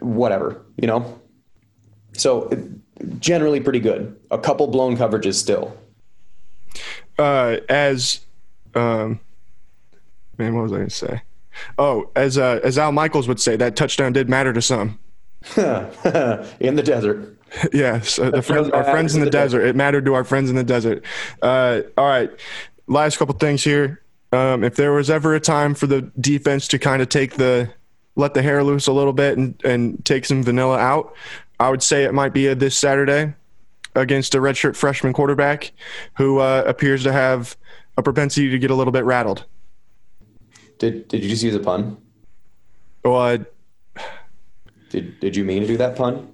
whatever, 0.00 0.60
you 0.76 0.86
know? 0.86 1.20
So, 2.12 2.50
generally 3.18 3.60
pretty 3.60 3.80
good. 3.80 4.20
A 4.30 4.38
couple 4.38 4.66
blown 4.66 4.96
coverages 4.96 5.34
still. 5.34 5.74
Uh, 7.18 7.58
as, 7.68 8.20
um, 8.74 9.20
man, 10.36 10.54
what 10.54 10.64
was 10.64 10.72
I 10.72 10.76
going 10.76 10.88
to 10.88 10.94
say? 10.94 11.22
Oh, 11.78 12.10
as 12.16 12.38
uh, 12.38 12.60
as 12.64 12.78
Al 12.78 12.92
Michaels 12.92 13.28
would 13.28 13.40
say, 13.40 13.56
that 13.56 13.76
touchdown 13.76 14.12
did 14.12 14.28
matter 14.28 14.52
to 14.52 14.62
some. 14.62 14.98
in 15.56 16.76
the 16.76 16.82
desert. 16.84 17.38
yes, 17.72 18.18
uh, 18.18 18.40
friends, 18.40 18.70
our 18.70 18.84
friends 18.90 19.14
in 19.14 19.20
the, 19.20 19.26
the 19.26 19.30
desert. 19.30 19.58
desert. 19.58 19.68
It 19.68 19.76
mattered 19.76 20.04
to 20.06 20.14
our 20.14 20.24
friends 20.24 20.50
in 20.50 20.56
the 20.56 20.64
desert. 20.64 21.04
Uh, 21.42 21.82
all 21.96 22.06
right, 22.06 22.30
last 22.86 23.18
couple 23.18 23.34
things 23.34 23.62
here. 23.62 24.02
Um, 24.32 24.64
if 24.64 24.76
there 24.76 24.92
was 24.92 25.10
ever 25.10 25.34
a 25.34 25.40
time 25.40 25.74
for 25.74 25.86
the 25.86 26.10
defense 26.18 26.66
to 26.68 26.78
kind 26.78 27.02
of 27.02 27.10
take 27.10 27.34
the 27.34 27.70
let 28.16 28.34
the 28.34 28.42
hair 28.42 28.62
loose 28.62 28.86
a 28.86 28.92
little 28.92 29.12
bit 29.12 29.38
and, 29.38 29.60
and 29.64 30.04
take 30.04 30.24
some 30.24 30.42
vanilla 30.42 30.78
out, 30.78 31.14
I 31.58 31.70
would 31.70 31.82
say 31.82 32.04
it 32.04 32.12
might 32.12 32.32
be 32.32 32.48
a, 32.48 32.54
this 32.54 32.76
Saturday 32.76 33.34
against 33.94 34.34
a 34.34 34.38
redshirt 34.38 34.76
freshman 34.76 35.12
quarterback 35.12 35.72
who 36.16 36.38
uh, 36.38 36.64
appears 36.66 37.02
to 37.04 37.12
have 37.12 37.56
a 37.96 38.02
propensity 38.02 38.50
to 38.50 38.58
get 38.58 38.70
a 38.70 38.74
little 38.74 38.92
bit 38.92 39.04
rattled. 39.04 39.44
Did 40.78 41.08
Did 41.08 41.22
you 41.22 41.28
just 41.28 41.42
use 41.42 41.54
a 41.54 41.60
pun? 41.60 41.96
Well, 43.04 43.16
uh, 43.16 43.38
did 44.90 45.20
Did 45.20 45.36
you 45.36 45.44
mean 45.44 45.62
to 45.62 45.68
do 45.68 45.76
that 45.76 45.96
pun? 45.96 46.28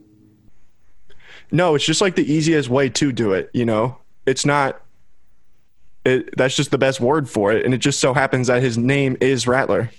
No, 1.50 1.74
it's 1.74 1.84
just 1.84 2.00
like 2.00 2.14
the 2.14 2.30
easiest 2.30 2.68
way 2.68 2.88
to 2.90 3.12
do 3.12 3.32
it. 3.32 3.50
You 3.52 3.64
know, 3.64 3.98
it's 4.26 4.44
not. 4.44 4.80
It, 6.04 6.34
that's 6.36 6.56
just 6.56 6.70
the 6.70 6.78
best 6.78 7.00
word 7.00 7.28
for 7.28 7.52
it, 7.52 7.64
and 7.64 7.74
it 7.74 7.78
just 7.78 8.00
so 8.00 8.14
happens 8.14 8.46
that 8.46 8.62
his 8.62 8.78
name 8.78 9.16
is 9.20 9.46
Rattler. 9.46 9.90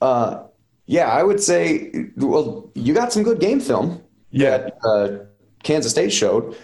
Uh, 0.00 0.44
yeah, 0.86 1.08
I 1.08 1.22
would 1.22 1.40
say. 1.40 2.10
Well, 2.16 2.70
you 2.74 2.94
got 2.94 3.12
some 3.12 3.22
good 3.22 3.40
game 3.40 3.60
film. 3.60 4.02
Yeah. 4.30 4.58
That, 4.58 4.78
uh, 4.84 5.24
Kansas 5.62 5.92
State 5.92 6.12
showed, 6.12 6.56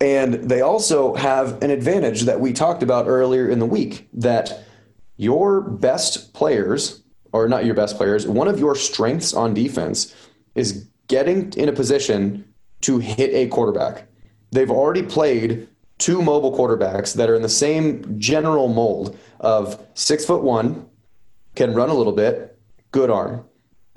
and 0.00 0.34
they 0.34 0.60
also 0.60 1.14
have 1.14 1.62
an 1.62 1.70
advantage 1.70 2.22
that 2.22 2.40
we 2.40 2.52
talked 2.52 2.82
about 2.82 3.06
earlier 3.08 3.48
in 3.48 3.58
the 3.58 3.66
week. 3.66 4.08
That 4.12 4.64
your 5.16 5.60
best 5.60 6.34
players, 6.34 7.02
or 7.32 7.48
not 7.48 7.64
your 7.64 7.74
best 7.74 7.96
players, 7.96 8.26
one 8.26 8.48
of 8.48 8.58
your 8.58 8.74
strengths 8.74 9.32
on 9.32 9.54
defense 9.54 10.14
is 10.54 10.88
getting 11.08 11.52
in 11.54 11.68
a 11.68 11.72
position 11.72 12.44
to 12.82 12.98
hit 12.98 13.32
a 13.32 13.46
quarterback. 13.48 14.06
They've 14.50 14.70
already 14.70 15.02
played 15.02 15.68
two 15.98 16.20
mobile 16.20 16.56
quarterbacks 16.56 17.14
that 17.14 17.30
are 17.30 17.34
in 17.34 17.42
the 17.42 17.48
same 17.48 18.18
general 18.18 18.68
mold 18.68 19.16
of 19.40 19.80
six 19.94 20.24
foot 20.24 20.42
one, 20.42 20.86
can 21.54 21.74
run 21.74 21.90
a 21.90 21.94
little 21.94 22.12
bit, 22.12 22.58
good 22.90 23.08
arm. 23.08 23.44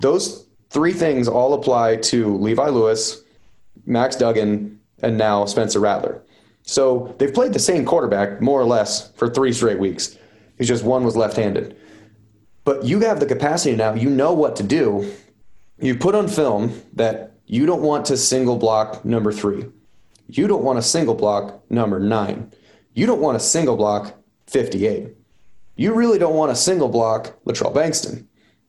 Those 0.00 0.46
three 0.70 0.92
things 0.92 1.28
all 1.28 1.54
apply 1.54 1.96
to 1.96 2.36
Levi 2.36 2.68
Lewis, 2.68 3.22
Max 3.84 4.16
Duggan, 4.16 4.80
and 5.02 5.16
now 5.16 5.44
Spencer 5.46 5.80
Rattler. 5.80 6.22
So 6.62 7.14
they've 7.18 7.32
played 7.32 7.52
the 7.52 7.58
same 7.58 7.84
quarterback 7.84 8.40
more 8.40 8.60
or 8.60 8.64
less 8.64 9.12
for 9.12 9.28
three 9.28 9.52
straight 9.52 9.78
weeks. 9.78 10.18
It's 10.58 10.68
just 10.68 10.84
one 10.84 11.04
was 11.04 11.16
left 11.16 11.36
handed. 11.36 11.76
But 12.64 12.84
you 12.84 13.00
have 13.00 13.20
the 13.20 13.26
capacity 13.26 13.76
now, 13.76 13.94
you 13.94 14.10
know 14.10 14.32
what 14.32 14.56
to 14.56 14.62
do. 14.62 15.12
You 15.78 15.94
put 15.94 16.14
on 16.14 16.26
film 16.26 16.82
that 16.94 17.32
you 17.46 17.64
don't 17.66 17.82
want 17.82 18.06
to 18.06 18.16
single 18.16 18.56
block 18.56 19.04
number 19.04 19.30
three. 19.30 19.66
You 20.26 20.48
don't 20.48 20.64
want 20.64 20.78
to 20.78 20.82
single 20.82 21.14
block 21.14 21.62
number 21.70 22.00
nine. 22.00 22.52
You 22.94 23.06
don't 23.06 23.20
want 23.20 23.38
to 23.38 23.44
single 23.44 23.76
block 23.76 24.14
58. 24.48 25.14
You 25.76 25.94
really 25.94 26.18
don't 26.18 26.34
want 26.34 26.50
to 26.50 26.56
single 26.56 26.88
block 26.88 27.38
Latrell 27.44 27.72
Bankston. 27.72 28.26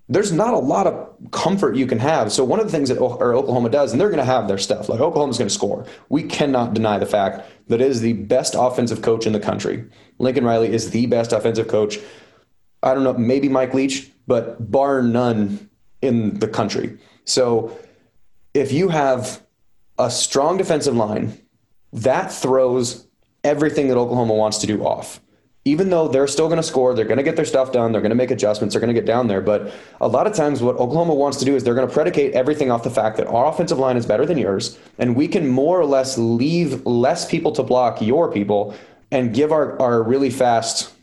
There's 0.10 0.32
not 0.32 0.54
a 0.54 0.58
lot 0.58 0.88
of 0.88 1.32
comfort 1.32 1.76
you 1.76 1.86
can 1.86 2.00
have. 2.00 2.32
So 2.32 2.44
one 2.44 2.60
of 2.60 2.66
the 2.66 2.72
things 2.72 2.90
that 2.90 2.98
Oklahoma 2.98 3.70
does, 3.70 3.92
and 3.92 4.00
they're 4.00 4.10
going 4.10 4.20
to 4.20 4.24
have 4.24 4.48
their 4.48 4.58
stuff. 4.58 4.88
Like 4.88 5.02
Oklahoma's 5.02 5.38
going 5.38 5.50
to 5.50 5.54
score. 5.54 5.86
We 6.10 6.24
cannot 6.24 6.74
deny 6.74 6.98
the 6.98 7.06
fact 7.06 7.50
that 7.68 7.82
is 7.82 8.00
the 8.00 8.14
best 8.14 8.56
offensive 8.58 9.02
coach 9.02 9.26
in 9.26 9.34
the 9.34 9.40
country. 9.40 9.86
Lincoln 10.18 10.46
Riley 10.46 10.72
is 10.72 10.92
the 10.92 11.08
best 11.08 11.34
offensive 11.34 11.68
coach. 11.68 12.00
I 12.84 12.94
don't 12.94 13.04
know, 13.04 13.14
maybe 13.14 13.50
Mike 13.50 13.74
Leach, 13.74 14.10
but 14.28 14.72
bar 14.72 15.02
none 15.02 15.70
in 16.02 16.40
the 16.40 16.48
country. 16.48 16.98
So 17.26 17.78
if 18.54 18.72
you 18.72 18.88
have 18.90 19.42
a 20.00 20.10
strong 20.10 20.58
defensive 20.58 20.96
line, 20.96 21.38
that 21.92 22.32
throws 22.32 23.08
everything 23.44 23.88
that 23.90 23.98
Oklahoma 23.98 24.36
wants 24.36 24.60
to 24.60 24.68
do 24.68 24.84
off 24.86 25.20
even 25.68 25.90
though 25.90 26.08
they're 26.08 26.28
still 26.28 26.48
going 26.48 26.58
to 26.58 26.64
score, 26.64 26.94
they're 26.94 27.06
going 27.06 27.18
to 27.18 27.24
get 27.24 27.36
their 27.36 27.46
stuff 27.46 27.74
done, 27.74 27.92
they're 27.92 28.02
going 28.02 28.10
to 28.10 28.16
make 28.16 28.32
adjustments, 28.32 28.74
they're 28.74 28.80
going 28.80 28.94
to 28.94 29.00
get 29.00 29.06
down 29.06 29.28
there. 29.28 29.42
But 29.42 29.74
a 30.00 30.08
lot 30.08 30.26
of 30.26 30.34
times, 30.34 30.62
what 30.62 30.78
Oklahoma 30.78 31.14
wants 31.14 31.38
to 31.40 31.46
do 31.46 31.56
is 31.56 31.64
they're 31.64 31.76
going 31.76 31.88
to 31.88 31.94
predicate 31.94 32.34
everything 32.34 32.72
off 32.72 32.84
the 32.84 32.90
fact 32.90 33.18
that 33.18 33.28
our 33.28 33.46
offensive 33.46 33.78
line 33.78 33.98
is 33.98 34.06
better 34.06 34.26
than 34.26 34.38
yours, 34.38 34.80
and 34.98 35.16
we 35.16 35.28
can 35.28 35.48
more 35.48 35.80
or 35.80 35.86
less 35.86 36.18
leave 36.18 36.86
less 36.86 37.30
people 37.30 37.52
to 37.52 37.64
block 37.64 38.02
your 38.02 38.32
people 38.32 38.74
and 39.12 39.34
give 39.34 39.52
our, 39.52 39.80
our 39.82 40.04
really 40.04 40.30
fast 40.30 40.94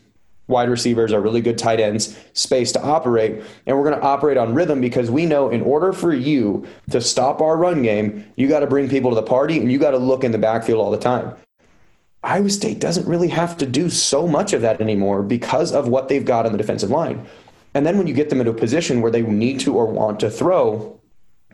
wide 0.47 0.69
receivers, 0.69 1.11
our 1.11 1.21
really 1.21 1.41
good 1.41 1.57
tight 1.57 1.79
ends, 1.79 2.17
space 2.33 2.71
to 2.71 2.81
operate. 2.81 3.43
And 3.65 3.77
we're 3.77 3.83
going 3.83 3.99
to 3.99 4.05
operate 4.05 4.37
on 4.37 4.53
rhythm 4.53 4.79
because 4.81 5.09
we 5.09 5.25
know 5.25 5.49
in 5.49 5.61
order 5.61 5.91
for 5.91 6.13
you 6.13 6.67
to 6.91 7.01
stop 7.01 7.41
our 7.41 7.57
run 7.57 7.81
game, 7.81 8.25
you 8.35 8.47
got 8.47 8.59
to 8.59 8.67
bring 8.67 8.87
people 8.89 9.09
to 9.09 9.15
the 9.15 9.23
party 9.23 9.59
and 9.59 9.71
you 9.71 9.79
got 9.79 9.91
to 9.91 9.97
look 9.97 10.23
in 10.23 10.31
the 10.31 10.37
backfield 10.37 10.79
all 10.79 10.91
the 10.91 10.99
time. 10.99 11.35
Iowa 12.25 12.49
State 12.49 12.79
doesn't 12.79 13.07
really 13.07 13.27
have 13.29 13.55
to 13.57 13.65
do 13.65 13.89
so 13.89 14.27
much 14.27 14.51
of 14.53 14.61
that 14.61 14.81
anymore 14.81 15.21
because 15.21 15.71
of 15.71 15.87
what 15.87 16.09
they've 16.09 16.25
got 16.25 16.45
on 16.45 16.51
the 16.51 16.57
defensive 16.57 16.89
line. 16.89 17.27
And 17.75 17.85
then 17.85 17.97
when 17.97 18.07
you 18.07 18.13
get 18.13 18.29
them 18.29 18.39
into 18.39 18.51
a 18.51 18.55
position 18.55 19.01
where 19.01 19.11
they 19.11 19.21
need 19.21 19.59
to 19.61 19.75
or 19.75 19.85
want 19.85 20.19
to 20.21 20.31
throw 20.31 20.99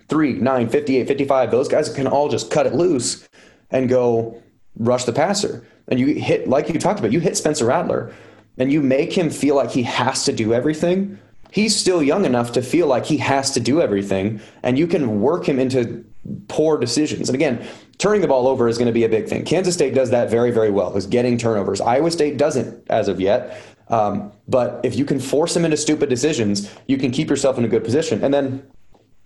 3, 0.08 0.34
9, 0.34 0.70
58, 0.70 1.08
55, 1.08 1.52
those 1.52 1.68
guys 1.68 1.90
can 1.90 2.08
all 2.08 2.30
just 2.30 2.52
cut 2.52 2.68
it 2.68 2.74
loose 2.74 3.28
and 3.70 3.90
go 3.90 4.42
rush 4.78 5.04
the 5.04 5.14
passer. 5.14 5.66
And 5.88 6.00
you 6.00 6.08
hit, 6.16 6.48
like 6.48 6.70
you 6.70 6.80
talked 6.80 7.00
about, 7.00 7.12
you 7.12 7.20
hit 7.20 7.36
Spencer 7.36 7.66
Rattler 7.66 8.14
and 8.58 8.72
you 8.72 8.82
make 8.82 9.14
him 9.14 9.30
feel 9.30 9.56
like 9.56 9.72
he 9.72 9.84
has 9.84 10.24
to 10.26 10.32
do 10.32 10.54
everything. 10.54 11.20
He's 11.52 11.76
still 11.76 12.02
young 12.02 12.24
enough 12.24 12.54
to 12.54 12.62
feel 12.62 12.88
like 12.88 13.06
he 13.06 13.18
has 13.18 13.52
to 13.52 13.60
do 13.60 13.82
everything. 13.82 14.40
And 14.64 14.80
you 14.80 14.88
can 14.88 15.22
work 15.22 15.50
him 15.50 15.60
into 15.60 16.06
poor 16.48 16.78
decisions. 16.78 17.28
And 17.28 17.36
again, 17.36 17.68
turning 18.02 18.22
the 18.22 18.28
ball 18.28 18.48
over 18.48 18.68
is 18.68 18.80
going 18.80 18.88
to 18.88 18.92
be 18.92 19.04
a 19.04 19.10
big 19.10 19.28
thing. 19.28 19.46
Kansas 19.46 19.76
State 19.76 19.94
does 19.94 20.10
that 20.10 20.30
very, 20.30 20.50
very 20.50 20.72
well, 20.72 20.98
is 20.98 21.06
getting 21.06 21.38
turnovers. 21.38 21.80
Iowa 21.80 22.10
State 22.10 22.36
doesn't 22.36 22.84
as 22.90 23.08
of 23.08 23.22
yet. 23.22 23.62
Um, 23.90 24.32
but 24.48 24.80
if 24.84 24.96
you 24.96 25.06
can 25.06 25.20
force 25.20 25.54
them 25.54 25.66
into 25.66 25.78
stupid 25.78 26.10
decisions, 26.10 26.74
you 26.88 26.98
can 26.98 27.12
keep 27.12 27.30
yourself 27.30 27.60
in 27.60 27.66
a 27.66 27.68
good 27.68 27.84
position. 27.84 28.24
And 28.24 28.34
then 28.34 28.66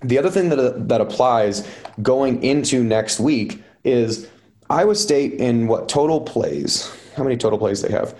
the 0.01 0.17
other 0.17 0.29
thing 0.29 0.49
that, 0.49 0.89
that 0.89 0.99
applies 0.99 1.65
going 2.01 2.43
into 2.43 2.83
next 2.83 3.17
week 3.17 3.63
is 3.85 4.27
Iowa 4.69 4.95
State 4.95 5.33
in 5.33 5.67
what 5.67 5.87
total 5.87 6.19
plays? 6.19 6.93
How 7.15 7.23
many 7.23 7.37
total 7.37 7.57
plays 7.57 7.81
they 7.81 7.91
have? 7.91 8.13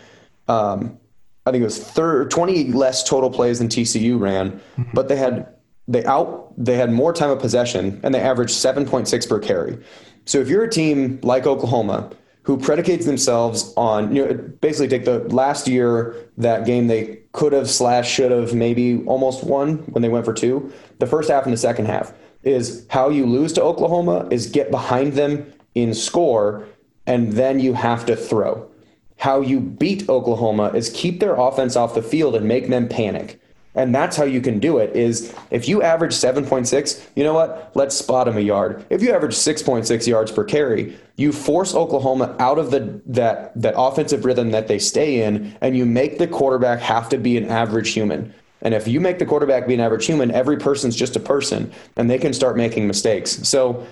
Um, 0.48 0.98
I 1.46 1.52
think 1.52 1.64
it 1.64 1.66
was 1.66 1.84
30, 1.84 2.30
20 2.30 2.72
less 2.72 3.04
total 3.04 3.30
plays 3.30 3.60
than 3.60 3.68
TCU 3.68 4.18
ran, 4.18 4.52
mm-hmm. 4.52 4.84
but 4.94 5.10
they 5.10 5.18
had 5.18 5.48
they 5.88 6.04
out 6.06 6.54
they 6.58 6.78
had 6.78 6.92
more 6.92 7.14
time 7.14 7.30
of 7.30 7.40
possession 7.40 8.00
and 8.04 8.16
they 8.16 8.20
averaged 8.20 8.54
7.6 8.54 9.30
per 9.30 9.40
carry. 9.40 9.78
So 10.26 10.40
if 10.40 10.50
you're 10.50 10.64
a 10.64 10.70
team 10.70 11.20
like 11.22 11.46
Oklahoma 11.46 12.12
who 12.44 12.58
predicates 12.58 13.06
themselves 13.06 13.74
on 13.76 14.16
you 14.16 14.26
know 14.26 14.34
basically 14.62 14.88
take 14.88 15.06
the 15.06 15.20
last 15.34 15.68
year 15.68 16.16
that 16.38 16.66
game 16.66 16.88
they 16.88 17.20
could 17.32 17.54
have 17.54 17.70
slash 17.70 18.10
should 18.10 18.32
have 18.32 18.54
maybe 18.54 19.04
almost 19.06 19.44
won 19.44 19.78
when 19.94 20.02
they 20.02 20.10
went 20.10 20.26
for 20.26 20.34
two. 20.34 20.72
The 21.00 21.08
first 21.08 21.30
half 21.30 21.46
and 21.46 21.54
the 21.54 21.58
second 21.58 21.86
half 21.86 22.14
is 22.44 22.86
how 22.90 23.10
you 23.10 23.26
lose 23.26 23.54
to 23.54 23.64
Oklahoma 23.64 24.28
is 24.32 24.48
get 24.48 24.72
behind 24.72 25.14
them 25.14 25.52
in 25.74 25.94
score 25.94 26.66
and 27.08 27.34
then 27.34 27.60
you 27.60 27.74
have 27.74 28.06
to 28.06 28.16
throw. 28.16 28.70
How 29.18 29.42
you 29.42 29.60
beat 29.60 30.10
Oklahoma 30.10 30.72
is 30.74 30.90
keep 30.90 31.20
their 31.20 31.36
offense 31.36 31.76
off 31.76 31.96
the 31.96 32.02
field 32.02 32.36
and 32.36 32.48
make 32.48 32.70
them 32.70 32.88
panic. 32.88 33.40
And 33.76 33.94
that's 33.94 34.16
how 34.16 34.24
you 34.24 34.42
can 34.42 34.60
do 34.60 34.78
it 34.78 34.96
is 34.96 35.36
if 35.52 35.68
you 35.68 35.82
average 35.82 36.14
7.6, 36.14 37.06
you 37.16 37.24
know 37.24 37.34
what? 37.34 37.72
Let's 37.76 37.96
spot 37.96 38.28
him 38.28 38.38
a 38.38 38.42
yard. 38.42 38.86
If 38.90 39.02
you 39.02 39.14
average 39.14 39.36
6.6 39.36 40.08
yards 40.08 40.32
per 40.32 40.44
carry, 40.44 40.98
you 41.18 41.32
force 41.32 41.76
Oklahoma 41.76 42.36
out 42.40 42.58
of 42.58 42.72
the 42.72 43.02
that 43.06 43.60
that 43.62 43.74
offensive 43.78 44.26
rhythm 44.26 44.52
that 44.52 44.68
they 44.68 44.80
stay 44.80 45.24
in 45.24 45.58
and 45.62 45.78
you 45.78 45.86
make 45.86 46.18
the 46.18 46.28
quarterback 46.28 46.80
have 46.80 47.10
to 47.10 47.18
be 47.18 47.38
an 47.38 47.50
average 47.50 47.92
human. 47.92 48.34
And 48.62 48.74
if 48.74 48.88
you 48.88 49.00
make 49.00 49.20
the 49.20 49.26
quarterback 49.26 49.68
be 49.68 49.74
an 49.74 49.80
average 49.80 50.06
human, 50.06 50.32
every 50.32 50.58
person's 50.58 50.96
just 50.96 51.16
a 51.16 51.20
person 51.20 51.72
and 51.98 52.10
they 52.10 52.18
can 52.18 52.34
start 52.34 52.58
making 52.58 52.88
mistakes. 52.88 53.48
So 53.48 53.86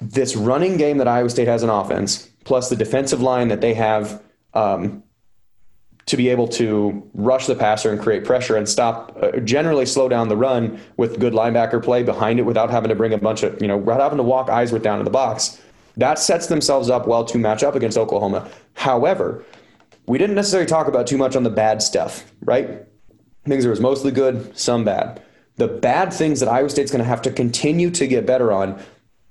this 0.00 0.34
running 0.34 0.78
game 0.78 0.98
that 0.98 1.06
Iowa 1.06 1.30
State 1.30 1.46
has 1.48 1.62
an 1.62 1.70
offense, 1.70 2.28
plus 2.44 2.70
the 2.70 2.76
defensive 2.76 3.20
line 3.20 3.48
that 3.48 3.60
they 3.60 3.74
have 3.74 4.20
um, 4.54 5.02
to 6.06 6.16
be 6.16 6.28
able 6.28 6.48
to 6.48 7.08
rush 7.14 7.46
the 7.46 7.54
passer 7.54 7.92
and 7.92 8.00
create 8.00 8.24
pressure 8.24 8.56
and 8.56 8.68
stop, 8.68 9.16
uh, 9.22 9.38
generally 9.38 9.86
slow 9.86 10.08
down 10.08 10.28
the 10.28 10.36
run 10.36 10.80
with 10.96 11.20
good 11.20 11.32
linebacker 11.32 11.82
play 11.82 12.02
behind 12.02 12.38
it 12.38 12.42
without 12.42 12.70
having 12.70 12.88
to 12.88 12.94
bring 12.94 13.12
a 13.12 13.18
bunch 13.18 13.42
of, 13.42 13.60
you 13.62 13.68
know, 13.68 13.76
without 13.76 14.00
having 14.00 14.18
to 14.18 14.24
walk 14.24 14.48
Eisworth 14.48 14.82
down 14.82 14.98
in 14.98 15.04
the 15.04 15.10
box. 15.10 15.60
That 15.96 16.18
sets 16.18 16.46
themselves 16.46 16.90
up 16.90 17.06
well 17.06 17.24
to 17.26 17.38
match 17.38 17.62
up 17.62 17.74
against 17.74 17.98
Oklahoma. 17.98 18.50
However, 18.74 19.44
we 20.06 20.18
didn't 20.18 20.34
necessarily 20.34 20.66
talk 20.66 20.88
about 20.88 21.06
too 21.06 21.18
much 21.18 21.36
on 21.36 21.44
the 21.44 21.50
bad 21.50 21.82
stuff, 21.82 22.32
right? 22.42 22.84
Things 23.46 23.64
that 23.64 23.70
was 23.70 23.80
mostly 23.80 24.10
good, 24.10 24.56
some 24.56 24.84
bad. 24.84 25.22
The 25.56 25.68
bad 25.68 26.12
things 26.12 26.40
that 26.40 26.48
Iowa 26.48 26.70
State's 26.70 26.90
going 26.90 27.02
to 27.02 27.08
have 27.08 27.22
to 27.22 27.30
continue 27.30 27.90
to 27.90 28.06
get 28.06 28.26
better 28.26 28.52
on. 28.52 28.80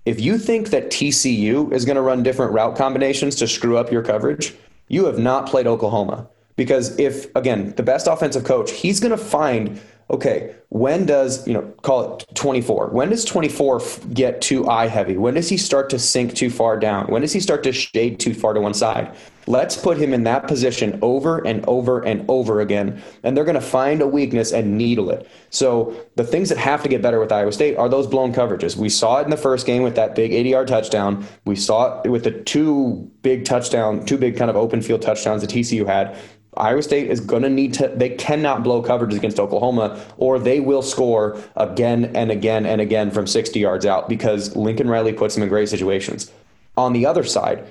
If 0.05 0.19
you 0.19 0.37
think 0.37 0.69
that 0.69 0.89
TCU 0.89 1.71
is 1.73 1.85
going 1.85 1.95
to 1.95 2.01
run 2.01 2.23
different 2.23 2.53
route 2.53 2.75
combinations 2.75 3.35
to 3.37 3.47
screw 3.47 3.77
up 3.77 3.91
your 3.91 4.03
coverage, 4.03 4.53
you 4.87 5.05
have 5.05 5.19
not 5.19 5.47
played 5.47 5.67
Oklahoma. 5.67 6.27
Because 6.61 6.99
if, 6.99 7.35
again, 7.35 7.73
the 7.75 7.81
best 7.81 8.05
offensive 8.05 8.43
coach, 8.43 8.69
he's 8.69 8.99
going 8.99 9.09
to 9.09 9.17
find, 9.17 9.81
okay, 10.11 10.53
when 10.69 11.07
does, 11.07 11.47
you 11.47 11.55
know, 11.55 11.63
call 11.81 12.17
it 12.17 12.25
24, 12.35 12.89
when 12.89 13.09
does 13.09 13.25
24 13.25 13.81
get 14.13 14.41
too 14.43 14.69
eye 14.69 14.85
heavy? 14.85 15.17
When 15.17 15.33
does 15.33 15.49
he 15.49 15.57
start 15.57 15.89
to 15.89 15.97
sink 15.97 16.35
too 16.35 16.51
far 16.51 16.77
down? 16.77 17.07
When 17.07 17.23
does 17.23 17.33
he 17.33 17.39
start 17.39 17.63
to 17.63 17.71
shade 17.71 18.19
too 18.19 18.35
far 18.35 18.53
to 18.53 18.61
one 18.61 18.75
side? 18.75 19.11
Let's 19.47 19.75
put 19.75 19.97
him 19.97 20.13
in 20.13 20.23
that 20.25 20.47
position 20.47 20.99
over 21.01 21.39
and 21.47 21.65
over 21.65 22.01
and 22.01 22.23
over 22.29 22.61
again. 22.61 23.01
And 23.23 23.35
they're 23.35 23.43
going 23.43 23.55
to 23.55 23.59
find 23.59 23.99
a 24.03 24.07
weakness 24.07 24.51
and 24.51 24.77
needle 24.77 25.09
it. 25.09 25.27
So 25.49 25.99
the 26.15 26.23
things 26.23 26.49
that 26.49 26.59
have 26.59 26.83
to 26.83 26.89
get 26.89 27.01
better 27.01 27.19
with 27.19 27.31
Iowa 27.31 27.51
State 27.51 27.75
are 27.75 27.89
those 27.89 28.05
blown 28.05 28.33
coverages. 28.33 28.75
We 28.75 28.89
saw 28.89 29.19
it 29.19 29.23
in 29.23 29.31
the 29.31 29.37
first 29.37 29.65
game 29.65 29.81
with 29.81 29.95
that 29.95 30.13
big 30.13 30.31
80 30.31 30.49
yard 30.49 30.67
touchdown. 30.67 31.25
We 31.45 31.55
saw 31.55 32.01
it 32.03 32.09
with 32.09 32.23
the 32.23 32.31
two 32.31 33.11
big 33.23 33.45
touchdown, 33.45 34.05
two 34.05 34.19
big 34.19 34.37
kind 34.37 34.51
of 34.51 34.55
open 34.55 34.83
field 34.83 35.01
touchdowns 35.01 35.41
that 35.41 35.49
TCU 35.49 35.87
had. 35.87 36.15
Iowa 36.57 36.83
State 36.83 37.09
is 37.09 37.21
going 37.21 37.43
to 37.43 37.49
need 37.49 37.73
to, 37.75 37.87
they 37.87 38.09
cannot 38.09 38.63
blow 38.63 38.81
coverage 38.81 39.13
against 39.13 39.39
Oklahoma, 39.39 40.03
or 40.17 40.37
they 40.37 40.59
will 40.59 40.81
score 40.81 41.41
again 41.55 42.11
and 42.15 42.29
again 42.29 42.65
and 42.65 42.81
again 42.81 43.09
from 43.11 43.25
60 43.25 43.59
yards 43.59 43.85
out 43.85 44.09
because 44.09 44.55
Lincoln 44.55 44.89
Riley 44.89 45.13
puts 45.13 45.35
them 45.35 45.43
in 45.43 45.49
great 45.49 45.69
situations. 45.69 46.31
On 46.75 46.93
the 46.93 47.05
other 47.05 47.23
side, 47.23 47.65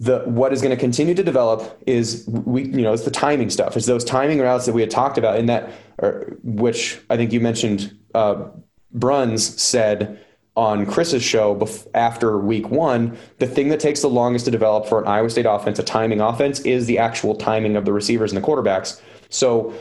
the 0.00 0.20
what 0.20 0.52
is 0.52 0.62
going 0.62 0.74
to 0.74 0.80
continue 0.80 1.14
to 1.14 1.22
develop 1.22 1.80
is 1.86 2.24
we 2.26 2.64
you 2.64 2.82
know 2.82 2.92
it's 2.92 3.04
the 3.04 3.10
timing 3.10 3.50
stuff. 3.50 3.76
It's 3.76 3.86
those 3.86 4.04
timing 4.04 4.40
routes 4.40 4.66
that 4.66 4.72
we 4.72 4.80
had 4.80 4.90
talked 4.90 5.18
about 5.18 5.38
in 5.38 5.46
that, 5.46 5.70
or, 5.98 6.36
which 6.42 6.98
I 7.10 7.16
think 7.16 7.32
you 7.32 7.40
mentioned. 7.40 7.96
Uh, 8.14 8.48
Bruns 8.94 9.60
said 9.60 10.22
on 10.54 10.84
Chris's 10.84 11.22
show 11.22 11.54
bef- 11.54 11.86
after 11.94 12.36
week 12.38 12.68
one, 12.68 13.16
the 13.38 13.46
thing 13.46 13.68
that 13.70 13.80
takes 13.80 14.02
the 14.02 14.08
longest 14.08 14.44
to 14.44 14.50
develop 14.50 14.86
for 14.86 15.00
an 15.00 15.08
Iowa 15.08 15.30
State 15.30 15.46
offense, 15.46 15.78
a 15.78 15.82
timing 15.82 16.20
offense, 16.20 16.60
is 16.60 16.86
the 16.86 16.98
actual 16.98 17.34
timing 17.34 17.76
of 17.76 17.84
the 17.84 17.92
receivers 17.92 18.32
and 18.32 18.42
the 18.42 18.46
quarterbacks. 18.46 19.00
So 19.30 19.74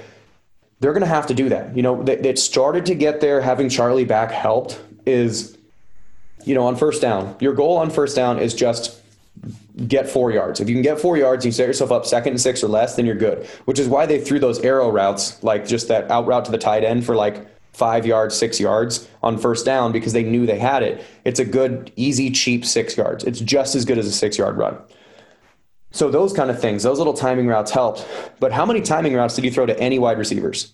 they're 0.80 0.94
going 0.94 1.02
to 1.02 1.08
have 1.08 1.28
to 1.28 1.34
do 1.34 1.50
that. 1.50 1.76
You 1.76 1.84
know, 1.84 2.02
it 2.04 2.40
started 2.40 2.86
to 2.88 2.96
get 2.96 3.22
there. 3.22 3.42
Having 3.42 3.70
Charlie 3.70 4.06
back 4.06 4.32
helped. 4.32 4.82
Is 5.06 5.58
you 6.46 6.54
know 6.54 6.68
on 6.68 6.76
first 6.76 7.02
down, 7.02 7.36
your 7.40 7.54
goal 7.54 7.78
on 7.78 7.90
first 7.90 8.16
down 8.16 8.38
is 8.38 8.54
just 8.54 9.02
get 9.88 10.08
four 10.08 10.32
yards. 10.32 10.60
If 10.60 10.70
you 10.70 10.76
can 10.76 10.84
get 10.84 11.00
four 11.00 11.18
yards, 11.18 11.46
you 11.46 11.52
set 11.52 11.68
yourself 11.68 11.92
up 11.92 12.06
second 12.06 12.34
and 12.34 12.42
six 12.42 12.64
or 12.64 12.68
less, 12.68 12.96
then 12.96 13.06
you're 13.06 13.16
good. 13.16 13.46
Which 13.66 13.80
is 13.80 13.88
why 13.88 14.06
they 14.06 14.20
threw 14.20 14.40
those 14.40 14.60
arrow 14.60 14.92
routes, 14.92 15.42
like 15.44 15.68
just 15.68 15.88
that 15.88 16.10
out 16.12 16.28
route 16.28 16.46
to 16.46 16.52
the 16.52 16.58
tight 16.58 16.84
end 16.84 17.06
for 17.06 17.16
like 17.16 17.48
five 17.74 18.06
yards, 18.06 18.36
six 18.36 18.60
yards 18.60 19.08
on 19.24 19.38
first 19.38 19.66
down 19.66 19.92
because 19.92 20.14
they 20.14 20.24
knew 20.24 20.46
they 20.46 20.60
had 20.60 20.84
it. 20.84 21.04
It's 21.26 21.40
a 21.40 21.46
good, 21.46 21.92
easy, 21.96 22.30
cheap 22.30 22.66
six 22.66 22.98
yards. 22.98 23.24
It's 23.24 23.40
just 23.40 23.76
as 23.76 23.86
good 23.86 23.98
as 23.98 24.08
a 24.08 24.12
six 24.12 24.38
yard 24.38 24.58
run. 24.58 24.78
So 25.92 26.10
those 26.10 26.34
kind 26.34 26.50
of 26.50 26.60
things, 26.60 26.84
those 26.84 26.98
little 26.98 27.14
timing 27.14 27.48
routes 27.48 27.72
helped. 27.72 28.08
But 28.40 28.52
how 28.52 28.66
many 28.66 28.82
timing 28.82 29.14
routes 29.14 29.36
did 29.36 29.46
you 29.46 29.52
throw 29.52 29.66
to 29.66 29.78
any 29.80 30.00
wide 30.00 30.18
receivers? 30.18 30.74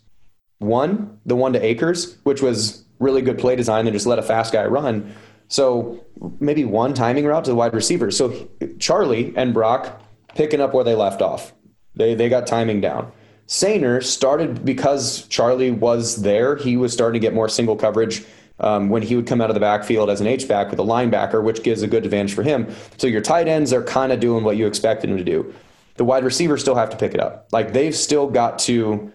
One, 0.60 1.20
the 1.26 1.36
one 1.36 1.54
to 1.54 1.64
Akers, 1.64 2.18
which 2.24 2.42
was 2.42 2.86
really 3.00 3.22
good 3.22 3.38
play 3.38 3.56
design 3.56 3.88
and 3.88 3.94
just 3.94 4.08
let 4.08 4.20
a 4.20 4.24
fast 4.24 4.54
guy 4.54 4.66
run. 4.66 5.14
So 5.50 6.04
maybe 6.40 6.66
one 6.66 6.94
timing 6.94 7.26
route 7.26 7.46
to 7.46 7.52
the 7.52 7.56
wide 7.56 7.74
receiver. 7.74 8.12
So 8.12 8.50
Charlie 8.80 9.34
and 9.36 9.54
Brock 9.54 10.02
picking 10.36 10.62
up 10.62 10.74
where 10.74 10.84
they 10.84 10.96
left 10.96 11.22
off. 11.22 11.54
They 11.96 12.14
they 12.14 12.30
got 12.30 12.46
timing 12.46 12.82
down. 12.82 13.12
Soehner 13.48 14.04
started 14.04 14.66
because 14.66 15.26
Charlie 15.28 15.72
was 15.72 16.22
there. 16.22 16.56
He 16.58 16.76
was 16.76 16.92
starting 16.92 17.20
to 17.20 17.26
get 17.26 17.34
more 17.34 17.48
single 17.48 17.76
coverage 17.76 18.26
um, 18.60 18.90
when 18.90 19.02
he 19.02 19.16
would 19.16 19.28
come 19.28 19.40
out 19.40 19.50
of 19.50 19.54
the 19.54 19.60
backfield 19.60 20.10
as 20.10 20.20
an 20.20 20.28
H 20.28 20.48
back 20.48 20.70
with 20.70 20.80
a 20.80 20.84
linebacker, 20.84 21.44
which 21.44 21.64
gives 21.64 21.82
a 21.82 21.88
good 21.88 22.04
advantage 22.04 22.34
for 22.34 22.44
him. 22.44 22.68
So 22.98 23.08
your 23.08 23.22
tight 23.22 23.48
ends 23.48 23.72
are 23.72 23.84
kind 23.84 24.12
of 24.12 24.20
doing 24.20 24.44
what 24.44 24.58
you 24.58 24.68
expected 24.68 25.10
them 25.10 25.18
to 25.18 25.24
do. 25.24 25.54
The 25.96 26.04
wide 26.04 26.24
receivers 26.24 26.62
still 26.62 26.76
have 26.76 26.90
to 26.90 26.98
pick 26.98 27.14
it 27.14 27.20
up. 27.20 27.48
Like 27.52 27.74
they've 27.74 27.96
still 27.96 28.28
got 28.28 28.60
to 28.60 29.12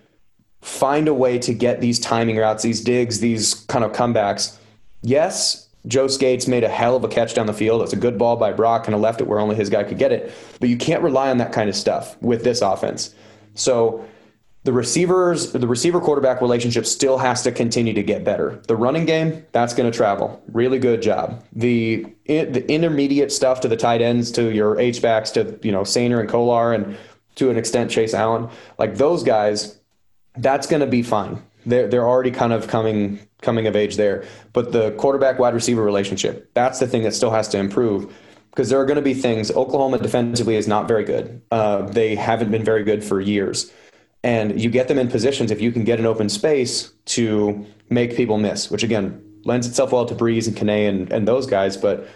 find 0.62 1.08
a 1.08 1.14
way 1.14 1.38
to 1.40 1.52
get 1.52 1.80
these 1.80 2.00
timing 2.00 2.36
routes, 2.36 2.62
these 2.62 2.80
digs, 2.80 3.20
these 3.20 3.54
kind 3.54 3.84
of 3.84 3.92
comebacks. 3.92 4.56
Yes, 5.02 5.68
Joe 5.86 6.06
Scates 6.06 6.46
made 6.46 6.64
a 6.64 6.68
hell 6.68 6.96
of 6.96 7.04
a 7.04 7.08
catch 7.08 7.34
down 7.34 7.46
the 7.46 7.52
field. 7.52 7.82
It's 7.82 7.92
a 7.92 7.96
good 7.96 8.16
ball 8.16 8.36
by 8.36 8.52
Brock, 8.52 8.86
and 8.86 9.00
left 9.00 9.20
it 9.20 9.26
where 9.26 9.40
only 9.40 9.56
his 9.56 9.68
guy 9.68 9.82
could 9.82 9.98
get 9.98 10.12
it. 10.12 10.32
But 10.60 10.68
you 10.68 10.76
can't 10.76 11.02
rely 11.02 11.30
on 11.30 11.38
that 11.38 11.52
kind 11.52 11.68
of 11.68 11.74
stuff 11.74 12.20
with 12.22 12.44
this 12.44 12.62
offense. 12.62 13.12
So 13.54 14.04
the 14.64 14.72
receivers, 14.72 15.52
the 15.52 15.66
receiver 15.66 16.00
quarterback 16.00 16.40
relationship 16.40 16.86
still 16.86 17.18
has 17.18 17.42
to 17.42 17.50
continue 17.50 17.92
to 17.94 18.02
get 18.02 18.22
better. 18.22 18.62
The 18.68 18.76
running 18.76 19.06
game, 19.06 19.44
that's 19.50 19.74
going 19.74 19.90
to 19.90 19.96
travel. 19.96 20.40
Really 20.52 20.78
good 20.78 21.02
job. 21.02 21.44
The 21.52 22.06
the 22.26 22.64
intermediate 22.70 23.32
stuff 23.32 23.60
to 23.62 23.68
the 23.68 23.76
tight 23.76 24.00
ends, 24.00 24.30
to 24.32 24.54
your 24.54 24.78
H 24.78 25.02
backs, 25.02 25.32
to 25.32 25.58
you 25.62 25.72
know 25.72 25.82
Soehner 25.82 26.20
and 26.20 26.28
Kolar, 26.28 26.72
and 26.72 26.96
to 27.36 27.50
an 27.50 27.56
extent 27.56 27.90
Chase 27.90 28.14
Allen, 28.14 28.48
like 28.78 28.96
those 28.96 29.24
guys, 29.24 29.80
that's 30.36 30.68
going 30.68 30.80
to 30.80 30.86
be 30.86 31.02
fine. 31.02 31.42
They're 31.66 31.88
they're 31.88 32.08
already 32.08 32.30
kind 32.30 32.52
of 32.52 32.68
coming 32.68 33.18
coming 33.40 33.66
of 33.66 33.74
age 33.74 33.96
there. 33.96 34.24
But 34.52 34.70
the 34.70 34.92
quarterback 34.92 35.40
wide 35.40 35.54
receiver 35.54 35.82
relationship, 35.82 36.52
that's 36.54 36.78
the 36.78 36.86
thing 36.86 37.02
that 37.02 37.14
still 37.14 37.32
has 37.32 37.48
to 37.48 37.58
improve 37.58 38.14
because 38.50 38.68
there 38.68 38.78
are 38.78 38.86
going 38.86 38.96
to 38.96 39.02
be 39.02 39.14
things. 39.14 39.50
Oklahoma 39.50 39.98
defensively 39.98 40.54
is 40.54 40.68
not 40.68 40.86
very 40.86 41.02
good. 41.02 41.42
Uh, 41.50 41.82
they 41.82 42.14
haven't 42.14 42.52
been 42.52 42.64
very 42.64 42.84
good 42.84 43.02
for 43.02 43.20
years 43.20 43.72
and 44.24 44.60
you 44.60 44.70
get 44.70 44.88
them 44.88 44.98
in 44.98 45.08
positions 45.08 45.50
if 45.50 45.60
you 45.60 45.72
can 45.72 45.84
get 45.84 45.98
an 45.98 46.06
open 46.06 46.28
space 46.28 46.92
to 47.06 47.66
make 47.90 48.16
people 48.16 48.38
miss, 48.38 48.70
which 48.70 48.82
again 48.82 49.22
lends 49.44 49.66
itself 49.66 49.92
well 49.92 50.06
to 50.06 50.14
Breece 50.14 50.46
and 50.46 50.56
Kane 50.56 50.68
and, 50.70 51.12
and 51.12 51.28
those 51.28 51.46
guys, 51.46 51.76
but 51.76 52.06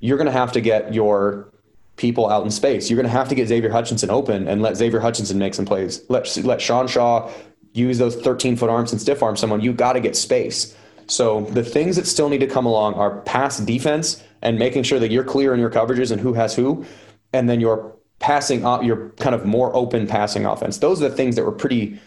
you're 0.00 0.18
going 0.18 0.26
to 0.26 0.32
have 0.32 0.52
to 0.52 0.60
get 0.60 0.92
your 0.92 1.50
people 1.96 2.28
out 2.28 2.44
in 2.44 2.50
space. 2.50 2.90
You're 2.90 2.96
going 2.96 3.10
to 3.10 3.16
have 3.16 3.28
to 3.28 3.34
get 3.34 3.48
Xavier 3.48 3.70
Hutchinson 3.70 4.10
open 4.10 4.48
and 4.48 4.60
let 4.60 4.76
Xavier 4.76 5.00
Hutchinson 5.00 5.38
make 5.38 5.54
some 5.54 5.64
plays. 5.64 6.02
Let 6.08 6.36
let 6.44 6.60
Sean 6.60 6.86
Shaw 6.86 7.30
use 7.72 7.98
those 7.98 8.16
13 8.16 8.56
foot 8.56 8.70
arms 8.70 8.92
and 8.92 9.00
stiff 9.00 9.22
arm 9.22 9.36
someone. 9.36 9.60
You 9.60 9.72
got 9.72 9.94
to 9.94 10.00
get 10.00 10.16
space. 10.16 10.76
So 11.06 11.42
the 11.42 11.64
things 11.64 11.96
that 11.96 12.06
still 12.06 12.28
need 12.28 12.38
to 12.38 12.46
come 12.46 12.66
along 12.66 12.94
are 12.94 13.20
pass 13.22 13.58
defense 13.58 14.22
and 14.42 14.58
making 14.58 14.84
sure 14.84 14.98
that 14.98 15.10
you're 15.10 15.24
clear 15.24 15.52
in 15.54 15.60
your 15.60 15.70
coverages 15.70 16.10
and 16.10 16.20
who 16.20 16.32
has 16.34 16.54
who, 16.54 16.84
and 17.32 17.48
then 17.48 17.60
your 17.60 17.93
passing 18.24 18.64
off 18.64 18.82
your 18.82 19.10
kind 19.18 19.34
of 19.34 19.44
more 19.44 19.74
open 19.76 20.06
passing 20.06 20.46
offense. 20.46 20.78
Those 20.78 21.02
are 21.02 21.10
the 21.10 21.14
things 21.14 21.36
that 21.36 21.44
were 21.44 21.52
pretty 21.52 22.00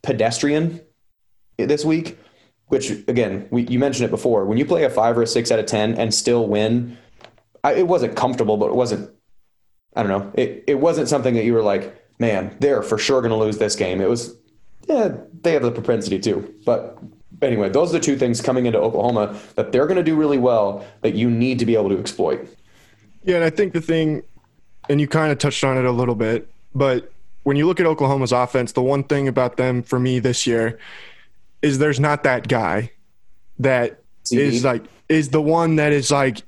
pedestrian 0.00 0.80
this 1.58 1.84
week. 1.84 2.18
Which 2.68 2.90
again, 3.08 3.46
we, 3.50 3.64
you 3.64 3.78
mentioned 3.78 4.06
it 4.06 4.10
before. 4.10 4.46
When 4.46 4.56
you 4.56 4.64
play 4.64 4.84
a 4.84 4.90
five 4.90 5.18
or 5.18 5.22
a 5.22 5.26
six 5.26 5.52
out 5.52 5.58
of 5.58 5.66
ten 5.66 5.96
and 5.96 6.14
still 6.14 6.48
win, 6.48 6.96
I, 7.62 7.74
it 7.74 7.86
wasn't 7.86 8.16
comfortable, 8.16 8.56
but 8.56 8.68
it 8.68 8.74
wasn't. 8.74 9.10
I 9.94 10.02
don't 10.02 10.10
know. 10.10 10.32
It 10.34 10.64
it 10.66 10.76
wasn't 10.76 11.08
something 11.08 11.34
that 11.34 11.44
you 11.44 11.52
were 11.52 11.62
like, 11.62 11.94
man, 12.18 12.56
they're 12.60 12.82
for 12.82 12.96
sure 12.96 13.20
going 13.20 13.30
to 13.32 13.36
lose 13.36 13.58
this 13.58 13.76
game. 13.76 14.00
It 14.00 14.08
was, 14.08 14.34
yeah, 14.88 15.14
they 15.42 15.52
have 15.52 15.62
the 15.62 15.70
propensity 15.70 16.18
to. 16.20 16.54
But 16.64 16.98
anyway, 17.42 17.68
those 17.68 17.90
are 17.90 17.98
the 17.98 18.04
two 18.04 18.16
things 18.16 18.40
coming 18.40 18.64
into 18.64 18.80
Oklahoma 18.80 19.38
that 19.56 19.72
they're 19.72 19.86
going 19.86 19.98
to 19.98 20.02
do 20.10 20.16
really 20.16 20.38
well 20.38 20.86
that 21.02 21.14
you 21.14 21.28
need 21.28 21.58
to 21.58 21.66
be 21.66 21.76
able 21.76 21.90
to 21.90 21.98
exploit. 21.98 22.48
Yeah, 23.24 23.36
and 23.36 23.44
I 23.44 23.50
think 23.50 23.74
the 23.74 23.82
thing 23.82 24.22
and 24.88 25.00
you 25.00 25.08
kind 25.08 25.32
of 25.32 25.38
touched 25.38 25.64
on 25.64 25.76
it 25.76 25.84
a 25.84 25.92
little 25.92 26.14
bit, 26.14 26.48
but 26.74 27.10
when 27.44 27.56
you 27.56 27.66
look 27.66 27.78
at 27.78 27.86
Oklahoma's 27.86 28.32
offense, 28.32 28.72
the 28.72 28.82
one 28.82 29.04
thing 29.04 29.28
about 29.28 29.56
them 29.56 29.82
for 29.82 29.98
me 30.00 30.18
this 30.18 30.46
year 30.46 30.78
is 31.62 31.78
there's 31.78 32.00
not 32.00 32.24
that 32.24 32.48
guy 32.48 32.90
that 33.58 34.00
is 34.30 34.64
like 34.64 34.84
is 35.08 35.28
the 35.28 35.40
one 35.40 35.76
that 35.76 35.92
is 35.92 36.10
like 36.10 36.42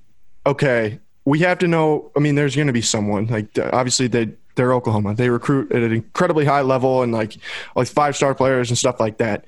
okay, 0.47 0.99
we 1.25 1.41
have 1.41 1.59
to 1.59 1.69
know. 1.69 2.11
I 2.17 2.21
mean, 2.21 2.35
there's 2.35 2.55
going 2.55 2.69
to 2.69 2.73
be 2.73 2.83
someone 2.83 3.27
like 3.27 3.59
obviously 3.59 4.07
they 4.07 4.31
they're 4.55 4.73
Oklahoma. 4.73 5.15
They 5.15 5.29
recruit 5.29 5.71
at 5.73 5.83
an 5.83 5.93
incredibly 5.93 6.45
high 6.45 6.63
level 6.63 7.03
and 7.03 7.13
like 7.13 7.37
like 7.75 7.89
five 7.89 8.17
star 8.17 8.35
players 8.35 8.71
and 8.71 8.79
stuff 8.79 8.99
like 8.99 9.19
that. 9.19 9.45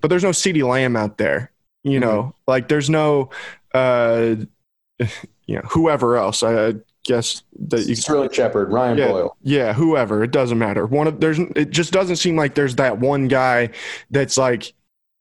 But 0.00 0.08
there's 0.08 0.24
no 0.24 0.30
CeeDee 0.30 0.66
Lamb 0.66 0.96
out 0.96 1.18
there. 1.18 1.52
You 1.84 1.92
mm-hmm. 1.92 2.00
know, 2.00 2.34
like 2.46 2.68
there's 2.68 2.90
no 2.90 3.30
uh 3.74 4.36
you 5.46 5.56
know 5.56 5.62
whoever 5.70 6.16
else. 6.16 6.42
I 6.42 6.74
guess 7.04 7.42
that 7.68 7.86
you 7.86 7.94
Sterling 7.94 8.30
Shepard, 8.30 8.72
Ryan 8.72 8.98
yeah, 8.98 9.08
Boyle. 9.08 9.36
Yeah, 9.42 9.72
whoever. 9.72 10.22
It 10.22 10.30
doesn't 10.30 10.58
matter. 10.58 10.86
One 10.86 11.06
of 11.06 11.20
there's 11.20 11.38
it 11.38 11.70
just 11.70 11.92
doesn't 11.92 12.16
seem 12.16 12.36
like 12.36 12.54
there's 12.54 12.76
that 12.76 12.98
one 12.98 13.28
guy 13.28 13.70
that's 14.10 14.36
like, 14.36 14.72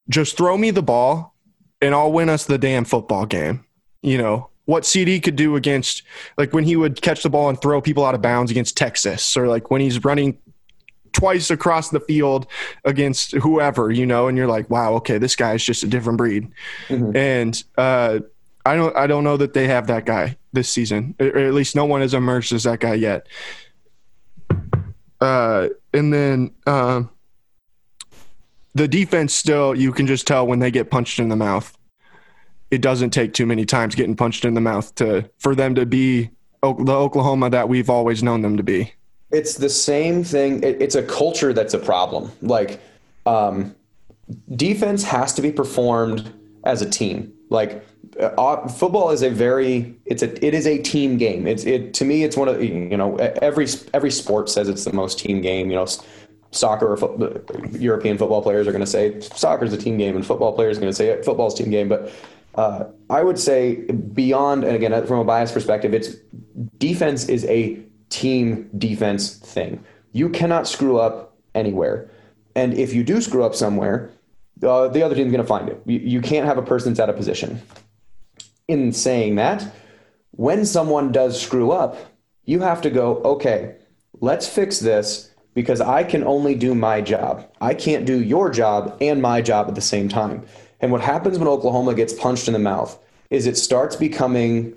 just 0.09 0.38
throw 0.38 0.57
me 0.57 0.71
the 0.71 0.84
ball 0.84 1.36
and 1.82 1.95
I'll 1.95 2.11
win 2.11 2.30
us 2.30 2.45
the 2.45 2.57
damn 2.57 2.86
football 2.86 3.25
game. 3.25 3.65
You 4.01 4.17
know, 4.17 4.49
what 4.65 4.84
CeeDee 4.84 5.23
could 5.23 5.36
do 5.36 5.55
against 5.55 6.03
like 6.38 6.53
when 6.53 6.63
he 6.63 6.75
would 6.75 7.01
catch 7.01 7.23
the 7.23 7.30
ball 7.30 7.49
and 7.49 7.59
throw 7.61 7.82
people 7.82 8.05
out 8.05 8.15
of 8.15 8.21
bounds 8.21 8.51
against 8.51 8.77
Texas, 8.77 9.38
or 9.38 9.47
like 9.47 9.71
when 9.71 9.82
he's 9.82 10.03
running 10.03 10.38
twice 11.11 11.49
across 11.49 11.89
the 11.89 11.99
field 11.99 12.45
against 12.86 13.32
whoever, 13.32 13.89
you 13.89 14.05
know, 14.05 14.27
and 14.27 14.38
you're 14.38 14.47
like, 14.47 14.69
wow, 14.69 14.93
okay, 14.93 15.17
this 15.17 15.36
guy 15.36 15.53
is 15.53 15.63
just 15.63 15.84
a 15.84 15.88
different 15.88 16.17
breed. 16.17 16.51
Mm-hmm. 16.88 17.15
And 17.15 17.63
uh 17.77 18.19
I 18.66 18.76
don't 18.76 18.95
I 18.95 19.07
don't 19.07 19.24
know 19.24 19.38
that 19.38 19.53
they 19.53 19.68
have 19.68 19.88
that 19.88 20.05
guy 20.05 20.38
this 20.53 20.70
season, 20.70 21.16
or 21.20 21.38
at 21.38 21.53
least 21.53 21.76
no 21.76 21.86
one 21.86 22.01
has 22.01 22.14
emerged 22.14 22.51
as 22.51 22.64
that 22.64 22.80
guy 22.80 22.95
yet. 22.95 23.28
Uh, 25.22 25.70
and 25.93 26.14
then 26.14 26.51
uh, 26.66 27.03
the 28.76 28.88
defense 28.88 29.34
still 29.34 29.76
you 29.76 29.91
can 29.91 30.07
just 30.07 30.28
tell 30.28 30.45
when 30.45 30.60
they 30.60 30.72
get 30.72 30.91
punched 30.91 31.20
in 31.20 31.30
the 31.30 31.36
mouth. 31.36 31.76
It 32.72 32.82
doesn't 32.82 33.10
take 33.10 33.34
too 33.34 33.45
many 33.45 33.66
times 33.66 33.95
getting 33.95 34.16
punched 34.16 34.45
in 34.45 34.53
the 34.53 34.62
mouth 34.62 34.93
to 34.95 35.30
for 35.39 35.55
them 35.55 35.76
to 35.76 35.86
be 35.86 36.30
the 36.62 36.93
Oklahoma 36.93 37.49
that 37.49 37.70
we've 37.70 37.89
always 37.89 38.22
known 38.22 38.41
them 38.41 38.57
to 38.57 38.64
be. 38.64 38.93
It's 39.32 39.55
the 39.55 39.70
same 39.70 40.24
thing. 40.24 40.64
It, 40.64 40.82
it's 40.82 40.95
a 40.95 41.03
culture 41.03 41.53
that's 41.53 41.74
a 41.74 41.80
problem. 41.80 42.32
Like 42.41 42.80
um, 43.26 43.76
defense 44.55 45.03
has 45.03 45.34
to 45.36 45.41
be 45.41 45.51
performed 45.51 46.34
as 46.64 46.82
a 46.82 46.89
team. 46.89 47.34
Like 47.49 47.86
uh, 48.20 48.67
football 48.67 49.11
is 49.11 49.22
a 49.22 49.30
very 49.30 49.95
it's 50.05 50.22
a 50.22 50.45
it 50.45 50.53
is 50.53 50.67
a 50.67 50.78
team 50.80 51.17
game. 51.17 51.47
It's 51.47 51.65
it 51.65 51.93
to 51.95 52.05
me 52.05 52.24
it's 52.24 52.36
one 52.36 52.47
of 52.47 52.61
you 52.61 52.97
know 52.97 53.15
every 53.17 53.67
every 53.93 54.11
sport 54.11 54.49
says 54.49 54.67
it's 54.67 54.86
the 54.86 54.93
most 54.93 55.20
team 55.20 55.41
game. 55.41 55.70
You 55.70 55.78
know, 55.78 55.88
soccer 56.51 56.91
or 56.91 56.97
fo- 56.97 57.41
European 57.72 58.17
football 58.17 58.41
players 58.41 58.67
are 58.67 58.72
going 58.72 58.84
to 58.84 58.89
say 58.89 59.20
soccer 59.22 59.65
is 59.65 59.74
a 59.74 59.78
team 59.78 59.97
game, 59.97 60.15
and 60.15 60.26
football 60.26 60.53
players 60.53 60.78
are 60.78 60.82
going 60.82 60.91
to 60.91 60.95
say 60.95 61.22
football's 61.22 61.55
team 61.55 61.70
game. 61.70 61.88
But 61.88 62.11
uh, 62.55 62.86
I 63.09 63.24
would 63.24 63.39
say 63.39 63.76
beyond, 63.76 64.65
and 64.65 64.76
again 64.76 65.05
from 65.07 65.20
a 65.20 65.24
biased 65.24 65.53
perspective, 65.53 65.93
it's 65.93 66.15
defense 66.78 67.30
is 67.30 67.45
a 67.45 67.82
team 68.09 68.70
defense 68.78 69.36
thing. 69.36 69.84
You 70.11 70.30
cannot 70.30 70.67
screw 70.67 70.99
up 70.99 71.38
anywhere, 71.55 72.11
and 72.55 72.74
if 72.74 72.93
you 72.93 73.03
do 73.03 73.22
screw 73.22 73.43
up 73.43 73.55
somewhere. 73.55 74.11
Uh, 74.61 74.89
the 74.89 75.01
other 75.01 75.15
team's 75.15 75.32
going 75.32 75.41
to 75.41 75.47
find 75.47 75.70
it. 75.70 75.82
You, 75.86 75.99
you 75.99 76.20
can't 76.20 76.45
have 76.45 76.57
a 76.57 76.61
person 76.61 76.91
that's 76.91 76.99
out 76.99 77.07
of 77.07 77.15
position 77.15 77.61
in 78.70 78.93
saying 78.93 79.36
that, 79.36 79.74
when 80.32 80.63
someone 80.63 81.11
does 81.11 81.41
screw 81.41 81.72
up, 81.72 81.97
you 82.45 82.61
have 82.61 82.82
to 82.82 82.91
go, 82.91 83.17
okay, 83.26 83.76
let's 84.22 84.47
fix 84.47 84.80
this 84.80 85.32
because 85.55 85.82
I 85.82 86.03
can 86.03 86.24
only 86.24 86.53
do 86.53 86.76
my 86.76 87.01
job. 87.01 87.51
I 87.59 87.74
can't 87.74 88.05
do 88.05 88.22
your 88.22 88.51
job 88.51 88.95
and 89.01 89.22
my 89.22 89.41
job 89.41 89.67
at 89.67 89.76
the 89.76 89.82
same 89.82 90.07
time. 90.07 90.45
And 90.80 90.91
what 90.91 91.01
happens 91.01 91.39
when 91.39 91.47
Oklahoma 91.47 91.95
gets 91.95 92.13
punched 92.13 92.47
in 92.47 92.53
the 92.53 92.59
mouth 92.59 92.97
is 93.32 93.47
it 93.47 93.57
starts 93.57 93.95
becoming, 93.95 94.76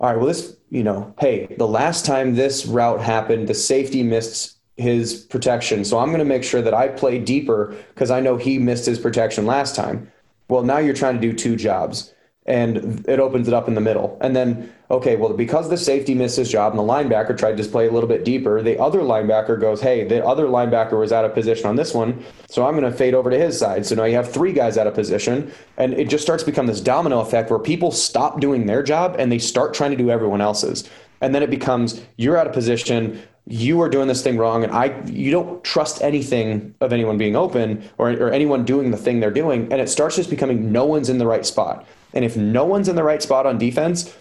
all 0.00 0.10
right, 0.10 0.16
well, 0.18 0.26
this, 0.26 0.56
you 0.70 0.82
know, 0.82 1.14
hey, 1.20 1.54
the 1.56 1.66
last 1.66 2.04
time 2.04 2.34
this 2.34 2.66
route 2.66 3.00
happened, 3.00 3.48
the 3.48 3.54
safety 3.54 4.02
missed 4.02 4.56
his 4.76 5.14
protection. 5.14 5.84
So 5.84 6.00
I'm 6.00 6.08
going 6.08 6.18
to 6.18 6.24
make 6.24 6.44
sure 6.44 6.62
that 6.62 6.74
I 6.74 6.88
play 6.88 7.18
deeper 7.20 7.76
because 7.94 8.10
I 8.10 8.18
know 8.18 8.36
he 8.36 8.58
missed 8.58 8.84
his 8.84 8.98
protection 8.98 9.46
last 9.46 9.76
time. 9.76 10.10
Well, 10.48 10.64
now 10.64 10.78
you're 10.78 10.94
trying 10.94 11.14
to 11.14 11.20
do 11.20 11.32
two 11.32 11.54
jobs 11.54 12.12
and 12.48 13.06
it 13.06 13.20
opens 13.20 13.46
it 13.46 13.52
up 13.52 13.68
in 13.68 13.74
the 13.74 13.80
middle. 13.80 14.16
And 14.22 14.34
then, 14.34 14.72
okay, 14.90 15.16
well, 15.16 15.34
because 15.34 15.68
the 15.68 15.76
safety 15.76 16.14
missed 16.14 16.38
his 16.38 16.50
job 16.50 16.72
and 16.72 16.78
the 16.78 16.82
linebacker 16.82 17.36
tried 17.36 17.58
to 17.58 17.64
play 17.64 17.86
a 17.86 17.92
little 17.92 18.08
bit 18.08 18.24
deeper, 18.24 18.62
the 18.62 18.80
other 18.80 19.00
linebacker 19.00 19.60
goes, 19.60 19.82
hey, 19.82 20.08
the 20.08 20.24
other 20.24 20.46
linebacker 20.46 20.98
was 20.98 21.12
out 21.12 21.26
of 21.26 21.34
position 21.34 21.66
on 21.66 21.76
this 21.76 21.92
one, 21.92 22.24
so 22.48 22.66
I'm 22.66 22.72
going 22.72 22.90
to 22.90 22.96
fade 22.96 23.12
over 23.12 23.28
to 23.30 23.38
his 23.38 23.58
side. 23.58 23.84
So 23.84 23.94
now 23.94 24.04
you 24.04 24.14
have 24.16 24.32
three 24.32 24.54
guys 24.54 24.78
out 24.78 24.86
of 24.86 24.94
position, 24.94 25.52
and 25.76 25.92
it 25.92 26.08
just 26.08 26.24
starts 26.24 26.42
to 26.42 26.50
become 26.50 26.66
this 26.66 26.80
domino 26.80 27.20
effect 27.20 27.50
where 27.50 27.58
people 27.58 27.92
stop 27.92 28.40
doing 28.40 28.64
their 28.64 28.82
job 28.82 29.16
and 29.18 29.30
they 29.30 29.38
start 29.38 29.74
trying 29.74 29.90
to 29.90 29.96
do 29.96 30.10
everyone 30.10 30.40
else's. 30.40 30.88
And 31.20 31.34
then 31.34 31.42
it 31.42 31.50
becomes 31.50 32.00
you're 32.16 32.38
out 32.38 32.46
of 32.46 32.54
position 32.54 33.20
you 33.50 33.80
are 33.80 33.88
doing 33.88 34.08
this 34.08 34.22
thing 34.22 34.36
wrong 34.36 34.62
and 34.62 34.70
i 34.72 34.94
you 35.06 35.30
don't 35.30 35.64
trust 35.64 36.02
anything 36.02 36.74
of 36.82 36.92
anyone 36.92 37.16
being 37.16 37.34
open 37.34 37.82
or, 37.96 38.10
or 38.10 38.30
anyone 38.30 38.62
doing 38.62 38.90
the 38.90 38.96
thing 38.96 39.20
they're 39.20 39.30
doing 39.30 39.62
and 39.72 39.80
it 39.80 39.88
starts 39.88 40.16
just 40.16 40.28
becoming 40.28 40.70
no 40.70 40.84
one's 40.84 41.08
in 41.08 41.16
the 41.16 41.26
right 41.26 41.46
spot 41.46 41.86
and 42.14 42.24
if 42.24 42.36
no 42.36 42.64
one's 42.64 42.88
in 42.88 42.96
the 42.96 43.02
right 43.02 43.22
spot 43.22 43.46
on 43.46 43.58
defense, 43.58 44.16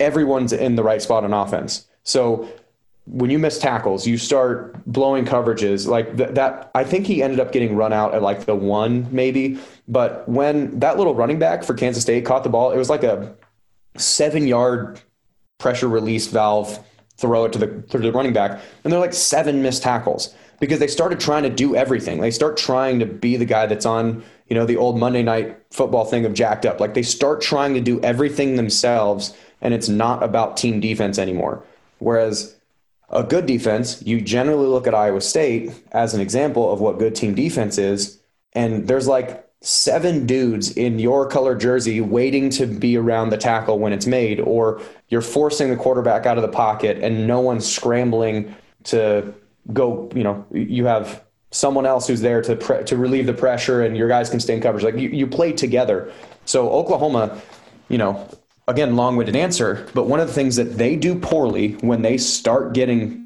everyone's 0.00 0.52
in 0.52 0.76
the 0.76 0.82
right 0.82 1.00
spot 1.00 1.24
on 1.24 1.32
offense. 1.32 1.86
So 2.02 2.48
when 3.06 3.30
you 3.30 3.38
miss 3.38 3.58
tackles, 3.58 4.06
you 4.06 4.16
start 4.16 4.84
blowing 4.86 5.24
coverages 5.24 5.86
like 5.86 6.16
th- 6.16 6.30
that. 6.30 6.70
I 6.74 6.84
think 6.84 7.06
he 7.06 7.22
ended 7.22 7.40
up 7.40 7.52
getting 7.52 7.74
run 7.74 7.92
out 7.92 8.14
at 8.14 8.22
like 8.22 8.44
the 8.44 8.54
one 8.54 9.08
maybe, 9.10 9.58
but 9.88 10.28
when 10.28 10.78
that 10.80 10.98
little 10.98 11.14
running 11.14 11.38
back 11.38 11.64
for 11.64 11.74
Kansas 11.74 12.02
State 12.02 12.24
caught 12.24 12.44
the 12.44 12.50
ball, 12.50 12.70
it 12.70 12.76
was 12.76 12.90
like 12.90 13.02
a 13.02 13.34
seven 13.96 14.46
yard 14.46 15.00
pressure 15.58 15.88
release 15.88 16.26
valve 16.28 16.84
throw 17.16 17.44
it 17.44 17.52
to 17.52 17.58
the 17.58 17.82
to 17.90 17.98
the 17.98 18.12
running 18.12 18.32
back, 18.32 18.60
and 18.84 18.92
they're 18.92 19.00
like 19.00 19.14
seven 19.14 19.62
missed 19.62 19.82
tackles 19.82 20.34
because 20.60 20.78
they 20.78 20.86
started 20.86 21.18
trying 21.18 21.42
to 21.42 21.50
do 21.50 21.74
everything. 21.74 22.20
They 22.20 22.30
start 22.30 22.56
trying 22.56 22.98
to 23.00 23.06
be 23.06 23.36
the 23.36 23.44
guy 23.44 23.66
that's 23.66 23.86
on 23.86 24.22
you 24.52 24.58
know 24.58 24.66
the 24.66 24.76
old 24.76 24.98
Monday 24.98 25.22
night 25.22 25.56
football 25.70 26.04
thing 26.04 26.26
of 26.26 26.34
jacked 26.34 26.66
up. 26.66 26.78
Like 26.78 26.92
they 26.92 27.02
start 27.02 27.40
trying 27.40 27.72
to 27.72 27.80
do 27.80 27.98
everything 28.02 28.56
themselves, 28.56 29.34
and 29.62 29.72
it's 29.72 29.88
not 29.88 30.22
about 30.22 30.58
team 30.58 30.78
defense 30.78 31.18
anymore. 31.18 31.64
Whereas 32.00 32.54
a 33.08 33.22
good 33.22 33.46
defense, 33.46 34.02
you 34.02 34.20
generally 34.20 34.66
look 34.66 34.86
at 34.86 34.94
Iowa 34.94 35.22
State 35.22 35.72
as 35.92 36.12
an 36.12 36.20
example 36.20 36.70
of 36.70 36.82
what 36.82 36.98
good 36.98 37.14
team 37.14 37.34
defense 37.34 37.78
is, 37.78 38.20
and 38.52 38.86
there's 38.86 39.08
like 39.08 39.48
seven 39.62 40.26
dudes 40.26 40.70
in 40.72 40.98
your 40.98 41.26
color 41.26 41.54
jersey 41.54 42.02
waiting 42.02 42.50
to 42.50 42.66
be 42.66 42.98
around 42.98 43.30
the 43.30 43.38
tackle 43.38 43.78
when 43.78 43.94
it's 43.94 44.06
made, 44.06 44.38
or 44.38 44.82
you're 45.08 45.22
forcing 45.22 45.70
the 45.70 45.76
quarterback 45.76 46.26
out 46.26 46.36
of 46.36 46.42
the 46.42 46.48
pocket 46.48 46.98
and 46.98 47.26
no 47.26 47.40
one's 47.40 47.66
scrambling 47.66 48.54
to 48.84 49.32
go, 49.72 50.10
you 50.14 50.22
know, 50.22 50.44
you 50.52 50.84
have 50.84 51.24
someone 51.52 51.86
else 51.86 52.08
who's 52.08 52.20
there 52.20 52.42
to 52.42 52.56
pre- 52.56 52.82
to 52.84 52.96
relieve 52.96 53.26
the 53.26 53.34
pressure 53.34 53.82
and 53.82 53.96
your 53.96 54.08
guys 54.08 54.28
can 54.28 54.40
stay 54.40 54.54
in 54.54 54.60
coverage. 54.60 54.82
Like 54.82 54.96
you, 54.96 55.10
you 55.10 55.26
play 55.26 55.52
together. 55.52 56.12
So 56.44 56.68
Oklahoma, 56.70 57.40
you 57.88 57.98
know, 57.98 58.28
again, 58.66 58.96
long-winded 58.96 59.36
answer, 59.36 59.86
but 59.94 60.06
one 60.06 60.18
of 60.18 60.26
the 60.26 60.32
things 60.32 60.56
that 60.56 60.76
they 60.76 60.96
do 60.96 61.14
poorly 61.14 61.74
when 61.74 62.02
they 62.02 62.18
start 62.18 62.72
getting 62.72 63.20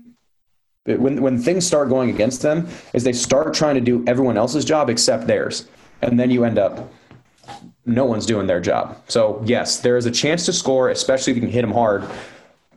when 0.84 1.22
when 1.22 1.38
things 1.38 1.66
start 1.66 1.88
going 1.88 2.10
against 2.10 2.42
them 2.42 2.68
is 2.92 3.02
they 3.02 3.12
start 3.12 3.54
trying 3.54 3.74
to 3.74 3.80
do 3.80 4.04
everyone 4.06 4.36
else's 4.36 4.64
job 4.64 4.88
except 4.88 5.26
theirs 5.26 5.66
and 6.00 6.20
then 6.20 6.30
you 6.30 6.44
end 6.44 6.58
up 6.58 6.92
no 7.86 8.04
one's 8.04 8.26
doing 8.26 8.46
their 8.46 8.60
job. 8.60 9.00
So 9.08 9.42
yes, 9.44 9.80
there 9.80 9.96
is 9.96 10.06
a 10.06 10.10
chance 10.10 10.44
to 10.46 10.52
score, 10.52 10.90
especially 10.90 11.32
if 11.32 11.36
you 11.36 11.40
can 11.40 11.50
hit 11.50 11.62
them 11.62 11.72
hard. 11.72 12.04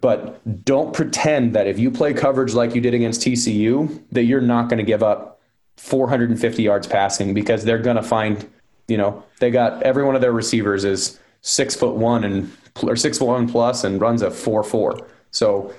But 0.02 0.66
don't 0.66 0.94
pretend 0.94 1.54
that 1.56 1.68
if 1.68 1.78
you 1.78 1.92
play 1.92 2.14
coverage 2.14 2.54
like 2.54 2.74
you 2.74 2.82
did 2.82 2.94
against 2.94 3.22
TCU, 3.22 4.02
that 4.12 4.24
you're 4.24 4.40
not 4.40 4.70
going 4.70 4.78
to 4.78 4.84
give 4.84 5.04
up 5.04 5.39
450 5.80 6.62
yards 6.62 6.88
passing 6.88 7.34
because 7.34 7.64
they're 7.64 7.80
going 7.80 7.96
to 7.96 8.04
find, 8.04 8.48
you 8.88 8.98
know, 8.98 9.24
they 9.40 9.50
got 9.50 9.82
every 9.84 10.04
one 10.04 10.16
of 10.16 10.22
their 10.22 10.32
receivers 10.32 10.84
is 10.84 11.20
six 11.42 11.76
foot 11.76 11.96
one 11.96 12.24
and 12.24 12.52
or 12.84 12.96
six 12.96 13.18
foot 13.18 13.28
one 13.28 13.50
plus 13.50 13.84
and 13.84 14.02
runs 14.02 14.22
a 14.22 14.30
four 14.30 14.64
four. 14.64 15.08
So 15.32 15.74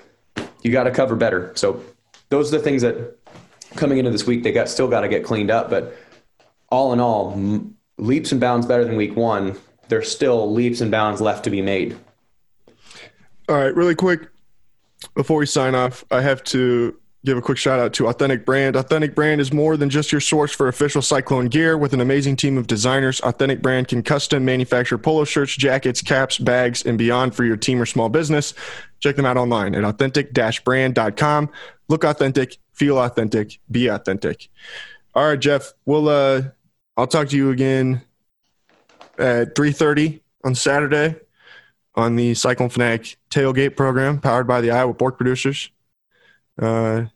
you 0.63 0.73
got 0.73 0.85
to 0.85 0.91
cover 0.91 1.17
better. 1.17 1.53
So 1.55 1.83
those 2.31 2.53
are 2.53 2.59
the 2.59 2.65
things 2.65 2.83
that 2.83 3.19
coming 3.77 3.99
into 3.99 4.11
this 4.11 4.27
week 4.27 4.43
they 4.43 4.53
got 4.53 4.69
still 4.69 4.89
got 4.89 5.01
to 5.01 5.09
get 5.09 5.25
cleaned 5.25 5.51
up, 5.51 5.71
but 5.71 5.97
all 6.71 6.93
in 6.93 7.01
all, 7.01 7.33
m- 7.33 7.77
leaps 7.99 8.33
and 8.33 8.41
bounds 8.41 8.67
better 8.67 8.85
than 8.85 8.97
week 8.97 9.17
one. 9.17 9.59
There's 9.89 10.11
still 10.11 10.51
leaps 10.51 10.81
and 10.81 10.91
bounds 10.91 11.21
left 11.21 11.45
to 11.45 11.51
be 11.51 11.63
made. 11.63 11.97
All 13.49 13.57
right, 13.57 13.75
really 13.75 13.97
quick 13.97 14.29
before 15.15 15.39
we 15.39 15.47
sign 15.47 15.75
off, 15.75 16.05
I 16.11 16.21
have 16.21 16.43
to 16.45 16.97
give 17.25 17.37
a 17.37 17.43
quick 17.43 17.59
shout 17.59 17.79
out 17.79 17.93
to 17.95 18.09
Authentic 18.09 18.47
Brand. 18.47 18.77
Authentic 18.77 19.15
Brand 19.15 19.41
is 19.41 19.53
more 19.53 19.77
than 19.77 19.91
just 19.91 20.11
your 20.11 20.21
source 20.21 20.53
for 20.53 20.69
official 20.69 21.03
Cyclone 21.03 21.49
gear. 21.49 21.77
With 21.77 21.93
an 21.93 22.01
amazing 22.01 22.37
team 22.37 22.57
of 22.57 22.67
designers, 22.67 23.21
Authentic 23.21 23.61
Brand 23.61 23.89
can 23.89 24.03
custom 24.03 24.45
manufacture 24.45 24.97
polo 24.97 25.25
shirts, 25.25 25.55
jackets, 25.57 26.01
caps, 26.01 26.39
bags, 26.39 26.85
and 26.85 26.97
beyond 26.97 27.35
for 27.35 27.45
your 27.45 27.57
team 27.57 27.81
or 27.81 27.87
small 27.87 28.09
business. 28.09 28.55
Check 29.01 29.17
them 29.17 29.27
out 29.27 29.37
online 29.37 29.75
at 29.75 29.85
authentic-brand.com. 29.85 31.51
Look 31.89 32.05
authentic, 32.05 32.59
feel 32.73 32.99
authentic, 32.99 33.59
be 33.71 33.89
authentic. 33.89 34.49
All 35.15 35.29
right, 35.29 35.39
Jeff, 35.39 35.75
we'll 35.85 36.09
uh 36.09 36.43
I'll 36.97 37.07
talk 37.07 37.29
to 37.29 37.37
you 37.37 37.51
again 37.51 38.03
at 39.19 39.55
3:30 39.55 40.21
on 40.45 40.55
Saturday 40.55 41.17
on 41.95 42.17
the 42.17 42.35
Cyclone 42.35 42.69
Fanatic 42.69 43.17
tailgate 43.31 43.77
program 43.77 44.21
powered 44.21 44.47
by 44.47 44.61
the 44.61 44.71
Iowa 44.71 44.95
Pork 44.95 45.17
Producers 45.17 45.71
uh, 46.61 47.07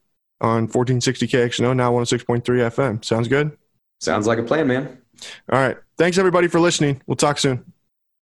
on 0.41 0.63
1460 0.69 1.29
KXNO, 1.29 1.77
now 1.77 1.93
106.3 1.93 2.43
FM. 2.43 3.05
Sounds 3.05 3.29
good? 3.29 3.57
Sounds 4.01 4.27
like 4.27 4.39
a 4.39 4.43
plan, 4.43 4.67
man. 4.67 4.99
All 5.51 5.59
right. 5.59 5.77
Thanks, 5.97 6.19
everybody, 6.19 6.49
for 6.49 6.61
listening. 6.61 7.01
We'll 7.07 7.17
talk 7.17 7.39
soon. 7.39 7.73